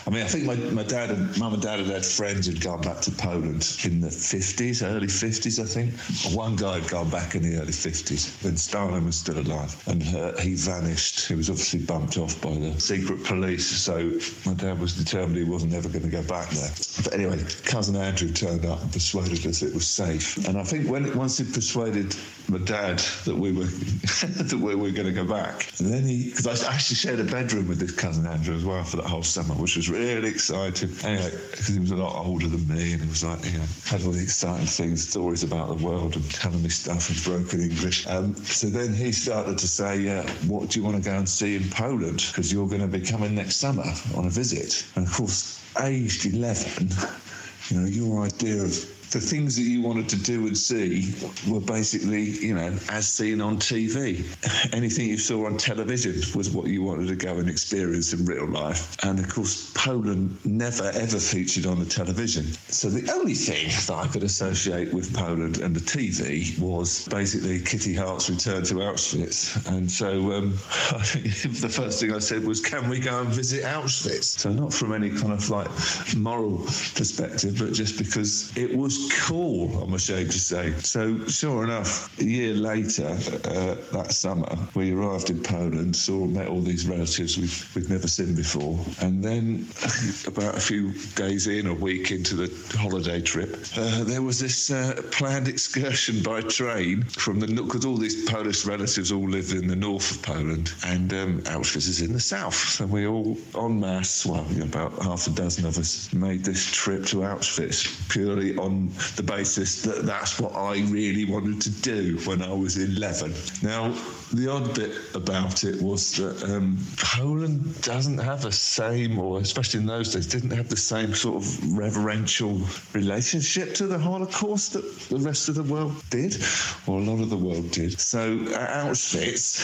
I 0.07 0.11
mean, 0.11 0.23
I 0.23 0.27
think 0.27 0.45
my, 0.45 0.55
my 0.55 0.83
dad 0.83 1.11
and 1.11 1.37
mum 1.37 1.53
and 1.53 1.61
dad 1.61 1.79
had 1.79 1.87
had 1.87 2.05
friends 2.05 2.47
who'd 2.47 2.61
gone 2.61 2.81
back 2.81 3.01
to 3.01 3.11
Poland 3.11 3.77
in 3.83 3.99
the 3.99 4.07
50s, 4.07 4.85
early 4.85 5.07
50s, 5.07 5.61
I 5.61 5.65
think. 5.65 5.93
One 6.35 6.55
guy 6.55 6.79
had 6.79 6.89
gone 6.89 7.09
back 7.09 7.35
in 7.35 7.43
the 7.43 7.57
early 7.57 7.73
50s 7.73 8.43
when 8.43 8.57
Stalin 8.57 9.05
was 9.05 9.17
still 9.17 9.39
alive, 9.39 9.75
and 9.87 10.03
uh, 10.15 10.37
he 10.37 10.55
vanished. 10.55 11.27
He 11.27 11.35
was 11.35 11.49
obviously 11.49 11.79
bumped 11.79 12.17
off 12.17 12.39
by 12.41 12.53
the 12.53 12.79
secret 12.79 13.23
police. 13.23 13.67
So 13.67 14.11
my 14.45 14.53
dad 14.53 14.79
was 14.79 14.93
determined 14.95 15.37
he 15.37 15.43
wasn't 15.43 15.73
ever 15.73 15.89
going 15.89 16.03
to 16.03 16.09
go 16.09 16.23
back 16.23 16.49
there. 16.49 16.71
But 17.03 17.13
anyway, 17.13 17.43
cousin 17.65 17.95
Andrew 17.95 18.31
turned 18.31 18.65
up 18.65 18.81
and 18.81 18.91
persuaded 18.91 19.45
us 19.45 19.61
it 19.61 19.73
was 19.73 19.87
safe. 19.87 20.37
And 20.47 20.57
I 20.57 20.63
think 20.63 20.89
when 20.89 21.15
once 21.17 21.37
he 21.37 21.43
persuaded 21.43 22.15
my 22.49 22.57
dad 22.59 22.99
that 23.25 23.35
we 23.35 23.51
were 23.51 23.63
that 23.65 24.53
we 24.53 24.75
were 24.75 24.91
going 24.91 25.07
to 25.07 25.13
go 25.13 25.25
back, 25.25 25.71
and 25.79 25.91
then 25.91 26.03
he 26.03 26.29
because 26.29 26.63
I 26.63 26.73
actually 26.73 26.95
shared 26.95 27.19
a 27.19 27.23
bedroom 27.23 27.67
with 27.67 27.79
this 27.79 27.91
cousin 27.91 28.25
Andrew 28.25 28.55
as 28.55 28.65
well 28.65 28.83
for 28.83 28.97
that 28.97 29.05
whole 29.05 29.23
summer, 29.23 29.53
which 29.55 29.75
was 29.75 29.89
really 29.89 30.29
exciting. 30.29 30.89
Anyway, 31.03 31.31
because 31.51 31.67
he 31.67 31.79
was 31.79 31.91
a 31.91 31.95
lot 31.95 32.25
older 32.25 32.47
than 32.47 32.67
me, 32.67 32.93
and 32.93 33.01
he 33.01 33.07
was 33.07 33.23
like, 33.23 33.43
you 33.45 33.57
know, 33.57 33.65
had 33.85 34.03
all 34.03 34.12
the 34.12 34.21
exciting 34.21 34.65
things, 34.65 35.07
stories 35.07 35.43
about 35.43 35.67
the 35.69 35.85
world, 35.85 36.15
and 36.15 36.31
telling 36.31 36.62
me 36.63 36.69
stuff 36.69 37.09
in 37.09 37.31
broken 37.31 37.62
English. 37.62 38.07
Um, 38.07 38.35
so 38.35 38.67
then 38.67 38.93
he 38.93 39.12
started 39.12 39.57
to 39.57 39.67
say, 39.67 39.99
yeah, 39.99 40.29
"What 40.47 40.69
do 40.69 40.79
you 40.79 40.85
want 40.85 41.01
to 41.01 41.09
go 41.09 41.15
and 41.15 41.27
see 41.27 41.55
in 41.55 41.69
Poland? 41.69 42.25
Because 42.27 42.51
you're 42.51 42.67
going 42.67 42.81
to 42.81 42.88
be 42.88 43.01
coming 43.01 43.35
next 43.35 43.57
summer 43.57 43.85
on 44.15 44.25
a 44.25 44.29
visit." 44.29 44.85
And 44.95 45.07
of 45.07 45.13
course, 45.13 45.62
aged 45.81 46.25
eleven, 46.25 46.89
you 47.69 47.79
know, 47.79 47.88
your 47.88 48.25
idea 48.25 48.63
of 48.63 48.98
the 49.12 49.19
things 49.19 49.56
that 49.56 49.63
you 49.63 49.82
wanted 49.82 50.08
to 50.10 50.15
do 50.17 50.45
and 50.48 50.58
see 50.58 51.13
were 51.48 51.60
basically, 51.60 52.24
you 52.24 52.54
know, 52.54 52.78
as 52.89 53.08
seen 53.08 53.41
on 53.41 53.58
TV. 53.58 54.24
Anything 54.74 55.08
you 55.08 55.17
saw 55.17 55.45
on 55.48 55.58
television 55.58 56.22
was 56.36 56.52
what 56.52 56.67
you 56.67 56.84
wanted 56.84 57.08
to 57.08 57.15
go 57.15 57.38
and 57.38 57.50
experience 57.50 58.13
in 58.13 58.26
real 58.26 58.48
life. 58.48 58.95
And 59.04 59.19
of 59.19 59.28
course, 59.30 59.72
Poland 59.74 60.38
never 60.45 60.91
ever 60.93 61.19
featured 61.19 61.65
on 61.65 61.80
the 61.80 61.86
television. 61.86 62.45
So 62.69 62.89
the 62.89 63.12
only 63.12 63.34
thing 63.34 63.67
that 63.88 64.06
I 64.06 64.08
could 64.08 64.24
associate 64.24 64.93
with 64.93 65.13
Poland 65.13 65.60
and 65.60 65.76
the 65.76 65.80
TV 65.80 66.58
was 66.60 67.08
basically 67.08 67.60
Kitty 67.62 67.95
Hart's 67.95 68.30
return 68.30 68.63
to 68.65 68.76
Auschwitz. 68.76 69.65
And 69.67 69.89
so 69.89 70.34
um, 70.34 70.54
I 70.91 71.02
think 71.04 71.60
the 71.62 71.69
first 71.69 72.00
thing 72.00 72.13
I 72.13 72.19
said 72.19 72.43
was, 72.43 72.62
can 72.62 72.89
we 72.89 73.00
go 73.00 73.22
and 73.22 73.30
visit 73.30 73.63
Auschwitz? 73.63 74.39
So 74.39 74.52
not 74.52 74.74
from 74.74 74.93
any 74.93 75.10
kind 75.10 75.34
of 75.34 75.50
like 75.50 75.69
moral 76.15 76.60
perspective, 76.95 77.58
but 77.58 77.74
just 77.74 77.98
because 77.98 78.56
it 78.56 78.76
was 78.76 78.98
cool, 79.12 79.83
I'm 79.83 79.93
ashamed 79.93 80.31
to 80.31 80.39
say. 80.39 80.73
So, 80.79 81.25
sure 81.27 81.63
enough, 81.63 82.17
a 82.19 82.23
year 82.23 82.53
later, 82.53 83.07
uh, 83.07 83.75
that 83.91 84.12
summer, 84.12 84.57
we 84.73 84.91
arrived 84.93 85.29
in 85.29 85.41
Poland, 85.41 85.95
saw, 85.95 86.25
met 86.25 86.47
all 86.47 86.62
these 86.62 86.88
relatives 86.88 87.38
we've, 87.38 87.71
we've 87.75 87.89
never 87.89 88.07
seen 88.07 88.35
before. 88.35 88.79
And 89.01 89.23
then, 89.23 89.67
about 90.27 90.57
a 90.57 90.59
few 90.59 90.93
days 91.15 91.47
in, 91.47 91.67
a 91.67 91.73
week 91.73 92.12
into 92.12 92.35
the 92.35 92.77
holiday 92.77 93.21
trip, 93.21 93.57
uh, 93.77 94.03
there 94.03 94.21
was 94.21 94.39
this 94.39 94.71
uh, 94.71 95.01
planned 95.12 95.47
excursion 95.47 96.21
by 96.23 96.41
train 96.41 97.03
from 97.03 97.39
the, 97.39 97.47
because 97.47 97.85
all 97.85 97.97
these 97.97 98.29
Polish 98.29 98.65
relatives 98.65 99.12
all 99.12 99.27
live 99.27 99.51
in 99.51 99.67
the 99.67 99.75
north 99.75 100.12
of 100.12 100.21
Poland, 100.21 100.73
and 100.85 101.13
um, 101.13 101.41
Auschwitz 101.43 101.88
is 101.88 102.01
in 102.01 102.13
the 102.13 102.19
south. 102.19 102.55
So 102.55 102.85
we 102.85 103.07
all, 103.07 103.38
en 103.55 103.79
masse, 103.79 104.25
well, 104.25 104.45
about 104.62 105.01
half 105.03 105.27
a 105.27 105.31
dozen 105.31 105.65
of 105.65 105.77
us, 105.77 106.12
made 106.13 106.43
this 106.43 106.71
trip 106.71 107.05
to 107.05 107.17
Auschwitz 107.17 108.09
purely 108.09 108.57
on 108.57 108.88
the 109.15 109.23
basis 109.23 109.82
that 109.84 110.06
that's 110.06 110.39
what 110.39 110.56
I 110.56 110.82
really 110.88 111.25
wanted 111.25 111.62
to 111.62 111.69
do 111.69 112.17
when 112.25 112.41
I 112.41 112.54
was 112.54 112.78
11. 112.78 113.34
Now, 113.63 113.93
the 114.33 114.51
odd 114.51 114.75
bit 114.75 114.91
about 115.15 115.63
it 115.63 115.81
was 115.81 116.13
that 116.17 116.43
um, 116.43 116.77
Poland 116.97 117.81
doesn't 117.81 118.19
have 118.19 118.41
the 118.43 118.51
same, 118.51 119.17
or 119.17 119.39
especially 119.39 119.79
in 119.79 119.85
those 119.85 120.13
days, 120.13 120.27
didn't 120.27 120.51
have 120.51 120.69
the 120.69 120.77
same 120.77 121.15
sort 121.15 121.43
of 121.43 121.77
reverential 121.77 122.61
relationship 122.93 123.73
to 123.75 123.87
the 123.87 123.97
Holocaust 123.97 124.73
that 124.73 124.99
the 125.09 125.17
rest 125.17 125.49
of 125.49 125.55
the 125.55 125.63
world 125.63 125.95
did, 126.09 126.37
or 126.85 126.99
a 126.99 127.03
lot 127.03 127.21
of 127.21 127.29
the 127.29 127.37
world 127.37 127.71
did. 127.71 127.99
So 127.99 128.33
at 128.53 128.85
Auschwitz, 128.85 129.59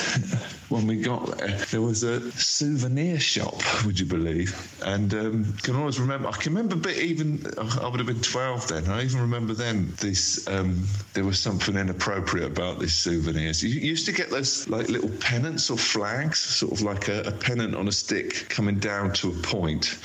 when 0.70 0.88
we 0.88 0.98
got 0.98 1.38
there, 1.38 1.58
there 1.72 1.82
was 1.82 2.04
a 2.04 2.32
souvenir 2.32 3.20
shop, 3.20 3.62
would 3.86 4.00
you 4.00 4.06
believe? 4.06 4.56
And 4.84 5.14
um, 5.14 5.54
can 5.62 5.76
always 5.76 6.00
remember, 6.00 6.28
I 6.30 6.32
can 6.32 6.54
remember 6.56 6.76
a 6.76 6.80
bit 6.80 6.98
even, 6.98 7.46
I 7.82 7.88
would 7.88 8.00
have 8.00 8.08
been 8.08 8.22
12 8.22 8.68
then, 8.68 8.88
I 8.90 9.04
even 9.04 9.22
remember 9.22 9.54
then 9.54 9.94
this, 10.00 10.48
um, 10.48 10.84
there 11.14 11.24
was 11.24 11.40
something 11.40 11.76
inappropriate 11.76 12.48
about 12.48 12.80
these 12.80 12.94
souvenirs. 12.94 13.64
You 13.64 13.80
used 13.80 14.08
to 14.08 14.12
get 14.12 14.32
those 14.32 14.55
like 14.68 14.90
little 14.90 15.10
pennants 15.20 15.70
or 15.70 15.78
flags, 15.78 16.40
sort 16.40 16.72
of 16.72 16.82
like 16.82 17.08
a, 17.08 17.22
a 17.22 17.32
pennant 17.32 17.76
on 17.76 17.88
a 17.88 17.92
stick 17.92 18.48
coming 18.50 18.80
down 18.80 19.14
to 19.14 19.30
a 19.30 19.34
point, 19.42 19.98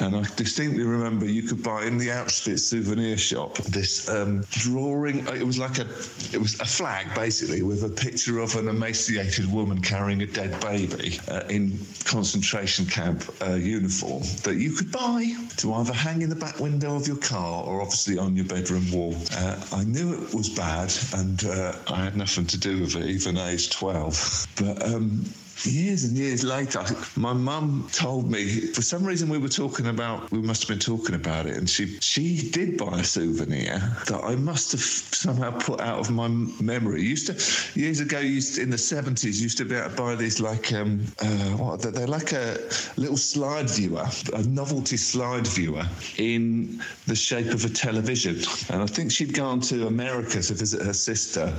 And 0.00 0.16
I 0.16 0.22
distinctly 0.36 0.82
remember 0.82 1.26
you 1.26 1.42
could 1.42 1.62
buy 1.62 1.84
in 1.84 1.98
the 1.98 2.08
Auschwitz 2.08 2.60
souvenir 2.60 3.18
shop 3.18 3.58
this 3.58 4.08
um, 4.08 4.44
drawing. 4.50 5.26
It 5.28 5.46
was 5.46 5.58
like 5.58 5.78
a, 5.78 5.86
it 6.32 6.40
was 6.40 6.58
a 6.58 6.64
flag 6.64 7.14
basically 7.14 7.62
with 7.62 7.84
a 7.84 7.88
picture 7.88 8.38
of 8.38 8.56
an 8.56 8.68
emaciated 8.68 9.52
woman 9.52 9.82
carrying 9.82 10.22
a 10.22 10.26
dead 10.26 10.58
baby 10.60 11.20
uh, 11.28 11.42
in 11.50 11.78
concentration 12.04 12.86
camp 12.86 13.24
uh, 13.42 13.54
uniform 13.54 14.22
that 14.44 14.56
you 14.56 14.72
could 14.72 14.90
buy 14.90 15.34
to 15.58 15.74
either 15.74 15.92
hang 15.92 16.22
in 16.22 16.30
the 16.30 16.36
back 16.36 16.58
window 16.58 16.96
of 16.96 17.06
your 17.06 17.18
car 17.18 17.62
or 17.64 17.82
obviously 17.82 18.16
on 18.16 18.34
your 18.34 18.46
bedroom 18.46 18.90
wall. 18.90 19.14
Uh, 19.36 19.60
I 19.72 19.84
knew 19.84 20.14
it 20.14 20.34
was 20.34 20.48
bad 20.48 20.92
and 21.14 21.44
uh, 21.44 21.74
I 21.88 22.04
had 22.04 22.16
nothing 22.16 22.46
to 22.46 22.58
do 22.58 22.80
with 22.80 22.96
it, 22.96 23.04
even 23.04 23.36
age 23.36 23.70
12. 23.70 24.46
But 24.56 24.82
um, 24.82 25.24
years 25.66 26.04
and 26.04 26.16
years 26.16 26.44
later, 26.44 26.84
my 27.16 27.32
mum 27.32 27.88
told 27.92 28.30
me 28.30 28.44
for 28.72 28.82
some 28.82 29.04
reason 29.04 29.28
we 29.28 29.38
were 29.38 29.48
talking 29.48 29.86
about 29.86 30.30
we 30.30 30.40
must 30.40 30.62
have 30.62 30.68
been 30.68 30.78
talking 30.78 31.14
about 31.14 31.46
it, 31.46 31.56
and 31.56 31.68
she 31.68 31.98
she 32.00 32.50
did 32.50 32.76
buy 32.76 33.00
a 33.00 33.04
souvenir 33.04 33.78
that 34.06 34.20
I 34.24 34.36
must 34.36 34.72
have 34.72 34.80
somehow 34.80 35.50
put 35.58 35.80
out 35.80 35.98
of 35.98 36.10
my 36.10 36.28
memory. 36.28 37.02
Used 37.02 37.26
to 37.28 37.78
years 37.78 38.00
ago, 38.00 38.18
used 38.20 38.58
in 38.58 38.70
the 38.70 38.78
seventies, 38.78 39.42
used 39.42 39.58
to 39.58 39.64
be 39.64 39.74
able 39.74 39.90
to 39.90 39.96
buy 39.96 40.14
these 40.14 40.40
like 40.40 40.72
um 40.72 41.00
uh, 41.20 41.26
what 41.56 41.82
they're 41.82 42.06
like 42.06 42.32
a 42.32 42.56
little 42.96 43.16
slide 43.16 43.68
viewer, 43.70 44.06
a 44.34 44.42
novelty 44.44 44.96
slide 44.96 45.46
viewer 45.46 45.84
in 46.18 46.82
the 47.06 47.14
shape 47.14 47.48
of 47.48 47.64
a 47.64 47.68
television, 47.68 48.36
and 48.70 48.82
I 48.82 48.86
think 48.86 49.12
she'd 49.12 49.34
gone 49.34 49.60
to 49.62 49.86
America 49.86 50.42
to 50.42 50.54
visit 50.54 50.82
her 50.82 50.92
sister 50.92 51.52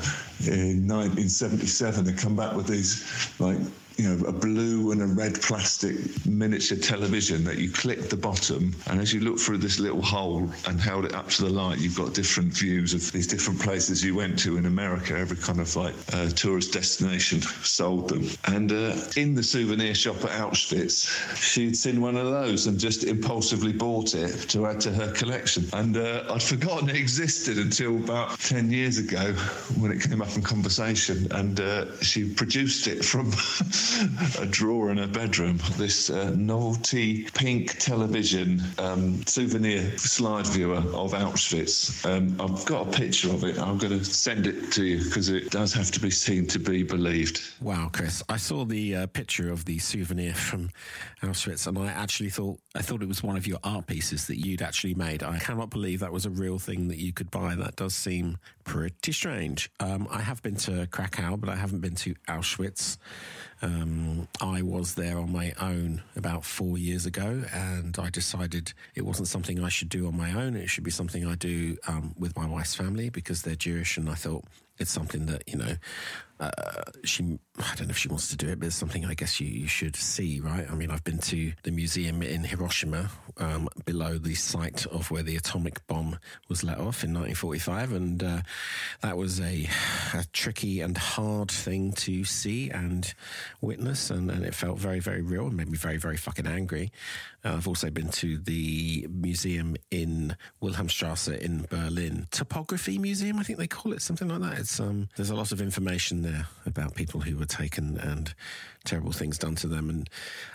in 0.47 0.88
1977 0.88 2.08
and 2.08 2.18
come 2.18 2.36
back 2.36 2.56
with 2.56 2.68
these 2.68 3.04
like 3.39 3.58
you 4.02 4.10
know, 4.10 4.26
a 4.26 4.32
blue 4.32 4.91
and 4.91 5.02
a 5.02 5.06
red 5.06 5.39
plastic 5.41 5.95
miniature 6.26 6.78
television 6.78 7.43
that 7.43 7.60
you 7.60 7.72
click 7.72 8.10
the 8.10 8.18
bottom, 8.18 8.76
and 8.88 8.99
as 8.99 9.14
you 9.14 9.20
look 9.20 9.38
through 9.38 9.60
this 9.60 9.80
little 9.80 10.02
hole 10.02 10.49
and 10.66 10.82
held 10.82 11.06
it 11.06 11.14
up 11.14 11.30
to 11.30 11.43
the 11.43 11.49
light, 11.49 11.78
you've 11.78 11.95
got 11.95 12.16
different 12.16 12.52
views 12.52 12.95
of 12.95 13.12
these 13.12 13.28
different 13.28 13.62
places 13.62 14.04
you 14.04 14.16
went 14.16 14.39
to 14.39 14.58
in 14.58 14.66
America. 14.66 15.16
Every 15.16 15.38
kind 15.38 15.60
of 15.60 15.76
like 15.76 15.93
uh, 16.14 16.30
tourist 16.30 16.74
destination 16.74 17.41
sold 17.41 18.10
them. 18.10 18.28
And 18.45 18.72
uh, 18.72 18.95
in 19.18 19.36
the 19.36 19.43
souvenir 19.43 19.93
shop 19.93 20.16
at 20.24 20.32
Auschwitz, 20.32 21.08
she'd 21.36 21.78
seen 21.78 22.02
one 22.02 22.18
of 22.18 22.26
those 22.26 22.66
and 22.66 22.80
just 22.80 23.04
impulsively 23.04 23.72
bought 23.72 24.16
it 24.16 24.49
to 24.49 24.66
add 24.66 24.82
to 24.82 24.91
her 24.91 25.12
collection. 25.12 25.66
And 25.74 25.95
uh, 25.95 26.24
I'd 26.32 26.41
forgotten 26.41 26.89
it 26.89 26.95
existed 26.95 27.60
until 27.60 27.97
about 27.97 28.39
10 28.39 28.72
years 28.72 28.97
ago 28.97 29.34
when 29.80 29.91
it 29.91 30.02
came 30.02 30.24
up 30.24 30.36
in 30.36 30.41
conversation. 30.41 31.32
And 31.32 31.60
uh, 31.60 32.02
she 32.02 32.34
produced 32.34 32.88
it 32.88 33.06
from 33.06 33.32
a 34.39 34.46
drawer 34.46 34.92
in 34.92 34.98
her 34.98 35.08
bedroom, 35.08 35.60
this 35.78 36.10
uh, 36.10 36.32
novelty 36.36 37.24
pink 37.34 37.78
television 37.80 38.62
um, 38.78 39.26
souvenir 39.26 39.98
slide 39.98 40.48
viewer 40.48 40.78
of 40.78 41.14
Auschwitz. 41.14 42.06
Um, 42.06 42.39
I've 42.39 42.66
got 42.66 42.88
a 42.88 42.92
picture 42.92 43.30
of 43.30 43.44
it. 43.44 43.60
I'm 43.60 43.78
going 43.78 43.98
to 43.98 44.06
send 44.06 44.48
it 44.48 44.72
to 44.74 44.84
you 44.84 45.04
because 45.04 45.30
it 45.30 45.52
does 45.52 45.74
have 45.74 45.92
to 45.92 46.00
be 46.00 46.12
seen 46.12 46.48
to 46.48 46.60
be 46.60 46.84
believed. 46.84 47.42
Wow, 47.62 47.89
Chris, 47.92 48.24
I 48.30 48.38
saw 48.38 48.66
the 48.66 48.96
uh, 48.96 49.08
picture 49.08 49.52
of 49.52 49.66
the 49.66 49.80
souvenir 49.80 50.34
from 50.34 50.70
Auschwitz, 51.22 51.68
and 51.68 51.78
I 51.78 51.88
actually 51.88 52.30
thought 52.30 52.60
I 52.76 52.82
thought 52.82 53.02
it 53.02 53.08
was 53.08 53.22
one 53.22 53.38
of 53.38 53.48
your 53.48 53.60
art 53.64 53.88
pieces 53.88 54.28
that 54.28 54.38
you'd 54.38 54.62
actually 54.62 54.94
made. 54.94 55.24
I 55.24 55.39
cannot 55.39 55.70
believe 55.70 56.00
that 56.00 56.14
was 56.14 56.26
a 56.26 56.30
real 56.30 56.60
thing 56.60 56.88
that 56.88 56.98
you 56.98 57.14
could 57.14 57.32
buy. 57.32 57.56
That 57.56 57.76
does 57.76 57.94
seem 57.94 58.38
pretty 58.64 59.12
strange. 59.12 59.70
Um, 59.80 60.08
I 60.10 60.22
have 60.22 60.42
been 60.42 60.56
to 60.58 60.88
Krakow, 60.88 61.38
but 61.38 61.50
I 61.50 61.56
haven't 61.56 61.82
been 61.82 61.96
to 61.96 62.16
Auschwitz. 62.28 62.98
Um, 63.62 64.28
I 64.39 64.62
was 64.64 64.95
there 64.95 65.18
on 65.20 65.32
my 65.32 65.53
own 65.59 66.01
about 66.16 66.45
four 66.45 66.78
years 66.78 67.05
ago, 67.05 67.43
and 67.53 67.97
I 67.99 68.09
decided 68.09 68.74
it 68.95 69.05
wasn't 69.05 69.28
something 69.28 69.64
I 69.64 69.70
should 69.70 69.89
do 69.89 70.07
on 70.07 70.18
my 70.18 70.34
own. 70.34 70.55
It 70.55 70.70
should 70.70 70.84
be 70.84 70.91
something 70.91 71.26
I 71.26 71.36
do 71.36 71.78
um, 71.88 72.16
with 72.18 72.36
my 72.36 72.47
wife's 72.47 72.74
family 72.74 73.09
because 73.09 73.43
they're 73.43 73.55
Jewish, 73.55 73.97
and 73.97 74.09
I 74.09 74.16
thought 74.16 74.45
it's 74.80 74.91
something 74.91 75.28
that 75.28 75.43
you 75.47 75.57
know 75.57 75.76
uh, 76.42 76.82
she 77.04 77.38
I 77.60 77.76
don't 77.76 77.88
know 77.88 77.92
if 77.92 77.98
she 77.98 78.08
wants 78.08 78.30
to 78.30 78.38
do 78.38 78.50
it, 78.50 78.60
but 78.60 78.66
it's 78.66 78.76
something 78.76 79.06
I 79.06 79.14
guess 79.14 79.39
you, 79.39 79.48
you 79.48 79.68
should 79.68 79.96
see, 79.96 80.39
right? 80.39 80.66
I 80.70 80.74
mean, 80.74 80.89
I've 80.89 81.04
been 81.04 81.20
to 81.20 81.54
the 81.62 81.72
museum 81.72 82.24
in 82.24 82.44
Hiroshima, 82.44 83.12
um, 83.38 83.70
below 83.86 84.18
the 84.18 84.34
site 84.34 84.88
of 84.88 85.12
where 85.12 85.22
the 85.22 85.36
atomic 85.36 85.86
bomb 85.86 86.18
was 86.50 86.64
let 86.64 86.78
off 86.78 87.04
in 87.04 87.14
1945, 87.14 87.92
and 87.94 88.24
uh, 88.24 88.42
that 89.02 89.18
was 89.18 89.39
a, 89.39 89.70
a, 90.16 90.26
tricky 90.34 90.82
and 90.82 90.98
hard 90.98 91.52
thing 91.52 91.92
to 91.94 92.24
see 92.24 92.72
and 92.72 93.14
witness, 93.62 94.10
and, 94.10 94.32
and, 94.32 94.44
it 94.44 94.56
felt 94.56 94.80
very, 94.80 95.00
very 95.00 95.22
real 95.22 95.48
and 95.48 95.58
made 95.58 95.70
me 95.70 95.78
very, 95.78 95.98
very 95.98 96.18
fucking 96.18 96.48
angry. 96.48 96.92
Uh, 97.46 97.54
I've 97.54 97.68
also 97.68 97.92
been 97.92 98.10
to 98.10 98.39
the 98.39 99.08
museum 99.10 99.76
in 99.92 100.36
Wilhelmstrasse 100.64 101.38
in 101.38 101.68
Berlin, 101.70 102.28
Topography 102.32 102.98
Museum, 102.98 103.38
I 103.38 103.44
think 103.44 103.60
they 103.60 103.68
call 103.68 103.94
it, 103.94 104.02
something 104.02 104.28
like 104.28 104.42
that. 104.42 104.60
It's 104.60 104.80
um, 104.80 105.10
there's 105.16 105.30
a 105.30 105.36
lot 105.36 105.52
of 105.52 105.62
information 105.62 106.24
there 106.24 106.31
about 106.66 106.96
people 106.96 107.22
who 107.22 107.38
were 107.38 107.46
taken 107.46 107.98
and 107.98 108.34
terrible 108.84 109.12
things 109.12 109.38
done 109.38 109.56
to 109.56 109.68
them. 109.68 109.90
And 109.90 110.10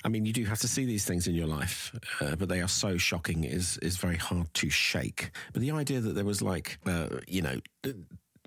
I 0.04 0.08
mean, 0.08 0.26
you 0.26 0.32
do 0.32 0.44
have 0.44 0.60
to 0.60 0.68
see 0.68 0.84
these 0.84 1.04
things 1.04 1.26
in 1.26 1.34
your 1.34 1.46
life, 1.46 1.92
uh, 2.20 2.36
but 2.36 2.48
they 2.48 2.60
are 2.60 2.68
so 2.68 2.96
shocking 2.96 3.44
is 3.44 3.78
is 3.78 3.96
very 3.96 4.16
hard 4.16 4.52
to 4.54 4.70
shake. 4.70 5.30
But 5.52 5.62
the 5.62 5.70
idea 5.70 6.00
that 6.00 6.14
there 6.14 6.24
was 6.24 6.42
like, 6.42 6.78
uh, 6.86 7.08
you 7.26 7.42
know 7.42 7.60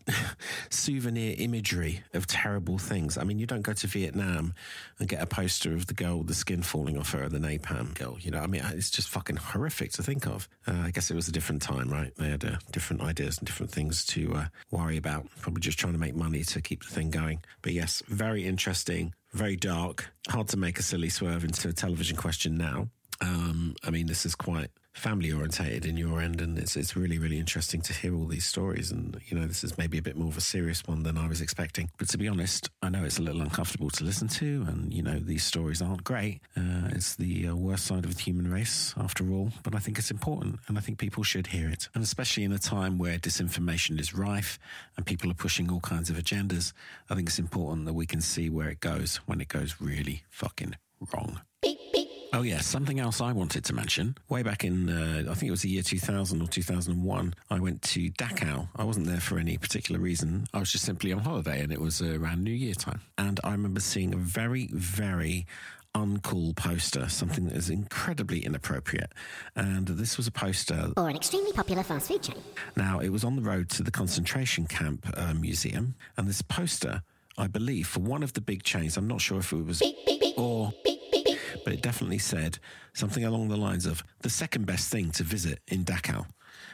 souvenir 0.69 1.35
imagery 1.37 2.03
of 2.13 2.27
terrible 2.27 2.77
things. 2.77 3.17
I 3.17 3.23
mean, 3.23 3.39
you 3.39 3.45
don't 3.45 3.61
go 3.61 3.73
to 3.73 3.87
Vietnam 3.87 4.53
and 4.99 5.07
get 5.07 5.21
a 5.21 5.25
poster 5.25 5.73
of 5.73 5.87
the 5.87 5.93
girl 5.93 6.19
with 6.19 6.27
the 6.27 6.33
skin 6.33 6.61
falling 6.61 6.97
off 6.97 7.11
her, 7.11 7.27
the 7.29 7.39
napalm 7.39 7.93
girl. 7.95 8.17
You 8.19 8.31
know, 8.31 8.39
I 8.39 8.47
mean, 8.47 8.61
it's 8.73 8.89
just 8.89 9.09
fucking 9.09 9.37
horrific 9.37 9.91
to 9.93 10.03
think 10.03 10.27
of. 10.27 10.47
Uh, 10.67 10.83
I 10.85 10.91
guess 10.91 11.11
it 11.11 11.15
was 11.15 11.27
a 11.27 11.31
different 11.31 11.61
time, 11.61 11.89
right? 11.89 12.13
They 12.17 12.29
had 12.29 12.45
uh, 12.45 12.57
different 12.71 13.01
ideas 13.01 13.37
and 13.37 13.47
different 13.47 13.71
things 13.71 14.05
to 14.07 14.33
uh, 14.35 14.45
worry 14.71 14.97
about. 14.97 15.27
Probably 15.41 15.61
just 15.61 15.79
trying 15.79 15.93
to 15.93 15.99
make 15.99 16.15
money 16.15 16.43
to 16.43 16.61
keep 16.61 16.83
the 16.83 16.93
thing 16.93 17.09
going. 17.09 17.41
But 17.61 17.73
yes, 17.73 18.03
very 18.07 18.45
interesting, 18.45 19.13
very 19.33 19.55
dark. 19.55 20.11
Hard 20.27 20.47
to 20.49 20.57
make 20.57 20.79
a 20.79 20.83
silly 20.83 21.09
swerve 21.09 21.43
into 21.43 21.69
a 21.69 21.73
television 21.73 22.17
question 22.17 22.57
now. 22.57 22.89
Um, 23.21 23.75
I 23.83 23.89
mean, 23.89 24.07
this 24.07 24.25
is 24.25 24.35
quite 24.35 24.69
family 24.93 25.31
orientated 25.31 25.85
in 25.85 25.97
your 25.97 26.21
end, 26.21 26.41
and 26.41 26.57
it's 26.57 26.75
it's 26.75 26.95
really 26.95 27.17
really 27.17 27.39
interesting 27.39 27.81
to 27.81 27.93
hear 27.93 28.15
all 28.15 28.25
these 28.25 28.45
stories. 28.45 28.91
And 28.91 29.19
you 29.27 29.37
know, 29.37 29.47
this 29.47 29.63
is 29.63 29.77
maybe 29.77 29.97
a 29.97 30.01
bit 30.01 30.17
more 30.17 30.27
of 30.27 30.37
a 30.37 30.41
serious 30.41 30.83
one 30.85 31.03
than 31.03 31.17
I 31.17 31.27
was 31.27 31.41
expecting. 31.41 31.89
But 31.97 32.09
to 32.09 32.17
be 32.17 32.27
honest, 32.27 32.69
I 32.81 32.89
know 32.89 33.03
it's 33.03 33.17
a 33.17 33.21
little 33.21 33.41
uncomfortable 33.41 33.89
to 33.91 34.03
listen 34.03 34.27
to, 34.29 34.65
and 34.67 34.93
you 34.93 35.01
know, 35.01 35.19
these 35.19 35.43
stories 35.43 35.81
aren't 35.81 36.03
great. 36.03 36.41
Uh, 36.55 36.89
it's 36.89 37.15
the 37.15 37.47
uh, 37.47 37.55
worst 37.55 37.85
side 37.85 38.05
of 38.05 38.15
the 38.15 38.21
human 38.21 38.51
race, 38.51 38.93
after 38.97 39.29
all. 39.31 39.51
But 39.63 39.75
I 39.75 39.79
think 39.79 39.97
it's 39.97 40.11
important, 40.11 40.59
and 40.67 40.77
I 40.77 40.81
think 40.81 40.97
people 40.97 41.23
should 41.23 41.47
hear 41.47 41.69
it, 41.69 41.89
and 41.93 42.03
especially 42.03 42.43
in 42.43 42.51
a 42.51 42.59
time 42.59 42.97
where 42.97 43.17
disinformation 43.17 43.99
is 43.99 44.13
rife 44.13 44.59
and 44.97 45.05
people 45.05 45.31
are 45.31 45.35
pushing 45.35 45.71
all 45.71 45.81
kinds 45.81 46.09
of 46.09 46.17
agendas. 46.17 46.73
I 47.09 47.15
think 47.15 47.29
it's 47.29 47.39
important 47.39 47.85
that 47.85 47.93
we 47.93 48.05
can 48.05 48.21
see 48.21 48.49
where 48.49 48.69
it 48.69 48.79
goes 48.79 49.17
when 49.25 49.41
it 49.41 49.47
goes 49.47 49.75
really 49.79 50.23
fucking 50.29 50.75
wrong. 51.13 51.41
Beep. 51.61 51.78
Oh, 52.31 52.43
yes. 52.43 52.67
Something 52.67 52.99
else 52.99 53.21
I 53.21 53.31
wanted 53.31 53.65
to 53.65 53.73
mention. 53.73 54.15
Way 54.29 54.43
back 54.43 54.63
in, 54.63 54.89
uh, 54.89 55.31
I 55.31 55.33
think 55.33 55.47
it 55.47 55.51
was 55.51 55.63
the 55.63 55.69
year 55.69 55.81
2000 55.81 56.41
or 56.41 56.47
2001, 56.47 57.33
I 57.49 57.59
went 57.59 57.81
to 57.83 58.11
Dachau. 58.11 58.67
I 58.75 58.83
wasn't 58.83 59.07
there 59.07 59.19
for 59.19 59.39
any 59.39 59.57
particular 59.57 59.99
reason. 59.99 60.45
I 60.53 60.59
was 60.59 60.71
just 60.71 60.85
simply 60.85 61.11
on 61.11 61.19
holiday 61.19 61.61
and 61.61 61.71
it 61.71 61.81
was 61.81 62.01
uh, 62.01 62.19
around 62.19 62.43
New 62.43 62.51
Year 62.51 62.75
time. 62.75 63.01
And 63.17 63.39
I 63.43 63.51
remember 63.51 63.79
seeing 63.79 64.13
a 64.13 64.17
very, 64.17 64.69
very 64.71 65.47
uncool 65.95 66.55
poster, 66.55 67.09
something 67.09 67.45
that 67.45 67.55
is 67.55 67.71
incredibly 67.71 68.45
inappropriate. 68.45 69.11
And 69.55 69.87
this 69.87 70.15
was 70.17 70.27
a 70.27 70.31
poster. 70.31 70.91
Or 70.97 71.09
an 71.09 71.15
extremely 71.15 71.51
popular 71.51 71.81
fast 71.81 72.09
food 72.09 72.21
chain. 72.21 72.37
Now, 72.75 72.99
it 72.99 73.09
was 73.09 73.23
on 73.23 73.37
the 73.37 73.41
road 73.41 73.69
to 73.71 73.83
the 73.83 73.91
concentration 73.91 74.67
camp 74.67 75.07
uh, 75.17 75.33
museum. 75.33 75.95
And 76.15 76.27
this 76.27 76.43
poster, 76.43 77.01
I 77.39 77.47
believe, 77.47 77.87
for 77.87 78.01
one 78.01 78.21
of 78.21 78.33
the 78.33 78.41
big 78.41 78.61
chains, 78.61 78.97
I'm 78.97 79.07
not 79.07 79.19
sure 79.19 79.39
if 79.39 79.51
it 79.51 79.65
was. 79.65 79.79
Beep, 79.79 79.95
beep, 80.05 80.21
beep, 80.21 80.37
or 80.37 80.71
but 81.63 81.73
it 81.73 81.81
definitely 81.81 82.17
said 82.17 82.59
something 82.93 83.23
along 83.23 83.49
the 83.49 83.57
lines 83.57 83.85
of 83.85 84.03
the 84.21 84.29
second 84.29 84.65
best 84.65 84.91
thing 84.91 85.11
to 85.11 85.23
visit 85.23 85.59
in 85.67 85.83
Dachau. 85.85 86.25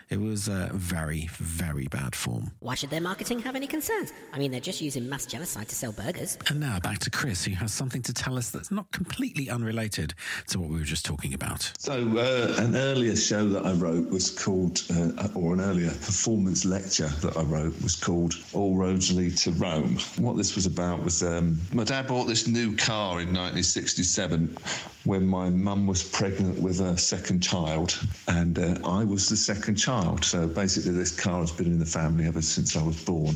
It 0.09 0.21
was 0.21 0.47
uh, 0.47 0.69
very, 0.71 1.27
very 1.33 1.87
bad 1.87 2.15
form. 2.15 2.51
Why 2.59 2.75
should 2.75 2.89
their 2.89 3.01
marketing 3.01 3.39
have 3.39 3.55
any 3.55 3.67
concerns? 3.67 4.13
I 4.33 4.39
mean, 4.39 4.51
they're 4.51 4.59
just 4.59 4.81
using 4.81 5.09
mass 5.09 5.25
genocide 5.25 5.67
to 5.69 5.75
sell 5.75 5.91
burgers. 5.91 6.37
And 6.49 6.59
now 6.59 6.79
back 6.79 6.99
to 6.99 7.09
Chris, 7.09 7.43
who 7.43 7.53
has 7.55 7.73
something 7.73 8.01
to 8.03 8.13
tell 8.13 8.37
us 8.37 8.49
that's 8.49 8.71
not 8.71 8.91
completely 8.91 9.49
unrelated 9.49 10.13
to 10.49 10.59
what 10.59 10.69
we 10.69 10.77
were 10.77 10.85
just 10.85 11.05
talking 11.05 11.33
about. 11.33 11.71
So, 11.77 11.93
uh, 12.17 12.61
an 12.61 12.75
earlier 12.75 13.15
show 13.15 13.49
that 13.49 13.65
I 13.65 13.73
wrote 13.73 14.09
was 14.09 14.29
called, 14.29 14.81
uh, 14.95 15.27
or 15.33 15.53
an 15.53 15.61
earlier 15.61 15.89
performance 15.89 16.65
lecture 16.65 17.09
that 17.21 17.35
I 17.35 17.41
wrote 17.41 17.81
was 17.81 17.95
called 17.95 18.35
All 18.53 18.77
Roads 18.77 19.11
Lead 19.11 19.37
to 19.37 19.51
Rome. 19.51 19.97
What 20.17 20.37
this 20.37 20.55
was 20.55 20.65
about 20.65 21.03
was 21.03 21.23
um, 21.23 21.59
my 21.73 21.83
dad 21.83 22.07
bought 22.07 22.25
this 22.25 22.47
new 22.47 22.75
car 22.75 23.21
in 23.21 23.33
1967 23.33 24.57
when 25.03 25.25
my 25.25 25.49
mum 25.49 25.85
was 25.85 26.03
pregnant 26.03 26.59
with 26.59 26.79
a 26.79 26.97
second 26.97 27.41
child, 27.41 27.99
and 28.27 28.57
uh, 28.57 28.75
I 28.83 29.03
was 29.03 29.29
the 29.29 29.37
second 29.37 29.65
second 29.65 29.77
child. 29.95 30.25
So 30.25 30.47
basically, 30.47 30.91
this 30.91 31.11
car 31.11 31.41
has 31.41 31.51
been 31.51 31.67
in 31.67 31.79
the 31.79 31.85
family 31.85 32.25
ever 32.25 32.41
since 32.41 32.75
I 32.75 32.83
was 32.83 33.01
born, 33.03 33.35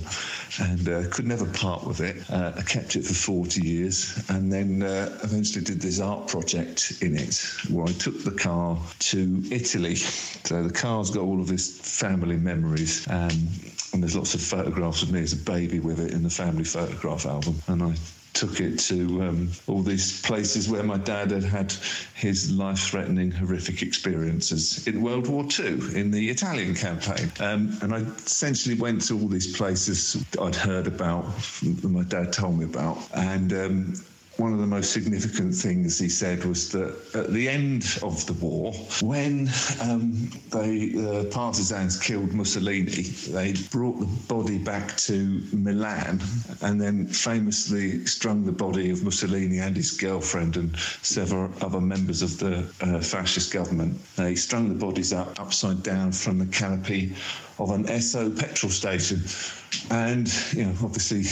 and 0.60 0.90
uh, 0.90 1.10
could 1.10 1.26
never 1.26 1.46
part 1.46 1.86
with 1.86 2.02
it. 2.02 2.30
Uh, 2.30 2.52
I 2.56 2.62
kept 2.62 2.96
it 2.96 3.06
for 3.06 3.14
40 3.14 3.62
years, 3.62 4.24
and 4.30 4.52
then 4.52 4.84
uh, 4.84 5.18
eventually 5.24 5.64
did 5.64 5.82
this 5.82 6.00
art 6.00 6.28
project 6.28 6.94
in 7.02 7.18
it, 7.18 7.42
where 7.70 7.88
I 7.88 7.92
took 7.94 8.24
the 8.24 8.32
car 8.32 8.78
to 9.00 9.44
Italy. 9.52 9.96
So 9.96 10.64
the 10.64 10.74
car's 10.74 11.10
got 11.10 11.22
all 11.22 11.40
of 11.40 11.48
this 11.48 11.80
family 11.80 12.38
memories. 12.38 13.08
Um, 13.10 13.50
and 13.92 14.04
there's 14.04 14.16
lots 14.16 14.36
of 14.36 14.42
photographs 14.42 15.02
of 15.02 15.12
me 15.12 15.22
as 15.22 15.34
a 15.34 15.38
baby 15.38 15.80
with 15.80 16.00
it 16.00 16.12
in 16.12 16.22
the 16.22 16.30
family 16.30 16.64
photograph 16.64 17.26
album. 17.26 17.56
And 17.68 17.82
I 17.82 17.96
took 18.34 18.60
it 18.60 18.78
to 18.80 19.22
um, 19.24 19.50
all 19.68 19.82
these 19.82 20.22
places 20.22 20.70
where 20.70 20.84
my 20.84 20.98
dad 20.98 21.32
had 21.32 21.44
had 21.44 21.74
his 22.16 22.52
life-threatening, 22.52 23.32
horrific 23.32 23.82
experiences 23.82 24.88
in 24.88 25.02
World 25.02 25.28
War 25.28 25.46
II 25.60 25.96
in 25.96 26.12
the 26.12 26.30
Italian 26.30 26.76
campaign. 26.76 27.32
Um, 27.40 27.78
and 27.82 27.94
I 27.94 28.00
essentially 28.00 28.76
went 28.76 29.02
to 29.08 29.20
all 29.20 29.28
these 29.28 29.56
places 29.56 30.24
I'd 30.42 30.56
heard 30.56 30.88
about, 30.88 31.26
my 31.84 32.04
dad 32.04 32.32
told 32.34 32.60
me 32.60 32.66
about, 32.66 32.98
and 33.14 33.54
um, 33.54 33.94
one 34.40 34.54
of 34.54 34.60
the 34.60 34.68
most 34.68 34.94
significant 34.94 35.54
things 35.54 36.00
he 36.00 36.08
said 36.08 36.46
was 36.46 36.70
that 36.70 36.96
at 37.14 37.32
the 37.34 37.50
end 37.50 38.00
of 38.02 38.26
the 38.26 38.34
war, 38.34 38.72
when 39.02 39.50
um, 39.82 40.30
the 40.52 41.28
partisans 41.32 42.00
killed 42.00 42.34
Mussolini, 42.34 43.04
they 43.32 43.54
brought 43.70 44.00
the 44.00 44.06
body 44.28 44.58
back 44.58 44.96
to 44.98 45.44
Milan 45.52 46.22
and 46.62 46.80
then 46.80 47.08
famously 47.08 48.06
strung 48.06 48.46
the 48.46 48.52
body 48.52 48.90
of 48.90 49.04
Mussolini 49.04 49.60
and 49.60 49.76
his 49.76 49.92
girlfriend 49.92 50.56
and 50.56 50.78
several 51.02 51.52
other 51.62 51.82
members 51.82 52.22
of 52.22 52.40
the 52.40 52.60
uh, 52.82 53.00
fascist 53.00 53.52
government. 53.52 54.00
They 54.16 54.36
strung 54.36 54.70
the 54.70 54.76
bodies 54.76 55.12
up 55.12 55.40
upside 55.40 55.84
down 55.84 56.14
from 56.14 56.40
the 56.40 56.46
canopy 56.46 57.14
of 57.60 57.72
an 57.72 57.86
Esso 57.86 58.38
petrol 58.40 58.72
station. 58.72 59.22
And, 59.92 60.32
you 60.54 60.66
know, 60.66 60.74
obviously 60.82 61.24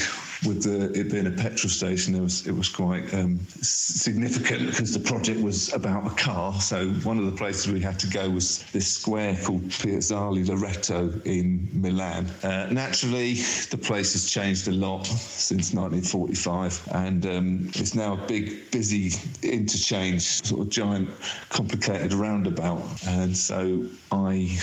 with 0.45 0.63
the, 0.63 0.99
it 0.99 1.11
being 1.11 1.27
a 1.27 1.31
petrol 1.31 1.69
station, 1.69 2.15
it 2.15 2.21
was 2.21 2.45
it 2.47 2.55
was 2.55 2.69
quite 2.69 3.13
um, 3.13 3.39
significant 3.61 4.67
because 4.67 4.93
the 4.93 4.99
project 4.99 5.39
was 5.41 5.73
about 5.73 6.05
a 6.05 6.15
car. 6.15 6.59
So 6.61 6.89
one 7.03 7.17
of 7.17 7.25
the 7.25 7.31
places 7.31 7.71
we 7.71 7.81
had 7.81 7.99
to 7.99 8.07
go 8.07 8.29
was 8.29 8.63
this 8.71 8.87
square 8.87 9.37
called 9.43 9.63
Piazzale 9.69 10.47
Loreto 10.47 11.11
in 11.25 11.67
Milan. 11.73 12.27
Uh, 12.43 12.67
naturally, 12.71 13.35
the 13.71 13.79
place 13.81 14.13
has 14.13 14.29
changed 14.29 14.67
a 14.67 14.71
lot 14.71 15.05
since 15.07 15.73
1945, 15.73 16.89
and 16.93 17.25
um, 17.25 17.71
it's 17.75 17.95
now 17.95 18.13
a 18.13 18.27
big, 18.27 18.69
busy 18.71 19.11
interchange, 19.43 20.21
sort 20.21 20.61
of 20.61 20.69
giant, 20.69 21.09
complicated 21.49 22.13
roundabout. 22.13 22.83
And 23.07 23.35
so 23.35 23.87
I 24.11 24.57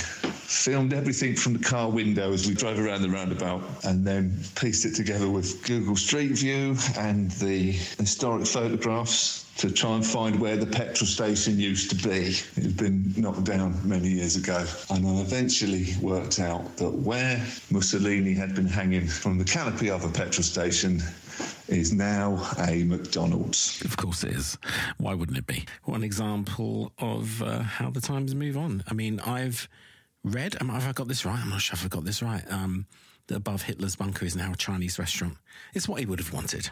filmed 0.54 0.92
everything 0.92 1.34
from 1.34 1.54
the 1.54 1.64
car 1.64 1.90
window 1.90 2.32
as 2.32 2.46
we 2.46 2.54
drove 2.54 2.78
around 2.78 3.02
the 3.02 3.10
roundabout, 3.10 3.62
and 3.84 4.06
then 4.06 4.38
pieced 4.54 4.84
it 4.84 4.94
together 4.94 5.28
with 5.28 5.62
Google 5.64 5.96
Street 5.96 6.32
View 6.32 6.76
and 6.96 7.30
the 7.32 7.72
historic 7.72 8.46
photographs 8.46 9.44
to 9.56 9.70
try 9.70 9.94
and 9.94 10.04
find 10.06 10.40
where 10.40 10.56
the 10.56 10.66
petrol 10.66 11.06
station 11.06 11.58
used 11.58 11.90
to 11.90 11.96
be. 12.08 12.36
It 12.56 12.62
had 12.62 12.76
been 12.76 13.14
knocked 13.16 13.44
down 13.44 13.80
many 13.88 14.08
years 14.08 14.36
ago. 14.36 14.66
And 14.90 15.06
I 15.06 15.20
eventually 15.20 15.94
worked 16.00 16.40
out 16.40 16.76
that 16.78 16.90
where 16.90 17.44
Mussolini 17.70 18.34
had 18.34 18.54
been 18.54 18.66
hanging 18.66 19.06
from 19.06 19.38
the 19.38 19.44
canopy 19.44 19.90
of 19.90 20.04
a 20.04 20.08
petrol 20.08 20.42
station 20.42 21.00
is 21.68 21.92
now 21.92 22.40
a 22.58 22.84
McDonald's. 22.84 23.82
Of 23.84 23.96
course 23.96 24.24
it 24.24 24.32
is. 24.32 24.58
Why 24.98 25.14
wouldn't 25.14 25.38
it 25.38 25.46
be? 25.46 25.64
One 25.84 26.04
example 26.04 26.92
of 26.98 27.42
uh, 27.42 27.60
how 27.62 27.90
the 27.90 28.00
times 28.00 28.34
move 28.34 28.56
on. 28.56 28.84
I 28.88 28.94
mean, 28.94 29.20
I've 29.20 29.68
read, 30.22 30.56
um, 30.60 30.68
have 30.68 30.86
I 30.88 30.92
got 30.92 31.08
this 31.08 31.24
right? 31.24 31.38
I'm 31.38 31.50
not 31.50 31.60
sure 31.60 31.74
if 31.74 31.84
I 31.84 31.88
got 31.88 32.04
this 32.04 32.22
right. 32.22 32.44
Um, 32.50 32.86
that 33.28 33.36
above 33.36 33.62
Hitler's 33.62 33.96
bunker 33.96 34.26
is 34.26 34.36
now 34.36 34.52
a 34.52 34.56
Chinese 34.56 34.98
restaurant. 34.98 35.38
It's 35.72 35.88
what 35.88 36.00
he 36.00 36.06
would 36.06 36.18
have 36.18 36.32
wanted. 36.32 36.68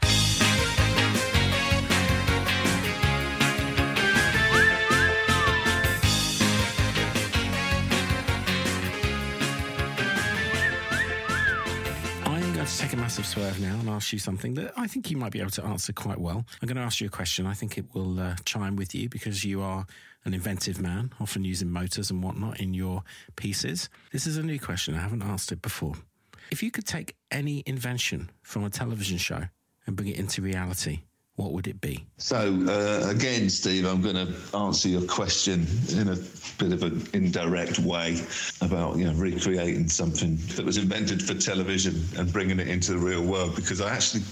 Massive 13.13 13.27
swerve 13.27 13.61
now 13.61 13.79
and 13.79 13.91
ask 13.91 14.11
you 14.15 14.19
something 14.19 14.55
that 14.55 14.73
I 14.75 14.87
think 14.87 15.11
you 15.11 15.19
might 15.19 15.33
be 15.33 15.41
able 15.41 15.51
to 15.51 15.65
answer 15.67 15.93
quite 15.93 16.17
well. 16.17 16.47
I'm 16.63 16.67
going 16.67 16.79
to 16.79 16.83
ask 16.83 16.99
you 16.99 17.09
a 17.09 17.11
question. 17.11 17.47
I 17.47 17.53
think 17.53 17.77
it 17.77 17.85
will 17.93 18.19
uh, 18.19 18.37
chime 18.47 18.75
with 18.75 18.95
you 18.95 19.11
because 19.11 19.45
you 19.45 19.61
are 19.61 19.85
an 20.25 20.33
inventive 20.33 20.81
man, 20.81 21.13
often 21.21 21.45
using 21.45 21.71
motors 21.71 22.11
and 22.11 22.23
whatnot 22.23 22.59
in 22.59 22.73
your 22.73 23.03
pieces. 23.37 23.91
This 24.13 24.27
is 24.27 24.39
a 24.39 24.43
new 24.43 24.59
question. 24.59 24.95
I 24.95 25.01
haven't 25.01 25.23
asked 25.23 25.53
it 25.53 25.61
before. 25.61 25.93
If 26.51 26.63
you 26.63 26.71
could 26.71 26.87
take 26.87 27.15
any 27.31 27.63
invention 27.67 28.31
from 28.41 28.65
a 28.65 28.71
television 28.71 29.19
show 29.19 29.43
and 29.87 29.95
bring 29.95 30.09
it 30.09 30.17
into 30.17 30.41
reality, 30.41 31.03
what 31.37 31.53
would 31.53 31.67
it 31.67 31.81
be? 31.81 32.05
So, 32.19 32.65
uh, 32.69 33.09
again, 33.09 33.49
Steve, 33.49 33.87
I'm 33.87 34.03
going 34.03 34.15
to 34.17 34.57
answer 34.57 34.89
your 34.89 35.03
question 35.03 35.67
in 35.91 36.09
a 36.09 36.17
bit 36.59 36.73
of 36.73 36.83
an 36.83 37.07
indirect 37.15 37.79
way 37.79 38.21
about 38.61 38.97
you 38.97 39.07
know 39.07 39.15
recreating 39.15 39.89
something 39.89 40.37
that 40.57 40.65
was 40.65 40.77
invented 40.77 41.23
for 41.23 41.35
television 41.35 42.05
and 42.17 42.33
bringing 42.33 42.61
it 42.61 42.69
into 42.69 42.93
the 42.93 42.99
real 42.99 43.23
world 43.23 43.57
because 43.57 43.81
I 43.81 43.91
actually 43.95 44.25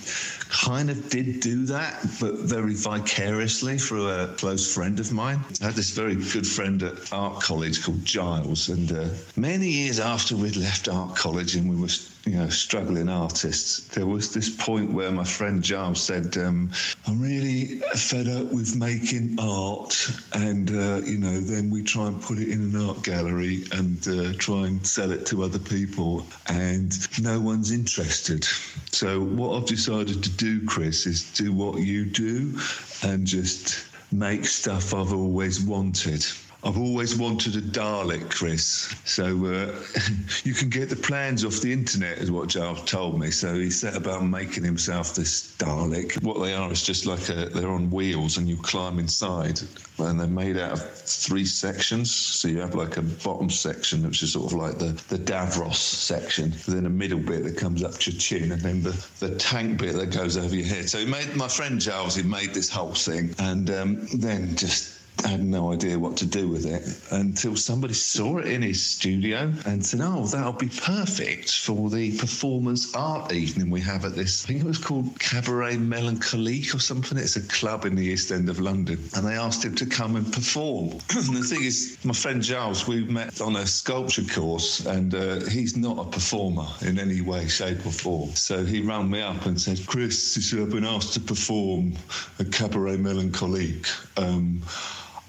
kind 0.50 0.90
of 0.90 1.08
did 1.08 1.40
do 1.40 1.64
that, 1.66 2.02
but 2.20 2.34
very 2.40 2.74
vicariously 2.74 3.78
through 3.78 4.08
a 4.08 4.28
close 4.36 4.72
friend 4.72 5.00
of 5.00 5.10
mine. 5.10 5.40
I 5.62 5.66
had 5.66 5.74
this 5.74 5.90
very 5.90 6.16
good 6.16 6.46
friend 6.46 6.82
at 6.82 7.12
art 7.12 7.40
college 7.40 7.82
called 7.82 8.04
Giles, 8.04 8.68
and 8.68 8.92
uh, 8.92 9.08
many 9.36 9.68
years 9.68 9.98
after 9.98 10.36
we'd 10.36 10.56
left 10.56 10.88
art 10.88 11.16
college 11.16 11.56
and 11.56 11.68
we 11.70 11.76
were 11.76 11.88
you 12.24 12.32
know, 12.32 12.48
struggling 12.48 13.08
artists, 13.08 13.88
there 13.88 14.06
was 14.06 14.32
this 14.34 14.50
point 14.50 14.92
where 14.92 15.10
my 15.10 15.24
friend 15.24 15.62
Giles 15.62 16.02
said, 16.02 16.36
um, 16.36 16.70
I'm 17.06 17.20
really 17.20 17.80
fed 17.94 18.28
up 18.28 18.52
with 18.52 18.76
making 18.76 19.36
art. 19.40 19.96
And, 20.34 20.70
uh, 20.70 21.00
you 21.04 21.18
know, 21.18 21.40
then 21.40 21.70
we 21.70 21.82
try 21.82 22.08
and 22.08 22.20
put 22.20 22.38
it 22.38 22.48
in 22.48 22.74
an 22.74 22.88
art 22.88 23.02
gallery 23.02 23.64
and 23.72 24.06
uh, 24.08 24.32
try 24.38 24.66
and 24.66 24.86
sell 24.86 25.10
it 25.12 25.24
to 25.26 25.42
other 25.42 25.58
people. 25.58 26.26
And 26.46 26.94
no 27.22 27.40
one's 27.40 27.72
interested. 27.72 28.44
So, 28.92 29.20
what 29.20 29.56
I've 29.56 29.66
decided 29.66 30.22
to 30.22 30.30
do, 30.30 30.64
Chris, 30.66 31.06
is 31.06 31.30
do 31.32 31.52
what 31.52 31.78
you 31.78 32.04
do 32.04 32.58
and 33.02 33.26
just 33.26 33.86
make 34.12 34.44
stuff 34.44 34.92
I've 34.92 35.12
always 35.12 35.60
wanted. 35.60 36.26
I've 36.62 36.76
always 36.76 37.16
wanted 37.16 37.56
a 37.56 37.62
Dalek, 37.62 38.30
Chris. 38.30 38.94
So 39.06 39.24
uh, 39.46 39.74
you 40.44 40.52
can 40.52 40.68
get 40.68 40.90
the 40.90 40.96
plans 40.96 41.44
off 41.44 41.60
the 41.60 41.72
internet, 41.72 42.18
is 42.18 42.30
what 42.30 42.48
Giles 42.48 42.84
told 42.84 43.18
me. 43.18 43.30
So 43.30 43.54
he 43.54 43.70
set 43.70 43.96
about 43.96 44.24
making 44.24 44.64
himself 44.64 45.14
this 45.14 45.56
Dalek. 45.56 46.22
What 46.22 46.42
they 46.42 46.52
are 46.52 46.70
is 46.70 46.82
just 46.82 47.06
like 47.06 47.28
a, 47.30 47.46
they're 47.46 47.70
on 47.70 47.90
wheels 47.90 48.36
and 48.36 48.46
you 48.46 48.58
climb 48.58 48.98
inside. 48.98 49.60
And 49.98 50.20
they're 50.20 50.26
made 50.26 50.58
out 50.58 50.72
of 50.72 50.92
three 50.92 51.46
sections. 51.46 52.14
So 52.14 52.48
you 52.48 52.60
have 52.60 52.74
like 52.74 52.98
a 52.98 53.02
bottom 53.02 53.48
section, 53.48 54.06
which 54.06 54.22
is 54.22 54.32
sort 54.32 54.52
of 54.52 54.58
like 54.58 54.78
the, 54.78 54.92
the 55.08 55.18
Davros 55.18 55.76
section, 55.76 56.54
then 56.68 56.84
a 56.84 56.90
middle 56.90 57.18
bit 57.18 57.44
that 57.44 57.56
comes 57.56 57.82
up 57.82 57.94
to 57.94 58.10
your 58.10 58.20
chin, 58.20 58.52
and 58.52 58.60
then 58.60 58.82
the, 58.82 59.06
the 59.20 59.34
tank 59.36 59.78
bit 59.78 59.94
that 59.94 60.10
goes 60.10 60.36
over 60.36 60.54
your 60.54 60.66
head. 60.66 60.90
So 60.90 60.98
he 60.98 61.06
made 61.06 61.34
my 61.36 61.48
friend 61.48 61.80
Giles, 61.80 62.14
he 62.14 62.22
made 62.22 62.52
this 62.52 62.68
whole 62.68 62.92
thing. 62.92 63.34
And 63.38 63.70
um, 63.70 64.06
then 64.14 64.56
just 64.56 64.99
I 65.24 65.28
had 65.28 65.44
no 65.44 65.72
idea 65.72 65.98
what 65.98 66.16
to 66.18 66.26
do 66.26 66.48
with 66.48 66.66
it 66.66 66.82
until 67.12 67.54
somebody 67.54 67.94
saw 67.94 68.38
it 68.38 68.46
in 68.46 68.62
his 68.62 68.82
studio 68.82 69.52
and 69.66 69.84
said, 69.84 70.00
Oh, 70.02 70.26
that'll 70.26 70.52
be 70.52 70.68
perfect 70.68 71.58
for 71.58 71.90
the 71.90 72.16
performance 72.16 72.94
art 72.94 73.32
evening 73.32 73.70
we 73.70 73.80
have 73.80 74.04
at 74.04 74.14
this. 74.14 74.44
I 74.44 74.48
think 74.48 74.60
it 74.60 74.66
was 74.66 74.78
called 74.78 75.18
Cabaret 75.18 75.76
Melancholique 75.76 76.74
or 76.74 76.78
something. 76.78 77.18
It's 77.18 77.36
a 77.36 77.42
club 77.48 77.84
in 77.84 77.94
the 77.96 78.04
East 78.04 78.32
End 78.32 78.48
of 78.48 78.60
London. 78.60 78.98
And 79.14 79.26
they 79.26 79.34
asked 79.34 79.64
him 79.64 79.74
to 79.76 79.86
come 79.86 80.16
and 80.16 80.32
perform. 80.32 80.90
and 81.10 81.36
the 81.36 81.42
thing 81.42 81.64
is, 81.64 81.98
my 82.04 82.14
friend 82.14 82.42
Giles, 82.42 82.86
we 82.86 83.04
met 83.04 83.40
on 83.40 83.56
a 83.56 83.66
sculpture 83.66 84.24
course, 84.24 84.86
and 84.86 85.14
uh, 85.14 85.40
he's 85.46 85.76
not 85.76 85.98
a 85.98 86.10
performer 86.10 86.66
in 86.82 86.98
any 86.98 87.20
way, 87.20 87.46
shape, 87.48 87.84
or 87.86 87.92
form. 87.92 88.30
So 88.34 88.64
he 88.64 88.80
rang 88.80 89.10
me 89.10 89.20
up 89.20 89.46
and 89.46 89.60
said, 89.60 89.86
Chris, 89.86 90.52
I've 90.52 90.70
been 90.70 90.84
asked 90.84 91.14
to 91.14 91.20
perform 91.20 91.94
a 92.38 92.44
Cabaret 92.44 92.96
Melancholique. 92.96 93.88
Um, 94.18 94.62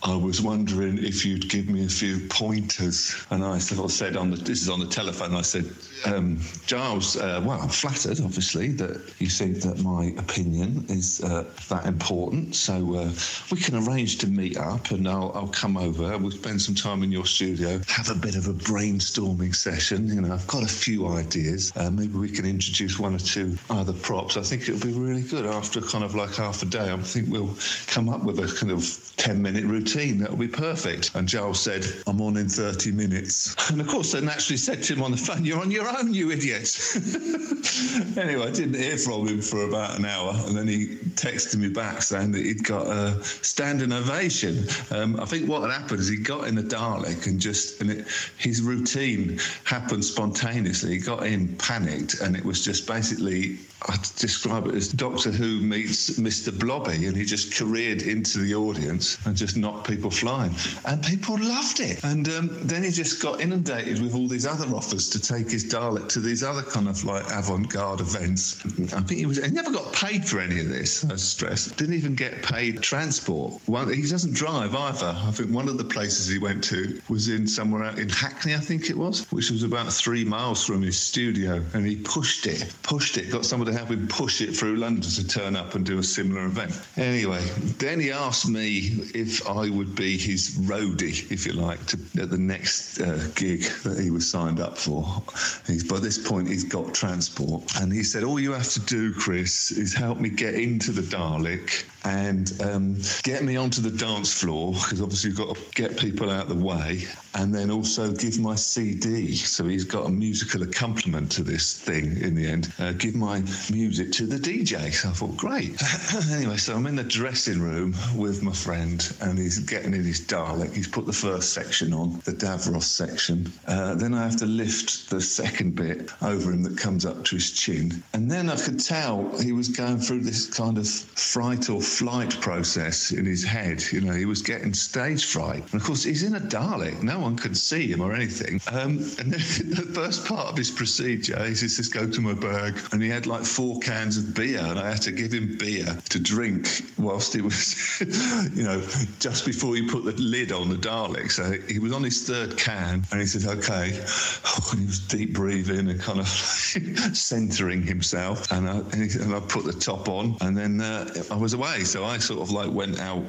I 0.03 0.15
was 0.15 0.41
wondering 0.41 0.97
if 0.97 1.25
you'd 1.25 1.47
give 1.49 1.69
me 1.69 1.85
a 1.85 1.89
few 1.89 2.27
pointers. 2.27 3.15
And 3.29 3.43
I 3.43 3.59
sort 3.59 3.85
of 3.85 3.91
said 3.91 4.17
on 4.17 4.31
the 4.31 4.37
this 4.37 4.61
is 4.63 4.69
on 4.69 4.79
the 4.79 4.87
telephone. 4.87 5.35
I 5.35 5.41
said, 5.41 5.65
um, 6.05 6.39
Giles, 6.65 7.17
uh, 7.17 7.41
well, 7.45 7.61
I'm 7.61 7.69
flattered, 7.69 8.19
obviously, 8.21 8.69
that 8.69 9.01
you 9.19 9.27
think 9.27 9.61
that 9.61 9.79
my 9.79 10.13
opinion 10.17 10.85
is 10.89 11.21
uh, 11.21 11.45
that 11.69 11.85
important. 11.85 12.55
So 12.55 12.95
uh, 12.95 13.11
we 13.51 13.59
can 13.59 13.75
arrange 13.75 14.17
to 14.19 14.27
meet 14.27 14.57
up, 14.57 14.91
and 14.91 15.07
I'll, 15.07 15.31
I'll 15.35 15.47
come 15.47 15.77
over. 15.77 16.17
We'll 16.17 16.31
spend 16.31 16.61
some 16.61 16.75
time 16.75 17.03
in 17.03 17.11
your 17.11 17.25
studio, 17.25 17.79
have 17.87 18.09
a 18.09 18.15
bit 18.15 18.35
of 18.35 18.47
a 18.47 18.53
brainstorming 18.53 19.55
session. 19.55 20.07
You 20.07 20.21
know, 20.21 20.33
I've 20.33 20.47
got 20.47 20.63
a 20.63 20.67
few 20.67 21.07
ideas. 21.07 21.71
Uh, 21.75 21.91
maybe 21.91 22.17
we 22.17 22.29
can 22.29 22.45
introduce 22.45 22.99
one 22.99 23.15
or 23.15 23.19
two 23.19 23.57
other 23.69 23.93
props. 23.93 24.37
I 24.37 24.41
think 24.41 24.63
it'll 24.63 24.85
be 24.85 24.93
really 24.93 25.23
good 25.23 25.45
after 25.45 25.81
kind 25.81 26.03
of 26.03 26.15
like 26.15 26.35
half 26.35 26.63
a 26.63 26.65
day. 26.65 26.91
I 26.91 26.97
think 26.97 27.29
we'll 27.29 27.55
come 27.87 28.09
up 28.09 28.23
with 28.23 28.39
a 28.39 28.55
kind 28.59 28.71
of 28.71 29.11
10 29.17 29.41
minute 29.41 29.65
routine. 29.65 30.17
That'll 30.19 30.35
be 30.35 30.47
perfect. 30.47 31.11
And 31.15 31.27
Joel 31.27 31.53
said, 31.53 31.85
I'm 32.07 32.21
on 32.21 32.37
in 32.37 32.49
30 32.49 32.91
minutes. 32.91 33.55
And 33.71 33.79
of 33.79 33.87
course, 33.87 34.11
they 34.11 34.19
naturally 34.19 34.57
said 34.57 34.83
to 34.83 34.93
him 34.93 35.01
on 35.01 35.11
the 35.11 35.17
phone, 35.17 35.45
You're 35.45 35.61
on 35.61 35.71
your 35.71 35.87
own, 35.99 36.13
you 36.13 36.31
idiot. 36.31 36.77
anyway, 38.17 38.47
I 38.47 38.51
didn't 38.51 38.75
hear 38.75 38.97
from 38.97 39.27
him 39.27 39.41
for 39.41 39.67
about 39.67 39.97
an 39.97 40.05
hour. 40.05 40.33
And 40.47 40.55
then 40.55 40.67
he 40.67 40.97
texted 41.15 41.57
me 41.57 41.69
back 41.69 42.01
saying 42.01 42.31
that 42.33 42.45
he'd 42.45 42.63
got 42.63 42.87
a 42.87 43.23
standing 43.23 43.91
ovation. 43.91 44.65
Um, 44.91 45.19
I 45.19 45.25
think 45.25 45.49
what 45.49 45.61
had 45.61 45.71
happened 45.71 45.99
is 45.99 46.07
he 46.09 46.17
got 46.17 46.47
in 46.47 46.55
the 46.55 46.63
Dalek 46.63 47.27
and 47.27 47.39
just, 47.39 47.81
and 47.81 47.91
it, 47.91 48.07
his 48.37 48.61
routine 48.61 49.39
happened 49.63 50.05
spontaneously. 50.05 50.91
He 50.91 50.99
got 50.99 51.25
in 51.25 51.55
panicked, 51.57 52.21
and 52.21 52.35
it 52.35 52.43
was 52.43 52.63
just 52.63 52.87
basically 52.87 53.57
I 53.87 53.97
describe 54.17 54.67
it 54.67 54.75
as 54.75 54.89
Doctor 54.89 55.31
Who 55.31 55.59
meets 55.59 56.19
Mr. 56.19 56.57
Blobby, 56.57 57.07
and 57.07 57.17
he 57.17 57.25
just 57.25 57.53
careered 57.55 58.03
into 58.03 58.37
the 58.37 58.53
audience 58.53 59.17
and 59.25 59.35
just 59.35 59.57
knocked 59.57 59.87
people 59.87 60.11
flying. 60.11 60.53
And 60.85 61.03
people 61.03 61.37
loved 61.39 61.79
it. 61.79 62.03
And 62.03 62.27
um, 62.29 62.49
then 62.61 62.83
he 62.83 62.91
just 62.91 63.21
got 63.21 63.41
inundated 63.41 63.99
with 63.99 64.13
all 64.13 64.27
these 64.27 64.45
other 64.45 64.67
offers 64.75 65.09
to 65.09 65.19
take 65.19 65.49
his 65.49 65.63
To 65.81 66.19
these 66.19 66.43
other 66.43 66.61
kind 66.61 66.87
of 66.87 67.03
like 67.05 67.23
avant 67.31 67.67
garde 67.67 68.01
events. 68.01 68.63
I 68.93 69.01
think 69.01 69.19
he 69.19 69.25
was, 69.25 69.43
he 69.43 69.49
never 69.49 69.71
got 69.71 69.91
paid 69.91 70.23
for 70.23 70.39
any 70.39 70.59
of 70.59 70.69
this, 70.69 71.03
I 71.05 71.15
stress. 71.15 71.65
Didn't 71.71 71.95
even 71.95 72.13
get 72.13 72.43
paid 72.43 72.83
transport. 72.83 73.59
Well, 73.65 73.87
he 73.87 74.03
doesn't 74.07 74.35
drive 74.35 74.75
either. 74.75 75.15
I 75.17 75.31
think 75.31 75.49
one 75.49 75.67
of 75.67 75.79
the 75.79 75.83
places 75.83 76.27
he 76.27 76.37
went 76.37 76.63
to 76.65 77.01
was 77.09 77.29
in 77.29 77.47
somewhere 77.47 77.83
out 77.83 77.97
in 77.97 78.09
Hackney, 78.09 78.53
I 78.53 78.59
think 78.59 78.91
it 78.91 78.95
was, 78.95 79.25
which 79.31 79.49
was 79.49 79.63
about 79.63 79.91
three 79.91 80.23
miles 80.23 80.63
from 80.63 80.83
his 80.83 80.99
studio. 80.99 81.65
And 81.73 81.83
he 81.87 81.95
pushed 81.95 82.45
it, 82.45 82.71
pushed 82.83 83.17
it, 83.17 83.31
got 83.31 83.43
somebody 83.43 83.71
to 83.71 83.77
help 83.77 83.89
him 83.89 84.07
push 84.07 84.39
it 84.39 84.55
through 84.55 84.75
London 84.75 85.09
to 85.09 85.27
turn 85.27 85.55
up 85.55 85.73
and 85.73 85.83
do 85.83 85.97
a 85.97 86.03
similar 86.03 86.45
event. 86.45 86.79
Anyway, 86.95 87.41
then 87.79 87.99
he 87.99 88.11
asked 88.11 88.47
me 88.47 89.09
if 89.15 89.47
I 89.49 89.67
would 89.67 89.95
be 89.95 90.15
his 90.15 90.59
roadie, 90.59 91.31
if 91.31 91.47
you 91.47 91.53
like, 91.53 91.83
to, 91.87 91.97
at 92.21 92.29
the 92.29 92.37
next 92.37 93.01
uh, 93.01 93.17
gig 93.33 93.63
that 93.83 93.99
he 93.99 94.11
was 94.11 94.29
signed 94.29 94.59
up 94.59 94.77
for. 94.77 95.23
He's, 95.71 95.83
by 95.83 95.99
this 95.99 96.17
point, 96.17 96.47
he's 96.47 96.63
got 96.63 96.93
transport. 96.93 97.63
And 97.81 97.91
he 97.91 98.03
said, 98.03 98.23
All 98.23 98.39
you 98.39 98.51
have 98.51 98.69
to 98.69 98.79
do, 98.81 99.13
Chris, 99.13 99.71
is 99.71 99.93
help 99.93 100.19
me 100.19 100.29
get 100.29 100.55
into 100.55 100.91
the 100.91 101.01
Dalek 101.01 101.85
and 102.03 102.59
um, 102.63 102.97
get 103.23 103.43
me 103.43 103.57
onto 103.57 103.81
the 103.81 103.91
dance 103.91 104.33
floor 104.33 104.73
because 104.73 105.01
obviously 105.01 105.29
you've 105.29 105.37
got 105.37 105.55
to 105.55 105.61
get 105.75 105.97
people 105.97 106.29
out 106.29 106.43
of 106.43 106.49
the 106.49 106.63
way 106.63 107.03
and 107.35 107.53
then 107.53 107.71
also 107.71 108.11
give 108.11 108.39
my 108.39 108.55
CD. 108.55 109.35
So 109.35 109.65
he's 109.65 109.85
got 109.85 110.05
a 110.05 110.09
musical 110.09 110.63
accompaniment 110.63 111.31
to 111.33 111.43
this 111.43 111.77
thing 111.77 112.17
in 112.21 112.35
the 112.35 112.47
end. 112.47 112.73
Uh, 112.79 112.91
give 112.93 113.15
my 113.15 113.43
music 113.71 114.11
to 114.13 114.25
the 114.25 114.37
DJ. 114.37 114.91
So 114.93 115.09
I 115.09 115.11
thought, 115.13 115.37
great. 115.37 115.81
anyway, 116.31 116.57
so 116.57 116.75
I'm 116.75 116.87
in 116.87 116.95
the 116.95 117.03
dressing 117.03 117.61
room 117.61 117.95
with 118.15 118.43
my 118.43 118.51
friend 118.51 119.15
and 119.21 119.37
he's 119.37 119.59
getting 119.59 119.93
in 119.93 120.03
his 120.03 120.21
Dalek. 120.21 120.73
He's 120.73 120.87
put 120.87 121.05
the 121.05 121.13
first 121.13 121.53
section 121.53 121.93
on, 121.93 122.21
the 122.25 122.33
Davros 122.33 122.83
section. 122.83 123.51
Uh, 123.67 123.95
then 123.95 124.13
I 124.13 124.23
have 124.23 124.37
to 124.37 124.45
lift 124.45 125.09
the 125.09 125.21
second 125.21 125.75
bit 125.75 126.11
over 126.21 126.51
him 126.51 126.63
that 126.63 126.77
comes 126.77 127.05
up 127.05 127.23
to 127.25 127.35
his 127.35 127.51
chin. 127.51 128.03
And 128.13 128.29
then 128.29 128.49
I 128.49 128.57
could 128.57 128.79
tell 128.79 129.29
he 129.39 129.53
was 129.53 129.69
going 129.69 129.99
through 129.99 130.21
this 130.21 130.47
kind 130.47 130.77
of 130.77 130.87
fright 130.87 131.69
or 131.69 131.81
flight 131.91 132.39
process 132.41 133.11
in 133.11 133.25
his 133.25 133.43
head. 133.43 133.83
You 133.91 134.01
know, 134.01 134.13
he 134.13 134.25
was 134.25 134.41
getting 134.41 134.73
stage 134.73 135.25
fright. 135.25 135.63
And 135.71 135.81
of 135.81 135.83
course, 135.83 136.03
he's 136.03 136.23
in 136.23 136.35
a 136.35 136.39
Dalek. 136.39 137.03
No 137.03 137.19
one 137.19 137.35
could 137.35 137.57
see 137.57 137.87
him 137.87 138.01
or 138.01 138.13
anything. 138.13 138.61
Um, 138.67 138.99
and 139.19 139.33
then 139.33 139.69
the 139.69 139.91
first 139.93 140.25
part 140.25 140.47
of 140.47 140.57
his 140.57 140.71
procedure, 140.71 141.43
he 141.45 141.55
says, 141.55 141.89
go 141.89 142.07
to 142.07 142.21
my 142.21 142.33
bag. 142.33 142.79
And 142.91 143.03
he 143.03 143.09
had 143.09 143.27
like 143.27 143.43
four 143.43 143.79
cans 143.79 144.17
of 144.17 144.33
beer, 144.33 144.59
and 144.59 144.79
I 144.79 144.91
had 144.91 145.01
to 145.03 145.11
give 145.11 145.33
him 145.33 145.57
beer 145.57 145.85
to 146.09 146.19
drink 146.19 146.67
whilst 146.97 147.33
he 147.33 147.41
was, 147.41 147.99
you 148.55 148.63
know, 148.63 148.81
just 149.19 149.45
before 149.45 149.75
he 149.75 149.87
put 149.87 150.05
the 150.05 150.13
lid 150.13 150.51
on 150.51 150.69
the 150.69 150.77
Dalek. 150.77 151.31
So 151.31 151.51
he 151.67 151.79
was 151.79 151.91
on 151.91 152.03
his 152.03 152.25
third 152.27 152.57
can, 152.57 153.03
and 153.11 153.19
he 153.19 153.27
said, 153.27 153.57
okay. 153.57 153.99
Oh, 154.45 154.75
he 154.77 154.85
was 154.85 154.99
deep 154.99 155.33
breathing 155.33 155.89
and 155.89 155.99
kind 155.99 156.19
of 156.19 156.27
centering 156.27 157.83
himself. 157.83 158.51
And 158.51 158.69
I, 158.69 158.77
and 158.93 159.35
I 159.35 159.39
put 159.41 159.65
the 159.65 159.73
top 159.73 160.07
on, 160.07 160.37
and 160.41 160.57
then 160.57 160.81
uh, 160.81 161.11
I 161.29 161.35
was 161.35 161.53
away. 161.53 161.80
So 161.85 162.05
I 162.05 162.17
sort 162.19 162.41
of 162.41 162.51
like 162.51 162.71
went 162.71 162.99
out 162.99 163.23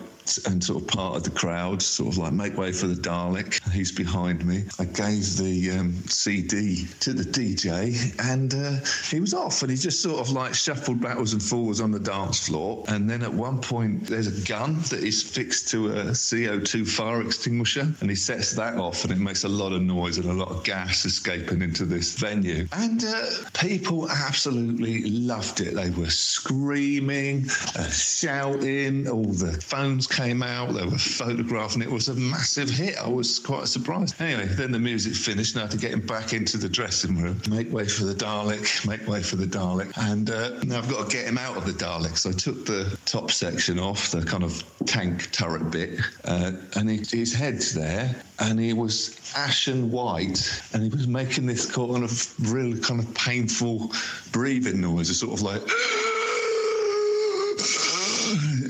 and 0.46 0.62
sort 0.62 0.82
of 0.82 0.88
part 0.88 1.16
of 1.16 1.24
the 1.24 1.30
crowd, 1.30 1.82
sort 1.82 2.12
of 2.12 2.18
like 2.18 2.32
make 2.32 2.56
way 2.56 2.72
for 2.72 2.86
the 2.86 2.94
Dalek. 2.94 3.60
He's 3.72 3.92
behind 3.92 4.44
me. 4.46 4.64
I 4.78 4.84
gave 4.84 5.36
the 5.36 5.70
um, 5.78 5.94
CD 6.06 6.86
to 7.00 7.12
the 7.12 7.24
DJ 7.24 8.14
and 8.30 8.54
uh, 8.54 8.84
he 9.10 9.20
was 9.20 9.34
off 9.34 9.62
and 9.62 9.70
he 9.70 9.76
just 9.76 10.02
sort 10.02 10.20
of 10.20 10.30
like 10.30 10.54
shuffled 10.54 11.00
backwards 11.00 11.32
and 11.32 11.42
forwards 11.42 11.80
on 11.80 11.90
the 11.90 12.00
dance 12.00 12.46
floor. 12.46 12.84
And 12.88 13.08
then 13.08 13.22
at 13.22 13.32
one 13.32 13.60
point, 13.60 14.06
there's 14.06 14.26
a 14.26 14.46
gun 14.46 14.80
that 14.90 15.02
is 15.02 15.22
fixed 15.22 15.68
to 15.68 15.88
a 15.88 16.04
CO2 16.12 16.88
fire 16.88 17.20
extinguisher 17.22 17.92
and 18.00 18.10
he 18.10 18.16
sets 18.16 18.52
that 18.54 18.76
off 18.76 19.04
and 19.04 19.12
it 19.12 19.18
makes 19.18 19.44
a 19.44 19.48
lot 19.48 19.72
of 19.72 19.82
noise 19.82 20.18
and 20.18 20.28
a 20.30 20.32
lot 20.32 20.50
of 20.50 20.64
gas 20.64 21.04
escaping 21.04 21.62
into 21.62 21.84
this 21.84 22.14
venue. 22.14 22.66
And 22.72 23.04
uh, 23.04 23.26
people 23.54 24.10
absolutely 24.10 25.02
loved 25.10 25.60
it. 25.60 25.74
They 25.74 25.90
were 25.90 26.10
screaming, 26.10 27.46
uh, 27.76 27.90
shouting, 27.90 29.08
all 29.08 29.24
the 29.24 29.52
phones 29.60 30.06
came 30.12 30.42
out, 30.42 30.74
they 30.74 30.84
were 30.84 30.98
photographed, 30.98 31.74
and 31.74 31.82
it 31.82 31.90
was 31.90 32.08
a 32.08 32.14
massive 32.14 32.70
hit. 32.70 32.96
I 32.98 33.08
was 33.08 33.38
quite 33.38 33.66
surprised. 33.66 34.20
Anyway, 34.20 34.46
then 34.46 34.70
the 34.70 34.78
music 34.78 35.14
finished, 35.14 35.54
and 35.54 35.60
I 35.60 35.64
had 35.64 35.72
to 35.72 35.78
get 35.78 35.92
him 35.92 36.06
back 36.06 36.34
into 36.34 36.58
the 36.58 36.68
dressing 36.68 37.20
room, 37.20 37.40
make 37.48 37.72
way 37.72 37.86
for 37.86 38.04
the 38.04 38.14
Dalek, 38.14 38.86
make 38.86 39.06
way 39.08 39.22
for 39.22 39.36
the 39.36 39.46
Dalek, 39.46 39.92
and 40.10 40.30
uh, 40.30 40.62
now 40.64 40.78
I've 40.78 40.90
got 40.90 41.10
to 41.10 41.16
get 41.16 41.26
him 41.26 41.38
out 41.38 41.56
of 41.56 41.66
the 41.66 41.72
Dalek. 41.72 42.16
So 42.16 42.30
I 42.30 42.34
took 42.34 42.66
the 42.66 42.96
top 43.06 43.30
section 43.30 43.78
off, 43.78 44.10
the 44.10 44.22
kind 44.22 44.44
of 44.44 44.62
tank 44.86 45.32
turret 45.32 45.70
bit, 45.70 45.98
uh, 46.24 46.52
and 46.76 46.90
he, 46.90 46.98
his 47.10 47.34
head's 47.34 47.74
there, 47.74 48.14
and 48.38 48.60
he 48.60 48.74
was 48.74 49.18
ashen 49.34 49.90
white, 49.90 50.62
and 50.74 50.82
he 50.82 50.90
was 50.90 51.08
making 51.08 51.46
this 51.46 51.64
kind 51.70 52.04
of 52.04 52.52
real 52.52 52.76
kind 52.78 53.00
of 53.00 53.12
painful 53.14 53.90
breathing 54.30 54.80
noise, 54.80 55.08
a 55.10 55.14
sort 55.14 55.32
of 55.32 55.42
like 55.42 55.62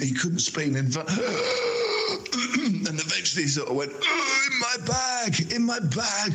he 0.03 0.12
couldn't 0.12 0.40
speak. 0.40 0.74
And, 0.76 0.96
and 0.96 1.07
eventually 2.86 3.44
he 3.44 3.48
sort 3.48 3.68
of 3.68 3.76
went, 3.76 3.92
oh, 4.03 4.48
in 4.53 4.59
my 4.59 4.76
bag, 4.86 5.53
in 5.53 5.62
my 5.62 5.78
bag. 5.80 6.32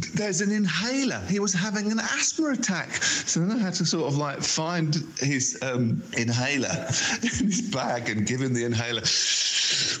There's 0.14 0.40
an 0.40 0.52
inhaler. 0.52 1.20
He 1.28 1.40
was 1.40 1.52
having 1.52 1.90
an 1.90 1.98
asthma 1.98 2.50
attack. 2.50 2.92
So 3.02 3.40
then 3.40 3.50
I 3.50 3.58
had 3.58 3.74
to 3.74 3.84
sort 3.84 4.06
of 4.06 4.16
like 4.16 4.40
find 4.42 4.94
his 5.18 5.58
um, 5.62 6.02
inhaler 6.16 6.68
in 7.22 7.46
his 7.46 7.62
bag 7.62 8.08
and 8.08 8.26
give 8.26 8.40
him 8.40 8.54
the 8.54 8.64
inhaler 8.64 9.02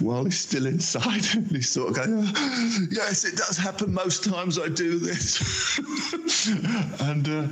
while 0.00 0.24
he's 0.24 0.38
still 0.38 0.66
inside. 0.66 1.24
And 1.34 1.50
he's 1.50 1.70
sort 1.70 1.90
of 1.90 1.96
going, 1.96 2.28
Yes, 2.90 3.24
it 3.24 3.36
does 3.36 3.56
happen 3.56 3.92
most 3.92 4.24
times 4.24 4.58
I 4.58 4.68
do 4.68 4.98
this. 4.98 5.78
and 7.00 7.28
uh, 7.28 7.46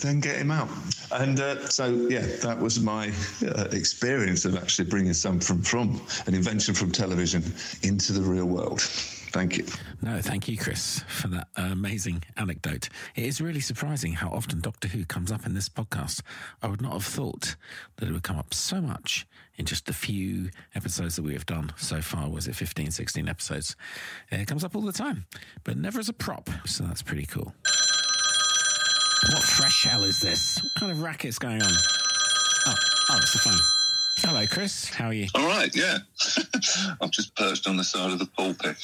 then 0.00 0.20
get 0.20 0.36
him 0.36 0.50
out. 0.50 0.68
And 1.12 1.40
uh, 1.40 1.68
so, 1.68 1.86
yeah, 2.10 2.26
that 2.42 2.58
was 2.58 2.80
my 2.80 3.12
uh, 3.46 3.68
experience 3.72 4.44
of 4.44 4.56
actually 4.56 4.86
bringing 4.86 5.14
some 5.14 5.40
from, 5.40 5.62
from 5.62 6.00
an 6.26 6.34
invention 6.34 6.74
from 6.74 6.90
television 6.90 7.42
into 7.82 8.12
the 8.12 8.22
real 8.22 8.46
world. 8.46 8.82
Thank 9.30 9.58
you. 9.58 9.66
No, 10.02 10.20
thank 10.20 10.48
you, 10.48 10.56
Chris, 10.56 11.04
for 11.06 11.28
that 11.28 11.48
amazing 11.56 12.24
anecdote. 12.36 12.88
It 13.14 13.24
is 13.24 13.40
really 13.40 13.60
surprising 13.60 14.12
how 14.12 14.30
often 14.30 14.60
Doctor 14.60 14.88
Who 14.88 15.04
comes 15.04 15.30
up 15.30 15.44
in 15.44 15.54
this 15.54 15.68
podcast. 15.68 16.22
I 16.62 16.68
would 16.68 16.80
not 16.80 16.92
have 16.92 17.04
thought 17.04 17.56
that 17.96 18.08
it 18.08 18.12
would 18.12 18.22
come 18.22 18.38
up 18.38 18.54
so 18.54 18.80
much 18.80 19.26
in 19.56 19.66
just 19.66 19.86
the 19.86 19.92
few 19.92 20.50
episodes 20.74 21.16
that 21.16 21.22
we 21.22 21.34
have 21.34 21.46
done 21.46 21.72
so 21.76 22.00
far. 22.00 22.28
Was 22.30 22.48
it 22.48 22.54
15, 22.56 22.90
16 22.90 23.28
episodes? 23.28 23.76
It 24.30 24.46
comes 24.46 24.64
up 24.64 24.74
all 24.74 24.82
the 24.82 24.92
time, 24.92 25.26
but 25.64 25.76
never 25.76 25.98
as 25.98 26.08
a 26.08 26.14
prop. 26.14 26.48
So 26.64 26.84
that's 26.84 27.02
pretty 27.02 27.26
cool. 27.26 27.54
What 29.30 29.42
fresh 29.42 29.84
hell 29.84 30.04
is 30.04 30.20
this? 30.20 30.62
What 30.62 30.72
kind 30.78 30.92
of 30.92 31.02
racket's 31.02 31.38
going 31.38 31.62
on? 31.62 31.72
Oh, 32.66 32.74
oh, 33.10 33.18
it's 33.20 33.32
the 33.32 33.38
phone. 33.40 33.77
Hello, 34.20 34.44
Chris. 34.46 34.88
How 34.90 35.06
are 35.06 35.12
you? 35.12 35.28
All 35.34 35.46
right, 35.46 35.74
yeah. 35.74 35.98
I'm 37.00 37.10
just 37.10 37.34
perched 37.36 37.68
on 37.68 37.76
the 37.76 37.84
side 37.84 38.10
of 38.10 38.18
the 38.18 38.26
pulpit. 38.26 38.76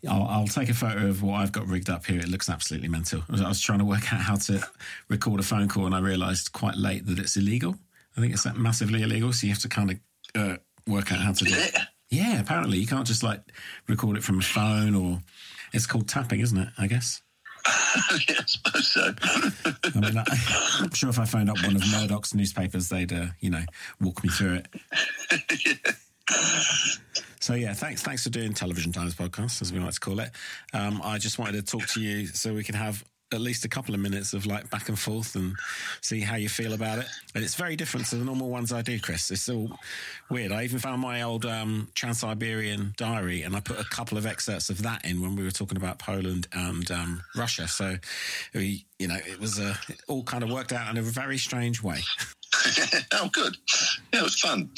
I'll, 0.08 0.24
I'll, 0.24 0.46
take 0.46 0.68
a 0.68 0.74
photo 0.74 1.06
of 1.06 1.22
what 1.22 1.34
I've 1.34 1.52
got 1.52 1.68
rigged 1.68 1.88
up 1.88 2.04
here. 2.04 2.18
It 2.18 2.28
looks 2.28 2.48
absolutely 2.50 2.88
mental. 2.88 3.22
I 3.30 3.48
was 3.48 3.60
trying 3.60 3.78
to 3.78 3.84
work 3.84 4.12
out 4.12 4.20
how 4.20 4.34
to 4.36 4.66
record 5.08 5.38
a 5.38 5.44
phone 5.44 5.68
call, 5.68 5.86
and 5.86 5.94
I 5.94 6.00
realised 6.00 6.52
quite 6.52 6.76
late 6.76 7.06
that 7.06 7.18
it's 7.18 7.36
illegal. 7.36 7.76
I 8.16 8.20
think 8.20 8.32
it's 8.32 8.42
that 8.42 8.56
massively 8.56 9.02
illegal. 9.02 9.32
So 9.32 9.46
you 9.46 9.52
have 9.52 9.62
to 9.62 9.68
kind 9.68 9.90
of 9.92 9.98
uh, 10.34 10.56
work 10.86 11.12
out 11.12 11.20
how 11.20 11.32
to 11.32 11.44
do 11.44 11.54
it. 11.54 11.76
Yeah, 12.10 12.40
apparently 12.40 12.78
you 12.78 12.86
can't 12.86 13.06
just 13.06 13.22
like 13.22 13.42
record 13.86 14.16
it 14.16 14.24
from 14.24 14.40
a 14.40 14.42
phone, 14.42 14.94
or 14.94 15.20
it's 15.72 15.86
called 15.86 16.08
tapping, 16.08 16.40
isn't 16.40 16.58
it? 16.58 16.68
I 16.78 16.88
guess. 16.88 17.22
Yeah, 18.28 18.36
I 18.38 18.44
suppose 18.46 18.88
so. 18.88 19.14
I 19.24 20.00
mean, 20.00 20.18
I, 20.18 20.82
am 20.82 20.92
sure 20.92 21.10
if 21.10 21.18
I 21.18 21.24
phoned 21.24 21.50
up 21.50 21.62
one 21.62 21.76
of 21.76 21.82
Murdoch's 21.90 22.34
newspapers, 22.34 22.88
they'd, 22.88 23.12
uh, 23.12 23.26
you 23.40 23.50
know, 23.50 23.64
walk 24.00 24.22
me 24.22 24.30
through 24.30 24.62
it. 24.62 24.68
yeah. 25.66 25.92
So 27.40 27.54
yeah, 27.54 27.72
thanks 27.72 28.02
thanks 28.02 28.24
for 28.24 28.30
doing 28.30 28.52
Television 28.52 28.92
Times 28.92 29.14
podcast, 29.14 29.62
as 29.62 29.72
we 29.72 29.78
like 29.78 29.94
to 29.94 30.00
call 30.00 30.20
it. 30.20 30.30
Um, 30.74 31.00
I 31.02 31.16
just 31.18 31.38
wanted 31.38 31.54
to 31.54 31.62
talk 31.62 31.86
to 31.90 32.00
you 32.00 32.26
so 32.26 32.52
we 32.52 32.62
can 32.62 32.74
have 32.74 33.04
at 33.32 33.40
least 33.40 33.64
a 33.64 33.68
couple 33.68 33.94
of 33.94 34.00
minutes 34.00 34.32
of 34.32 34.46
like 34.46 34.70
back 34.70 34.88
and 34.88 34.98
forth 34.98 35.34
and 35.34 35.54
see 36.00 36.20
how 36.20 36.36
you 36.36 36.48
feel 36.48 36.72
about 36.72 36.98
it. 36.98 37.06
And 37.34 37.44
it's 37.44 37.54
very 37.54 37.76
different 37.76 38.06
to 38.06 38.16
the 38.16 38.24
normal 38.24 38.48
ones 38.48 38.72
I 38.72 38.82
do, 38.82 38.98
Chris. 38.98 39.30
It's 39.30 39.48
all 39.48 39.78
weird. 40.30 40.52
I 40.52 40.64
even 40.64 40.78
found 40.78 41.02
my 41.02 41.22
old 41.22 41.44
um, 41.44 41.88
Trans 41.94 42.20
Siberian 42.20 42.94
diary 42.96 43.42
and 43.42 43.54
I 43.54 43.60
put 43.60 43.78
a 43.78 43.84
couple 43.84 44.16
of 44.16 44.26
excerpts 44.26 44.70
of 44.70 44.82
that 44.82 45.04
in 45.04 45.20
when 45.20 45.36
we 45.36 45.44
were 45.44 45.50
talking 45.50 45.76
about 45.76 45.98
Poland 45.98 46.48
and 46.52 46.90
um, 46.90 47.22
Russia. 47.36 47.68
So, 47.68 47.96
we, 48.54 48.86
you 48.98 49.08
know, 49.08 49.16
it 49.16 49.38
was 49.40 49.58
uh, 49.58 49.74
it 49.88 50.00
all 50.08 50.22
kind 50.22 50.42
of 50.42 50.50
worked 50.50 50.72
out 50.72 50.90
in 50.90 50.96
a 50.96 51.02
very 51.02 51.38
strange 51.38 51.82
way. 51.82 52.00
oh, 53.12 53.28
good. 53.32 53.56
Yeah, 54.12 54.20
it 54.20 54.24
was 54.24 54.40
fun. 54.40 54.70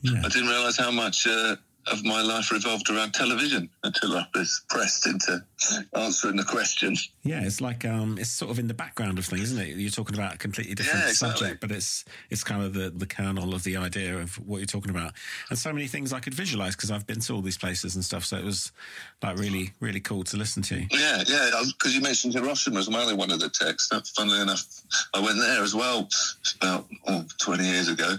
Yeah. 0.00 0.22
I 0.24 0.28
didn't 0.28 0.48
realise 0.48 0.78
how 0.78 0.90
much 0.90 1.26
uh, 1.26 1.56
of 1.90 2.04
my 2.04 2.22
life 2.22 2.50
revolved 2.52 2.88
around 2.90 3.12
television 3.12 3.68
until 3.82 4.16
I 4.16 4.26
was 4.34 4.62
pressed 4.68 5.06
into 5.06 5.42
answering 5.94 6.36
the 6.36 6.44
question. 6.44 6.96
Yeah, 7.24 7.42
it's 7.44 7.60
like 7.60 7.84
um, 7.84 8.18
it's 8.18 8.30
sort 8.30 8.50
of 8.50 8.58
in 8.58 8.68
the 8.68 8.74
background 8.74 9.18
of 9.18 9.24
things, 9.26 9.52
isn't 9.52 9.60
it? 9.60 9.76
You're 9.76 9.90
talking 9.90 10.14
about 10.14 10.34
a 10.34 10.38
completely 10.38 10.74
different 10.74 11.00
Yeah, 11.04 11.10
exactly. 11.10 11.38
subject, 11.38 11.60
but 11.60 11.70
it's 11.70 12.04
it's 12.30 12.44
kind 12.44 12.62
of 12.62 12.74
the 12.74 12.90
the 12.90 13.06
kernel 13.06 13.54
of 13.54 13.64
the 13.64 13.76
idea 13.76 14.18
of 14.18 14.34
what 14.46 14.58
you're 14.58 14.66
talking 14.66 14.90
about, 14.90 15.12
and 15.50 15.58
so 15.58 15.72
many 15.72 15.86
things 15.86 16.12
I 16.12 16.20
could 16.20 16.34
visualize 16.34 16.76
because 16.76 16.90
I've 16.90 17.06
been 17.06 17.20
to 17.20 17.32
all 17.34 17.42
these 17.42 17.58
places 17.58 17.94
and 17.94 18.04
stuff. 18.04 18.24
So 18.24 18.36
it 18.36 18.44
was 18.44 18.72
like 19.22 19.36
really 19.38 19.72
really 19.80 20.00
cool 20.00 20.24
to 20.24 20.36
listen 20.36 20.62
to. 20.64 20.76
Yeah, 20.90 21.22
yeah, 21.26 21.62
because 21.66 21.94
you 21.94 22.00
mentioned 22.00 22.34
Hiroshima 22.34 22.78
as 22.78 22.88
well 22.88 23.08
in 23.08 23.16
one 23.16 23.30
of 23.30 23.40
the 23.40 23.48
texts. 23.48 23.88
That, 23.90 24.06
funnily 24.08 24.40
enough, 24.40 24.64
I 25.14 25.20
went 25.20 25.38
there 25.38 25.62
as 25.62 25.74
well 25.74 26.08
about 26.60 26.86
oh, 27.06 27.24
20 27.38 27.64
years 27.64 27.88
ago. 27.88 28.16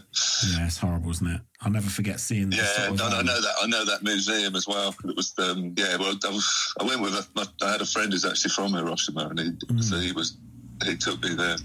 Yeah, 0.52 0.66
it's 0.66 0.78
horrible, 0.78 1.12
isn't 1.12 1.28
it? 1.28 1.42
I'll 1.64 1.72
never 1.72 1.90
forget 1.90 2.20
seeing. 2.20 2.52
Yeah, 2.52 2.66
sort 2.66 2.90
of, 2.90 2.98
no, 2.98 3.06
I 3.08 3.20
um, 3.20 3.26
know 3.26 3.42
that. 3.42 3.54
I 3.62 3.68
know 3.68 3.86
that 3.86 4.04
museum 4.04 4.56
as 4.56 4.68
well. 4.68 4.96
It 5.06 5.16
was, 5.16 5.34
um, 5.38 5.74
yeah. 5.78 5.96
Well, 5.98 6.16
I, 6.24 6.30
was, 6.30 6.74
I 6.80 6.84
went 6.84 7.02
with. 7.02 7.14
A, 7.14 7.26
my, 7.36 7.46
I 7.62 7.72
had 7.72 7.82
a 7.82 7.86
friend 7.86 8.12
who's 8.12 8.26
actually 8.26 8.52
from 8.52 8.74
Hiroshima, 8.74 9.28
and 9.28 9.40
he, 9.40 9.82
so 9.82 9.98
he 9.98 10.12
was. 10.12 10.38
He 10.84 10.98
took 10.98 11.24
me 11.24 11.36
there, 11.36 11.58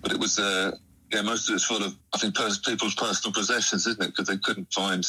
but 0.00 0.12
it 0.12 0.18
was. 0.18 0.38
Uh, 0.38 0.72
yeah, 1.12 1.20
most 1.20 1.48
of 1.48 1.54
it's 1.54 1.64
full 1.64 1.82
of, 1.82 1.94
I 2.14 2.18
think, 2.18 2.34
pers- 2.34 2.58
people's 2.58 2.94
personal 2.94 3.34
possessions, 3.34 3.86
isn't 3.86 4.02
it? 4.02 4.06
Because 4.06 4.28
they 4.28 4.38
couldn't 4.38 4.72
find 4.72 5.06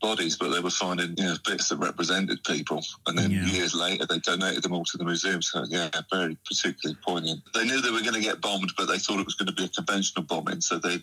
bodies, 0.00 0.36
but 0.36 0.50
they 0.50 0.60
were 0.60 0.70
finding 0.70 1.14
you 1.16 1.24
know, 1.24 1.36
bits 1.46 1.68
that 1.68 1.76
represented 1.76 2.42
people. 2.44 2.84
And 3.06 3.16
then 3.16 3.30
Yeah. 3.30 3.46
years 3.46 3.74
later, 3.74 4.06
they 4.06 4.18
donated 4.18 4.62
them 4.62 4.72
all 4.72 4.84
to 4.84 4.96
the 4.98 5.04
museum. 5.04 5.42
So, 5.42 5.64
yeah, 5.68 5.90
very 6.12 6.36
particularly 6.46 6.98
poignant. 7.06 7.42
They 7.54 7.64
knew 7.64 7.80
they 7.80 7.90
were 7.90 8.00
going 8.00 8.14
to 8.14 8.20
get 8.20 8.40
bombed, 8.40 8.72
but 8.76 8.86
they 8.86 8.98
thought 8.98 9.20
it 9.20 9.26
was 9.26 9.34
going 9.34 9.46
to 9.46 9.52
be 9.52 9.64
a 9.64 9.68
conventional 9.68 10.24
bombing. 10.24 10.60
So 10.60 10.78
they, 10.78 10.98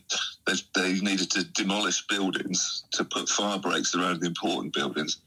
they, 0.46 0.54
they 0.76 0.94
needed 1.00 1.32
to 1.32 1.44
demolish 1.44 2.06
buildings 2.08 2.84
to 2.92 3.04
put 3.04 3.30
fire 3.30 3.58
breaks 3.60 3.96
around 3.96 4.22
the 4.22 4.28
important 4.28 4.74
buildings. 4.74 5.18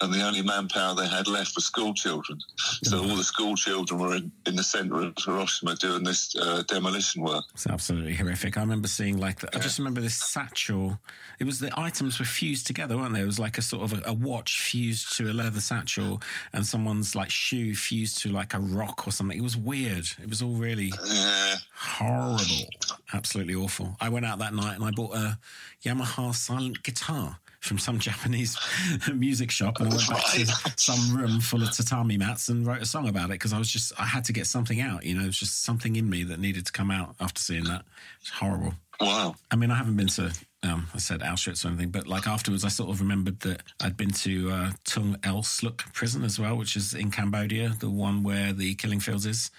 And 0.00 0.12
the 0.12 0.22
only 0.26 0.42
manpower 0.42 0.94
they 0.94 1.06
had 1.08 1.28
left 1.28 1.54
was 1.54 1.64
school 1.66 1.94
children. 1.94 2.38
So 2.82 2.98
all 2.98 3.16
the 3.16 3.22
school 3.22 3.54
children 3.54 4.00
were 4.00 4.16
in, 4.16 4.32
in 4.44 4.56
the 4.56 4.62
centre 4.64 5.00
of 5.00 5.14
Hiroshima 5.24 5.76
doing 5.76 6.02
this 6.02 6.34
uh, 6.36 6.62
demolition 6.66 7.22
work. 7.22 7.44
It's 7.54 7.66
absolutely 7.68 8.14
horrific. 8.14 8.56
I 8.58 8.60
remember 8.60 8.88
seeing 8.88 9.18
like 9.18 9.40
the, 9.40 9.56
I 9.56 9.60
just 9.60 9.78
remember 9.78 10.00
this 10.00 10.16
satchel. 10.16 10.98
It 11.38 11.44
was 11.44 11.60
the 11.60 11.70
items 11.78 12.18
were 12.18 12.24
fused 12.24 12.66
together, 12.66 12.96
weren't 12.96 13.14
they? 13.14 13.20
It 13.20 13.26
was 13.26 13.38
like 13.38 13.56
a 13.56 13.62
sort 13.62 13.84
of 13.90 13.98
a, 14.04 14.10
a 14.10 14.12
watch 14.12 14.60
fused 14.60 15.16
to 15.16 15.30
a 15.30 15.32
leather 15.32 15.60
satchel, 15.60 16.20
and 16.52 16.66
someone's 16.66 17.14
like 17.14 17.30
shoe 17.30 17.74
fused 17.76 18.18
to 18.22 18.30
like 18.30 18.52
a 18.52 18.58
rock 18.58 19.06
or 19.06 19.12
something. 19.12 19.38
It 19.38 19.42
was 19.42 19.56
weird. 19.56 20.06
It 20.20 20.28
was 20.28 20.42
all 20.42 20.54
really 20.54 20.92
Yeah. 21.06 21.54
horrible, 21.76 22.68
absolutely 23.12 23.54
awful. 23.54 23.96
I 24.00 24.08
went 24.08 24.26
out 24.26 24.40
that 24.40 24.54
night 24.54 24.74
and 24.74 24.84
I 24.84 24.90
bought 24.90 25.14
a 25.14 25.38
Yamaha 25.84 26.34
silent 26.34 26.82
guitar 26.82 27.38
from 27.64 27.78
some 27.78 27.98
Japanese 28.08 28.56
music 29.14 29.50
shop, 29.50 29.80
and 29.80 29.88
I 29.88 29.96
went 29.96 30.08
back 30.08 30.24
to 30.34 30.46
some 30.76 31.16
room 31.16 31.40
full 31.40 31.62
of 31.62 31.70
tatami 31.72 32.16
mats 32.18 32.48
and 32.48 32.66
wrote 32.66 32.82
a 32.82 32.86
song 32.86 33.08
about 33.08 33.26
it 33.26 33.40
because 33.40 33.52
I 33.52 33.58
was 33.58 33.70
just 33.70 33.92
I 33.98 34.04
had 34.04 34.24
to 34.26 34.32
get 34.32 34.46
something 34.46 34.80
out. 34.80 35.04
You 35.04 35.14
know, 35.16 35.22
it 35.22 35.26
was 35.26 35.38
just 35.38 35.62
something 35.64 35.96
in 35.96 36.08
me 36.08 36.24
that 36.24 36.38
needed 36.38 36.66
to 36.66 36.72
come 36.72 36.90
out 36.90 37.16
after 37.20 37.40
seeing 37.40 37.64
that. 37.64 37.84
It's 38.20 38.30
horrible. 38.30 38.74
Wow. 39.00 39.34
I 39.50 39.56
mean, 39.56 39.72
I 39.72 39.74
haven't 39.74 39.96
been 39.96 40.06
to, 40.06 40.32
um, 40.62 40.86
I 40.94 40.98
said 40.98 41.18
Auschwitz 41.20 41.64
or 41.64 41.68
anything, 41.68 41.90
but 41.90 42.06
like 42.06 42.28
afterwards, 42.28 42.64
I 42.64 42.68
sort 42.68 42.90
of 42.90 43.00
remembered 43.00 43.40
that 43.40 43.62
I'd 43.82 43.96
been 43.96 44.12
to 44.12 44.50
uh, 44.52 44.70
Tuol 44.84 45.16
Sleng 45.42 45.78
prison 45.92 46.22
as 46.22 46.38
well, 46.38 46.56
which 46.56 46.76
is 46.76 46.94
in 46.94 47.10
Cambodia, 47.10 47.70
the 47.80 47.90
one 47.90 48.22
where 48.22 48.52
the 48.52 48.76
killing 48.76 49.00
fields 49.00 49.26
is, 49.26 49.50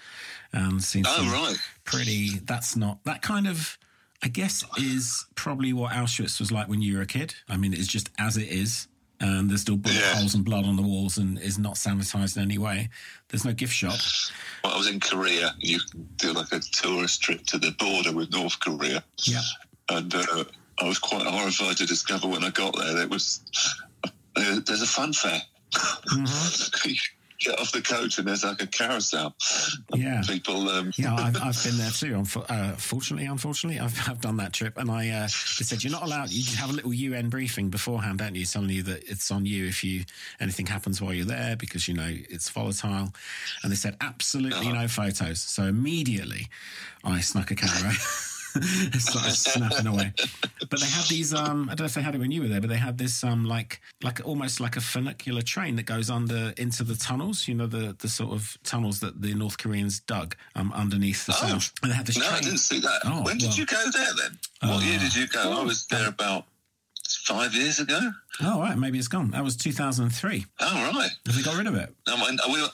and 0.54 0.82
seen 0.82 1.04
Oh, 1.06 1.30
right. 1.30 1.58
pretty. 1.84 2.38
That's 2.44 2.76
not 2.76 3.04
that 3.04 3.20
kind 3.20 3.46
of. 3.46 3.76
I 4.22 4.28
guess 4.28 4.64
is 4.78 5.26
probably 5.34 5.72
what 5.72 5.92
Auschwitz 5.92 6.40
was 6.40 6.50
like 6.50 6.68
when 6.68 6.82
you 6.82 6.96
were 6.96 7.02
a 7.02 7.06
kid. 7.06 7.34
I 7.48 7.56
mean, 7.56 7.72
it's 7.74 7.86
just 7.86 8.10
as 8.18 8.36
it 8.36 8.48
is. 8.48 8.88
And 9.18 9.48
there's 9.48 9.62
still 9.62 9.76
bullet 9.78 9.96
Yeah. 9.96 10.16
holes 10.16 10.34
and 10.34 10.44
blood 10.44 10.66
on 10.66 10.76
the 10.76 10.82
walls, 10.82 11.16
and 11.16 11.38
is 11.38 11.58
not 11.58 11.76
sanitized 11.76 12.36
in 12.36 12.42
any 12.42 12.58
way. 12.58 12.90
There's 13.28 13.46
no 13.46 13.52
gift 13.54 13.72
shop. 13.72 13.98
Well, 14.62 14.74
I 14.74 14.76
was 14.76 14.88
in 14.88 15.00
Korea. 15.00 15.54
You 15.58 15.80
can 15.80 16.06
do 16.16 16.32
like 16.34 16.52
a 16.52 16.60
tourist 16.60 17.22
trip 17.22 17.46
to 17.46 17.58
the 17.58 17.70
border 17.78 18.12
with 18.12 18.30
North 18.30 18.60
Korea. 18.60 19.02
Yeah, 19.22 19.40
And 19.88 20.14
uh, 20.14 20.44
I 20.78 20.84
was 20.86 20.98
quite 20.98 21.26
horrified 21.26 21.78
to 21.78 21.86
discover 21.86 22.28
when 22.28 22.44
I 22.44 22.50
got 22.50 22.76
there 22.76 22.92
there 22.94 23.08
was 23.08 23.40
uh, 24.04 24.60
there's 24.66 24.82
a 24.82 24.86
fun 24.86 25.14
fair. 25.14 25.40
get 27.38 27.58
off 27.58 27.72
the 27.72 27.82
coach 27.82 28.18
and 28.18 28.26
there's 28.26 28.44
like 28.44 28.62
a 28.62 28.66
carousel. 28.66 29.34
yeah. 29.94 30.22
People, 30.26 30.68
um, 30.68 30.92
Yeah, 30.96 31.14
I've, 31.14 31.36
I've 31.42 31.64
been 31.64 31.78
there 31.78 31.90
too. 31.90 32.22
Uh, 32.48 32.72
fortunately, 32.72 33.26
unfortunately, 33.26 33.80
I've, 33.80 34.08
I've 34.08 34.20
done 34.20 34.36
that 34.38 34.52
trip, 34.52 34.76
and 34.78 34.90
I 34.90 35.10
uh, 35.10 35.22
they 35.22 35.64
said 35.64 35.84
you're 35.84 35.92
not 35.92 36.02
allowed. 36.02 36.30
You 36.30 36.56
have 36.56 36.70
a 36.70 36.72
little 36.72 36.92
UN 36.92 37.28
briefing 37.28 37.70
beforehand, 37.70 38.18
don't 38.18 38.34
you, 38.34 38.44
telling 38.44 38.70
you 38.70 38.82
that 38.84 39.08
it's 39.08 39.30
on 39.30 39.46
you 39.46 39.66
if 39.66 39.84
you 39.84 40.04
anything 40.40 40.66
happens 40.66 41.00
while 41.00 41.12
you're 41.12 41.26
there 41.26 41.56
because 41.56 41.88
you 41.88 41.94
know 41.94 42.08
it's 42.08 42.48
volatile. 42.50 43.12
And 43.62 43.72
they 43.72 43.76
said 43.76 43.96
absolutely 44.00 44.72
no 44.72 44.88
photos. 44.88 45.40
So 45.40 45.64
immediately, 45.64 46.48
I 47.04 47.20
snuck 47.20 47.50
a 47.50 47.54
camera. 47.54 47.92
started 48.98 49.32
snapping 49.32 49.86
away. 49.86 50.12
But 50.70 50.80
they 50.80 50.86
had 50.86 51.04
these 51.08 51.32
um 51.34 51.64
I 51.70 51.74
don't 51.74 51.80
know 51.80 51.84
if 51.86 51.94
they 51.94 52.02
had 52.02 52.14
it 52.14 52.18
when 52.18 52.30
you 52.30 52.42
were 52.42 52.48
there, 52.48 52.60
but 52.60 52.70
they 52.70 52.76
had 52.76 52.98
this 52.98 53.22
um 53.24 53.44
like 53.44 53.80
like 54.02 54.20
almost 54.24 54.60
like 54.60 54.76
a 54.76 54.80
funicular 54.80 55.42
train 55.42 55.76
that 55.76 55.84
goes 55.86 56.10
under 56.10 56.52
into 56.56 56.84
the 56.84 56.94
tunnels, 56.96 57.46
you 57.48 57.54
know, 57.54 57.66
the 57.66 57.96
the 57.98 58.08
sort 58.08 58.32
of 58.32 58.56
tunnels 58.64 59.00
that 59.00 59.20
the 59.22 59.34
North 59.34 59.58
Koreans 59.58 60.00
dug 60.00 60.36
um 60.54 60.72
underneath 60.72 61.26
the 61.26 61.32
Oh. 61.40 61.48
south. 61.48 61.72
And 61.82 61.90
they 61.92 61.96
had 61.96 62.06
this 62.06 62.18
no, 62.18 62.28
I 62.28 62.40
didn't 62.40 62.58
see 62.58 62.80
that. 62.80 63.00
Oh, 63.04 63.22
when 63.22 63.38
did 63.38 63.48
well. 63.48 63.56
you 63.58 63.66
go 63.66 63.82
there 63.92 64.12
then? 64.22 64.38
what 64.70 64.84
year 64.84 64.98
did 64.98 65.14
you 65.14 65.26
go? 65.28 65.52
I 65.60 65.62
was 65.62 65.86
there 65.86 66.08
about 66.08 66.46
five 67.24 67.54
years 67.54 67.78
ago. 67.78 68.00
Oh 68.42 68.60
right, 68.60 68.76
maybe 68.76 68.98
it's 68.98 69.08
gone. 69.08 69.30
That 69.30 69.44
was 69.44 69.56
two 69.56 69.72
thousand 69.72 70.06
and 70.06 70.14
three. 70.14 70.46
Oh, 70.60 70.92
right. 70.96 71.10
Have 71.26 71.36
they 71.36 71.42
got 71.42 71.56
rid 71.56 71.66
of 71.66 71.74
it? 71.74 71.94
No, 72.06 72.16
I, 72.16 72.36
I, 72.46 72.52
we- 72.52 72.68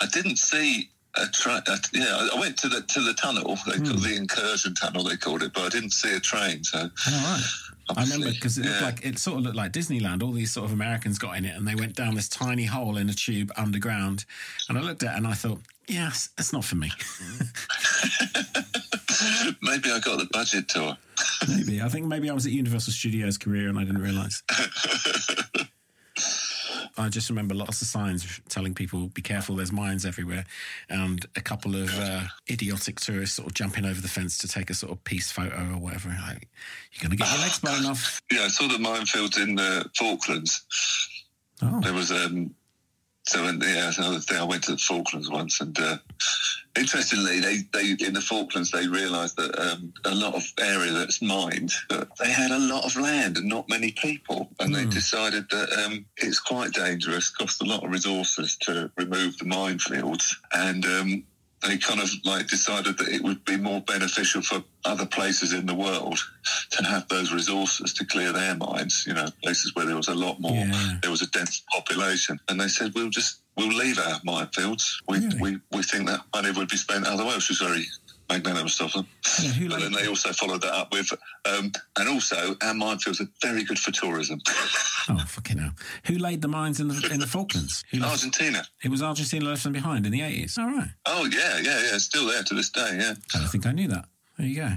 I 0.00 0.06
didn't 0.12 0.36
see 0.36 0.90
a 1.16 1.26
train. 1.28 1.62
Yeah, 1.92 2.16
I- 2.16 2.30
I 2.34 2.40
went 2.40 2.56
to 2.58 2.68
the 2.68 2.82
to 2.82 3.00
the 3.00 3.14
tunnel. 3.14 3.56
They 3.66 3.78
called 3.78 4.00
hmm. 4.00 4.02
the 4.02 4.16
incursion 4.16 4.74
tunnel. 4.74 5.04
They 5.04 5.16
called 5.16 5.42
it, 5.42 5.52
but 5.52 5.64
I 5.64 5.68
didn't 5.68 5.92
see 5.92 6.14
a 6.14 6.20
train. 6.20 6.64
So 6.64 6.90
Oh 7.06 7.94
right. 7.94 7.96
I 7.96 8.02
remember 8.02 8.30
because 8.30 8.56
it 8.56 8.64
looked 8.64 8.80
yeah. 8.80 8.86
like 8.86 9.04
it 9.04 9.18
sort 9.18 9.38
of 9.38 9.44
looked 9.44 9.56
like 9.56 9.72
Disneyland. 9.72 10.22
All 10.22 10.32
these 10.32 10.52
sort 10.52 10.64
of 10.66 10.72
Americans 10.72 11.18
got 11.18 11.36
in 11.36 11.44
it, 11.44 11.54
and 11.56 11.68
they 11.68 11.74
went 11.74 11.94
down 11.94 12.14
this 12.14 12.28
tiny 12.28 12.64
hole 12.64 12.96
in 12.96 13.10
a 13.10 13.14
tube 13.14 13.52
underground. 13.56 14.24
And 14.68 14.78
I 14.78 14.80
looked 14.80 15.02
at 15.02 15.14
it 15.14 15.18
and 15.18 15.26
I 15.26 15.34
thought, 15.34 15.60
yes, 15.86 16.30
it's 16.38 16.52
not 16.52 16.64
for 16.64 16.76
me. 16.76 16.90
maybe 19.62 19.90
I 19.90 20.00
got 20.00 20.18
the 20.18 20.28
budget 20.32 20.68
tour. 20.68 20.96
maybe 21.48 21.82
I 21.82 21.88
think 21.88 22.06
maybe 22.06 22.30
I 22.30 22.32
was 22.32 22.46
at 22.46 22.52
Universal 22.52 22.94
Studios 22.94 23.36
Korea 23.36 23.68
and 23.68 23.78
I 23.78 23.84
didn't 23.84 24.02
realise. 24.02 24.42
I 26.96 27.08
just 27.08 27.28
remember 27.28 27.54
lots 27.54 27.82
of 27.82 27.88
signs 27.88 28.40
telling 28.48 28.74
people, 28.74 29.08
be 29.08 29.22
careful, 29.22 29.56
there's 29.56 29.72
mines 29.72 30.04
everywhere. 30.06 30.44
And 30.88 31.24
a 31.36 31.40
couple 31.40 31.74
of 31.74 31.92
uh, 31.98 32.22
idiotic 32.48 33.00
tourists 33.00 33.36
sort 33.36 33.48
of 33.48 33.54
jumping 33.54 33.84
over 33.84 34.00
the 34.00 34.08
fence 34.08 34.38
to 34.38 34.48
take 34.48 34.70
a 34.70 34.74
sort 34.74 34.92
of 34.92 35.02
peace 35.04 35.32
photo 35.32 35.72
or 35.72 35.78
whatever. 35.78 36.08
Like, 36.08 36.48
you're 36.92 37.02
going 37.02 37.10
to 37.10 37.16
get 37.16 37.30
your 37.30 37.40
legs 37.40 37.58
blown 37.58 37.86
off. 37.86 38.22
Yeah, 38.30 38.42
I 38.42 38.48
saw 38.48 38.68
the 38.68 38.78
minefields 38.78 39.42
in 39.42 39.56
the 39.56 39.90
Falklands. 39.96 40.64
Oh, 41.62 41.80
There 41.80 41.92
was 41.92 42.12
um. 42.12 42.54
So 43.26 43.42
when, 43.44 43.60
yeah, 43.60 43.90
another 43.96 44.20
thing. 44.20 44.36
I 44.36 44.44
went 44.44 44.64
to 44.64 44.72
the 44.72 44.78
Falklands 44.78 45.30
once, 45.30 45.60
and 45.60 45.78
uh, 45.78 45.96
interestingly, 46.76 47.40
they, 47.40 47.58
they 47.72 48.04
in 48.04 48.12
the 48.12 48.20
Falklands 48.20 48.70
they 48.70 48.86
realised 48.86 49.36
that 49.36 49.58
um, 49.58 49.94
a 50.04 50.14
lot 50.14 50.34
of 50.34 50.44
area 50.60 50.92
that's 50.92 51.22
mined, 51.22 51.72
that 51.88 52.08
they 52.18 52.30
had 52.30 52.50
a 52.50 52.58
lot 52.58 52.84
of 52.84 53.00
land 53.00 53.38
and 53.38 53.48
not 53.48 53.68
many 53.68 53.92
people, 53.92 54.50
and 54.60 54.74
they 54.74 54.84
decided 54.84 55.48
that 55.50 55.72
um, 55.84 56.04
it's 56.18 56.38
quite 56.38 56.72
dangerous, 56.72 57.30
cost 57.30 57.62
a 57.62 57.64
lot 57.64 57.82
of 57.82 57.90
resources 57.90 58.56
to 58.58 58.90
remove 58.98 59.38
the 59.38 59.46
minefields, 59.46 60.34
and 60.52 60.84
um, 60.84 61.24
they 61.64 61.78
kind 61.78 62.00
of 62.00 62.10
like 62.24 62.46
decided 62.48 62.98
that 62.98 63.08
it 63.08 63.22
would 63.22 63.44
be 63.44 63.56
more 63.56 63.80
beneficial 63.80 64.42
for 64.42 64.62
other 64.84 65.06
places 65.06 65.52
in 65.52 65.66
the 65.66 65.74
world 65.74 66.18
to 66.70 66.84
have 66.84 67.08
those 67.08 67.32
resources 67.32 67.92
to 67.94 68.04
clear 68.04 68.32
their 68.32 68.54
mines. 68.54 69.04
You 69.06 69.14
know, 69.14 69.28
places 69.42 69.74
where 69.74 69.86
there 69.86 69.96
was 69.96 70.08
a 70.08 70.14
lot 70.14 70.40
more, 70.40 70.52
Yeah. 70.66 70.98
there 71.02 71.10
was 71.10 71.22
a 71.22 71.26
dense 71.28 71.62
population, 71.72 72.38
and 72.48 72.60
they 72.60 72.68
said 72.68 72.92
we'll 72.94 73.10
just 73.10 73.40
we'll 73.56 73.68
leave 73.68 73.98
our 73.98 74.20
minefields. 74.20 74.84
We 75.08 75.18
Really? 75.18 75.40
we 75.40 75.58
we 75.72 75.82
think 75.82 76.06
that 76.08 76.20
money 76.34 76.50
would 76.50 76.68
be 76.68 76.76
spent 76.76 77.06
otherwise, 77.06 77.36
which 77.36 77.48
was 77.50 77.58
very 77.58 77.86
magnanimous 78.28 78.78
them. 78.78 79.06
Yeah, 79.42 79.68
but 79.68 79.80
then 79.80 79.92
they 79.92 80.06
also 80.06 80.32
followed 80.32 80.62
that 80.62 80.72
up 80.72 80.92
with, 80.92 81.10
um, 81.44 81.72
and 81.98 82.08
also 82.08 82.56
our 82.62 82.74
minefields 82.74 83.20
are 83.20 83.28
very 83.42 83.64
good 83.64 83.78
for 83.78 83.90
tourism. 83.90 84.40
Oh, 85.06 85.22
fucking 85.28 85.58
hell. 85.58 85.72
Who 86.06 86.14
laid 86.14 86.40
the 86.40 86.48
mines 86.48 86.80
in 86.80 86.88
the 86.88 87.10
in 87.12 87.20
the 87.20 87.26
Falklands? 87.26 87.84
Who 87.90 87.98
left, 87.98 88.12
Argentina. 88.12 88.64
it 88.82 88.90
was 88.90 89.02
Argentina 89.02 89.44
left 89.44 89.62
them 89.62 89.74
behind 89.74 90.06
in 90.06 90.12
the 90.12 90.20
80s. 90.20 90.56
All 90.56 90.64
right. 90.64 90.88
Oh 91.04 91.26
yeah, 91.26 91.58
yeah, 91.58 91.78
yeah. 91.82 91.94
It's 91.94 92.04
still 92.04 92.26
there 92.26 92.42
to 92.42 92.54
this 92.54 92.70
day. 92.70 92.96
Yeah. 92.98 93.12
I 93.34 93.38
don't 93.38 93.48
think 93.48 93.66
I 93.66 93.72
knew 93.72 93.88
that. 93.88 94.06
There 94.38 94.46
you 94.46 94.56
go. 94.56 94.70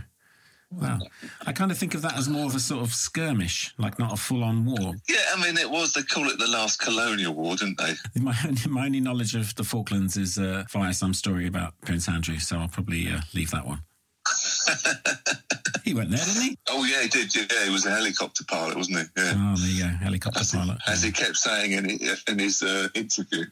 Wow. 0.69 0.99
I 1.45 1.53
kind 1.53 1.71
of 1.71 1.77
think 1.77 1.95
of 1.95 2.01
that 2.01 2.17
as 2.17 2.27
more 2.27 2.45
of 2.45 2.53
a 2.55 2.59
sort 2.59 2.83
of 2.83 2.93
skirmish, 2.93 3.73
like 3.77 3.97
not 3.99 4.13
a 4.13 4.17
full 4.17 4.43
on 4.43 4.65
war. 4.65 4.95
Yeah, 5.07 5.17
I 5.33 5.41
mean, 5.41 5.57
it 5.57 5.69
was, 5.69 5.93
they 5.93 6.03
call 6.03 6.27
it 6.29 6.37
the 6.39 6.47
last 6.47 6.79
colonial 6.79 7.33
war, 7.33 7.55
didn't 7.55 7.77
they? 7.77 7.93
My 8.19 8.35
only, 8.45 8.61
my 8.67 8.85
only 8.85 8.99
knowledge 8.99 9.35
of 9.35 9.55
the 9.55 9.63
Falklands 9.63 10.17
is 10.17 10.37
uh, 10.37 10.65
via 10.69 10.93
some 10.93 11.13
story 11.13 11.47
about 11.47 11.73
Prince 11.81 12.09
Andrew, 12.09 12.37
so 12.39 12.57
I'll 12.57 12.67
probably 12.67 13.07
uh, 13.07 13.21
leave 13.33 13.51
that 13.51 13.65
one. 13.65 13.83
he 15.85 15.93
went 15.93 16.09
there, 16.11 16.19
didn't 16.25 16.41
he? 16.41 16.57
Oh, 16.69 16.83
yeah, 16.83 17.03
he 17.03 17.07
did. 17.07 17.33
Yeah, 17.33 17.63
he 17.63 17.69
was 17.69 17.85
a 17.85 17.91
helicopter 17.91 18.43
pilot, 18.43 18.75
wasn't 18.75 18.97
he? 18.97 19.21
Yeah. 19.21 19.33
Oh, 19.35 19.55
there 19.55 19.69
you 19.69 19.83
go. 19.83 19.87
Helicopter 19.87 20.41
As, 20.41 20.51
pilot. 20.51 20.77
as 20.85 21.01
he 21.01 21.11
kept 21.11 21.37
saying 21.37 21.71
in, 21.71 21.89
in 22.27 22.39
his 22.39 22.61
uh, 22.61 22.89
interview. 22.93 23.45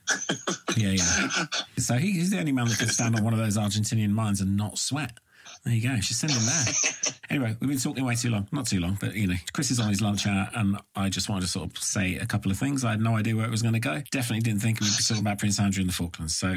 Yeah, 0.76 0.92
yeah. 0.92 1.46
So 1.78 1.96
he, 1.96 2.12
he's 2.12 2.32
the 2.32 2.40
only 2.40 2.52
man 2.52 2.68
that 2.68 2.78
could 2.78 2.90
stand 2.90 3.16
on 3.16 3.24
one 3.24 3.32
of 3.34 3.40
those 3.40 3.58
Argentinian 3.58 4.10
mines 4.10 4.42
and 4.42 4.58
not 4.58 4.78
sweat. 4.78 5.18
There 5.66 5.74
you 5.74 5.82
go. 5.82 6.00
She's 6.00 6.18
sending 6.18 6.38
there. 6.46 7.14
anyway, 7.32 7.58
we've 7.60 7.70
been 7.70 7.80
talking 7.80 8.06
way 8.06 8.14
too 8.16 8.30
long. 8.30 8.48
Not 8.52 8.68
too 8.68 8.80
long, 8.80 8.98
but 9.02 9.16
you 9.16 9.26
know, 9.26 9.34
Chris 9.52 9.72
is 9.72 9.80
on 9.80 9.90
his 9.90 10.00
lunch 10.00 10.28
hour, 10.28 10.48
and 10.54 10.78
I 10.96 11.10
just 11.10 11.28
wanted 11.28 11.42
to 11.42 11.48
sort 11.48 11.72
of 11.72 11.78
say 11.80 12.18
a 12.18 12.26
couple 12.26 12.52
of 12.52 12.58
things. 12.60 12.86
I 12.86 12.92
had 12.92 13.02
no 13.02 13.16
idea 13.16 13.36
where 13.36 13.46
it 13.46 13.52
was 13.52 13.64
going 13.64 13.74
to 13.74 13.80
go. 13.80 14.02
Definitely 14.12 14.42
didn't 14.42 14.62
think 14.62 14.80
we'd 14.80 14.96
be 14.96 15.04
talking 15.04 15.22
about 15.22 15.40
Prince 15.40 15.60
Andrew 15.60 15.82
and 15.82 15.90
the 15.90 15.94
Falklands. 15.94 16.36
So 16.36 16.48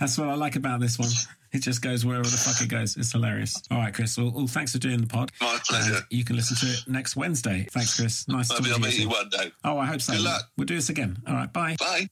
that's 0.00 0.16
what 0.16 0.28
I 0.28 0.34
like 0.34 0.56
about 0.56 0.80
this 0.80 0.98
one. 0.98 1.10
It 1.52 1.62
just 1.62 1.82
goes 1.82 2.04
wherever 2.04 2.24
the 2.24 2.36
fuck 2.36 2.60
it 2.62 2.68
goes. 2.68 2.96
It's 2.96 3.12
hilarious. 3.12 3.62
All 3.70 3.78
right, 3.78 3.94
Chris. 3.94 4.16
Well, 4.18 4.32
well 4.32 4.48
thanks 4.48 4.72
for 4.72 4.78
doing 4.78 5.00
the 5.00 5.06
pod. 5.06 5.30
My 5.40 5.58
pleasure. 5.68 5.94
And 5.96 6.04
you 6.10 6.24
can 6.24 6.34
listen 6.36 6.56
to 6.56 6.66
it 6.66 6.88
next 6.88 7.14
Wednesday. 7.16 7.68
Thanks, 7.70 8.00
Chris. 8.00 8.26
Nice 8.26 8.50
Maybe 8.50 8.72
I'll 8.72 8.80
meet 8.80 8.94
you 8.96 9.02
you. 9.02 9.08
one 9.10 9.28
day. 9.28 9.52
Oh, 9.62 9.78
I 9.78 9.84
hope 9.86 10.00
so. 10.00 10.14
Good 10.14 10.22
luck. 10.22 10.50
We'll 10.56 10.64
do 10.64 10.74
this 10.74 10.88
again. 10.88 11.18
All 11.28 11.34
right, 11.34 11.52
bye. 11.52 11.76
Bye. 11.78 12.08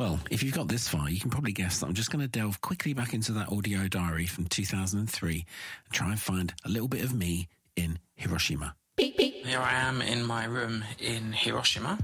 Well, 0.00 0.18
if 0.30 0.42
you've 0.42 0.54
got 0.54 0.68
this 0.68 0.88
far, 0.88 1.10
you 1.10 1.20
can 1.20 1.28
probably 1.28 1.52
guess 1.52 1.80
that 1.80 1.86
I'm 1.86 1.92
just 1.92 2.10
going 2.10 2.22
to 2.22 2.26
delve 2.26 2.62
quickly 2.62 2.94
back 2.94 3.12
into 3.12 3.32
that 3.32 3.52
audio 3.52 3.86
diary 3.86 4.24
from 4.24 4.46
2003 4.46 5.32
and 5.34 5.44
try 5.92 6.08
and 6.08 6.18
find 6.18 6.54
a 6.64 6.70
little 6.70 6.88
bit 6.88 7.04
of 7.04 7.12
me 7.12 7.48
in 7.76 7.98
Hiroshima. 8.14 8.76
Here 8.96 9.58
I 9.58 9.74
am 9.74 10.00
in 10.00 10.24
my 10.24 10.46
room 10.46 10.84
in 10.98 11.32
Hiroshima. 11.34 11.98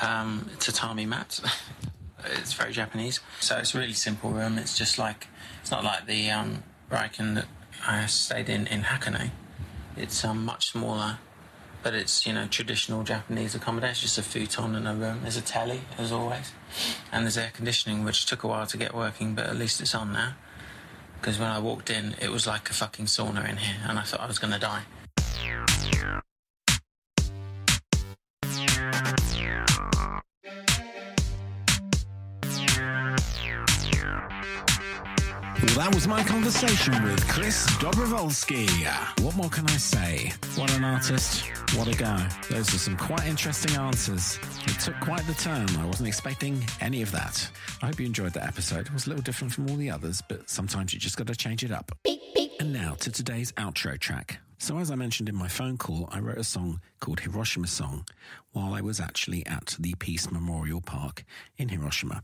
Um, 0.00 0.48
tatami 0.58 1.04
mat. 1.04 1.38
it's 2.24 2.54
very 2.54 2.72
Japanese. 2.72 3.20
So 3.40 3.58
it's 3.58 3.74
a 3.74 3.78
really 3.78 3.92
simple 3.92 4.30
room. 4.30 4.56
It's 4.56 4.78
just 4.78 4.98
like, 4.98 5.26
it's 5.60 5.70
not 5.70 5.84
like 5.84 6.06
the 6.06 6.30
um, 6.30 6.62
ryokan 6.90 7.34
that 7.34 7.44
I 7.86 8.06
stayed 8.06 8.48
in 8.48 8.66
in 8.68 8.84
Hakone. 8.84 9.32
It's 9.98 10.24
um, 10.24 10.46
much 10.46 10.70
smaller, 10.70 11.18
but 11.82 11.94
it's, 11.94 12.26
you 12.26 12.32
know, 12.32 12.46
traditional 12.46 13.02
Japanese 13.02 13.54
accommodation. 13.54 14.02
Just 14.02 14.18
a 14.18 14.22
futon 14.22 14.74
and 14.74 14.86
a 14.86 14.94
room. 14.94 15.20
There's 15.22 15.36
a 15.36 15.42
telly, 15.42 15.82
as 15.98 16.12
always. 16.12 16.52
And 17.10 17.24
there's 17.24 17.36
air 17.36 17.50
conditioning, 17.52 18.04
which 18.04 18.26
took 18.26 18.44
a 18.44 18.48
while 18.48 18.66
to 18.66 18.76
get 18.76 18.94
working, 18.94 19.34
but 19.34 19.46
at 19.46 19.56
least 19.56 19.80
it's 19.80 19.94
on 19.94 20.12
now. 20.12 20.34
Because 21.20 21.38
when 21.38 21.50
I 21.50 21.58
walked 21.58 21.90
in, 21.90 22.14
it 22.20 22.30
was 22.30 22.46
like 22.46 22.70
a 22.70 22.74
fucking 22.74 23.06
sauna 23.06 23.48
in 23.48 23.56
here, 23.58 23.76
and 23.86 23.98
I 23.98 24.02
thought 24.02 24.20
I 24.20 24.26
was 24.26 24.38
to 24.38 24.58
die. 24.58 24.82
That 35.74 35.94
was 35.94 36.06
my 36.06 36.22
conversation 36.22 37.02
with 37.02 37.26
Chris 37.28 37.66
Dobrowolski. 37.78 38.68
What 39.22 39.34
more 39.36 39.48
can 39.48 39.66
I 39.68 39.78
say? 39.78 40.30
What 40.54 40.70
an 40.74 40.84
artist. 40.84 41.46
What 41.74 41.88
a 41.88 41.96
guy. 41.96 42.28
Those 42.50 42.70
were 42.70 42.78
some 42.78 42.94
quite 42.98 43.26
interesting 43.26 43.74
answers. 43.76 44.38
It 44.66 44.78
took 44.80 45.00
quite 45.00 45.26
the 45.26 45.32
turn. 45.32 45.66
I 45.76 45.86
wasn't 45.86 46.08
expecting 46.08 46.62
any 46.82 47.00
of 47.00 47.10
that. 47.12 47.48
I 47.80 47.86
hope 47.86 47.98
you 47.98 48.04
enjoyed 48.04 48.34
that 48.34 48.46
episode. 48.46 48.86
It 48.86 48.92
was 48.92 49.06
a 49.06 49.08
little 49.08 49.22
different 49.22 49.54
from 49.54 49.70
all 49.70 49.76
the 49.76 49.90
others, 49.90 50.22
but 50.28 50.50
sometimes 50.50 50.92
you 50.92 51.00
just 51.00 51.16
got 51.16 51.26
to 51.28 51.34
change 51.34 51.64
it 51.64 51.72
up. 51.72 51.90
And 52.60 52.74
now 52.74 52.94
to 53.00 53.10
today's 53.10 53.52
outro 53.52 53.98
track. 53.98 54.40
So, 54.58 54.78
as 54.78 54.90
I 54.92 54.94
mentioned 54.94 55.28
in 55.28 55.34
my 55.34 55.48
phone 55.48 55.78
call, 55.78 56.08
I 56.12 56.20
wrote 56.20 56.38
a 56.38 56.44
song 56.44 56.80
called 57.00 57.18
Hiroshima 57.18 57.66
Song 57.66 58.04
while 58.52 58.74
I 58.74 58.80
was 58.80 59.00
actually 59.00 59.44
at 59.46 59.76
the 59.78 59.94
Peace 59.98 60.30
Memorial 60.30 60.80
Park 60.80 61.24
in 61.56 61.68
Hiroshima. 61.68 62.22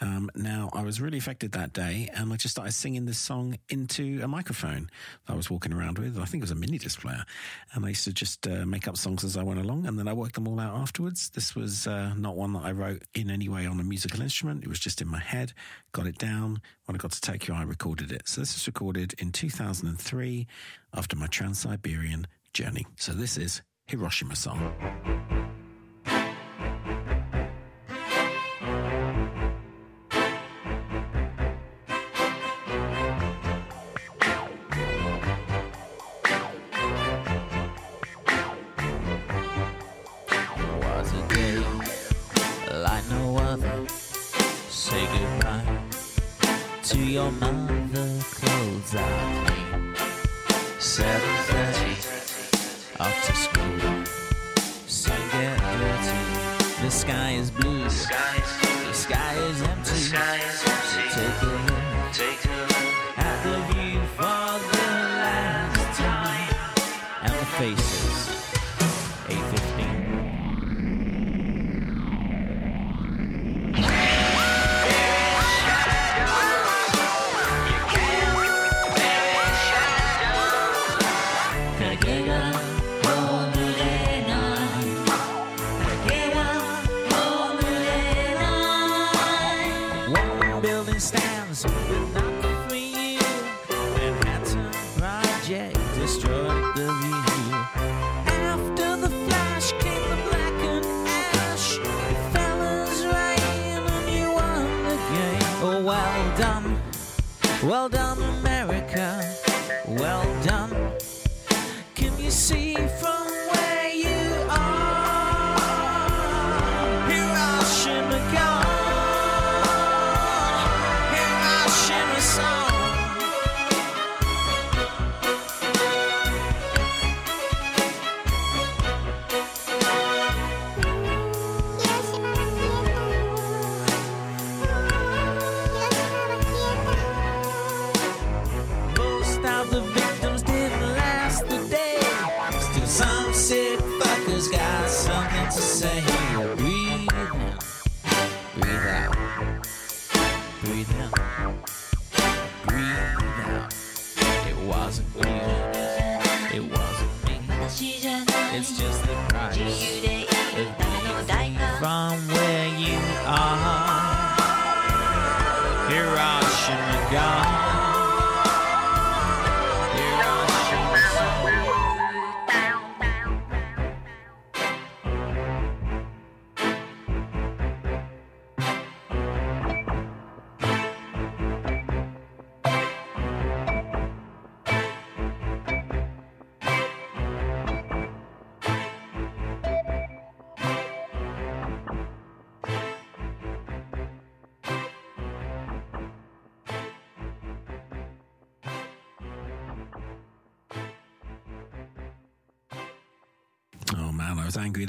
Um, 0.00 0.30
now, 0.34 0.70
I 0.72 0.82
was 0.82 1.00
really 1.00 1.18
affected 1.18 1.52
that 1.52 1.72
day, 1.72 2.08
and 2.14 2.32
I 2.32 2.36
just 2.36 2.52
started 2.52 2.72
singing 2.72 3.06
this 3.06 3.18
song 3.18 3.56
into 3.68 4.20
a 4.22 4.28
microphone 4.28 4.90
that 5.26 5.32
I 5.32 5.36
was 5.36 5.50
walking 5.50 5.72
around 5.72 5.98
with. 5.98 6.18
I 6.18 6.24
think 6.24 6.42
it 6.42 6.44
was 6.44 6.50
a 6.50 6.56
mini 6.56 6.78
disc 6.78 7.00
player. 7.00 7.24
And 7.72 7.84
I 7.84 7.90
used 7.90 8.04
to 8.04 8.12
just 8.12 8.46
uh, 8.46 8.66
make 8.66 8.86
up 8.86 8.96
songs 8.96 9.24
as 9.24 9.36
I 9.36 9.42
went 9.42 9.60
along, 9.60 9.86
and 9.86 9.98
then 9.98 10.08
I 10.08 10.12
worked 10.12 10.34
them 10.34 10.46
all 10.46 10.60
out 10.60 10.76
afterwards. 10.76 11.30
This 11.30 11.54
was 11.54 11.86
uh, 11.86 12.14
not 12.14 12.36
one 12.36 12.52
that 12.52 12.64
I 12.64 12.72
wrote 12.72 13.02
in 13.14 13.30
any 13.30 13.48
way 13.48 13.66
on 13.66 13.80
a 13.80 13.84
musical 13.84 14.20
instrument, 14.20 14.62
it 14.62 14.68
was 14.68 14.80
just 14.80 15.00
in 15.00 15.08
my 15.08 15.20
head, 15.20 15.52
got 15.92 16.06
it 16.06 16.18
down. 16.18 16.60
When 16.84 16.96
I 16.96 16.98
got 16.98 17.12
to 17.12 17.20
Tokyo, 17.20 17.54
I 17.54 17.62
recorded 17.62 18.12
it. 18.12 18.28
So, 18.28 18.40
this 18.40 18.54
was 18.54 18.66
recorded 18.66 19.14
in 19.18 19.32
2003 19.32 20.46
after 20.94 21.16
my 21.16 21.26
Trans 21.26 21.60
Siberian 21.60 22.26
journey. 22.52 22.86
So, 22.96 23.12
this 23.12 23.36
is 23.36 23.62
Hiroshima 23.86 24.36
Song. 24.36 25.39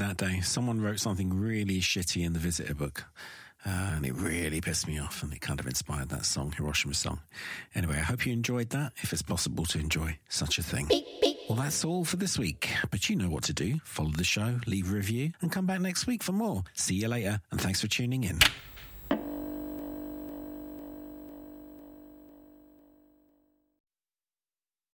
That 0.02 0.18
day. 0.18 0.42
Someone 0.42 0.82
wrote 0.82 1.00
something 1.00 1.34
really 1.34 1.80
shitty 1.80 2.26
in 2.26 2.34
the 2.34 2.40
visitor 2.40 2.74
book. 2.74 3.06
Uh, 3.64 3.94
and 3.96 4.06
it 4.06 4.14
really 4.16 4.60
pissed 4.60 4.88
me 4.88 4.98
off, 4.98 5.22
and 5.22 5.32
it 5.32 5.40
kind 5.40 5.60
of 5.60 5.68
inspired 5.68 6.10
that 6.10 6.26
song, 6.26 6.52
Hiroshima 6.52 6.96
song. 6.96 7.20
Anyway, 7.76 7.94
I 7.96 8.00
hope 8.00 8.26
you 8.26 8.34
enjoyed 8.34 8.72
that, 8.72 8.94
if 9.04 9.14
it's 9.14 9.22
possible 9.22 9.66
to 9.66 9.78
enjoy 9.78 10.18
such 10.30 10.58
a 10.58 10.64
thing. 10.64 10.90
Well, 11.48 11.60
that's 11.60 11.86
all 11.86 12.04
for 12.04 12.18
this 12.18 12.40
week, 12.40 12.70
but 12.90 13.08
you 13.08 13.16
know 13.16 13.30
what 13.30 13.44
to 13.44 13.54
do. 13.54 13.80
Follow 13.84 14.10
the 14.10 14.24
show, 14.24 14.60
leave 14.66 14.92
a 14.92 14.96
review, 14.96 15.34
and 15.42 15.52
come 15.52 15.68
back 15.68 15.80
next 15.80 16.08
week 16.08 16.24
for 16.24 16.32
more. 16.32 16.64
See 16.74 16.96
you 16.96 17.08
later, 17.08 17.40
and 17.52 17.62
thanks 17.62 17.82
for 17.82 17.88
tuning 17.88 18.24
in. 18.24 18.40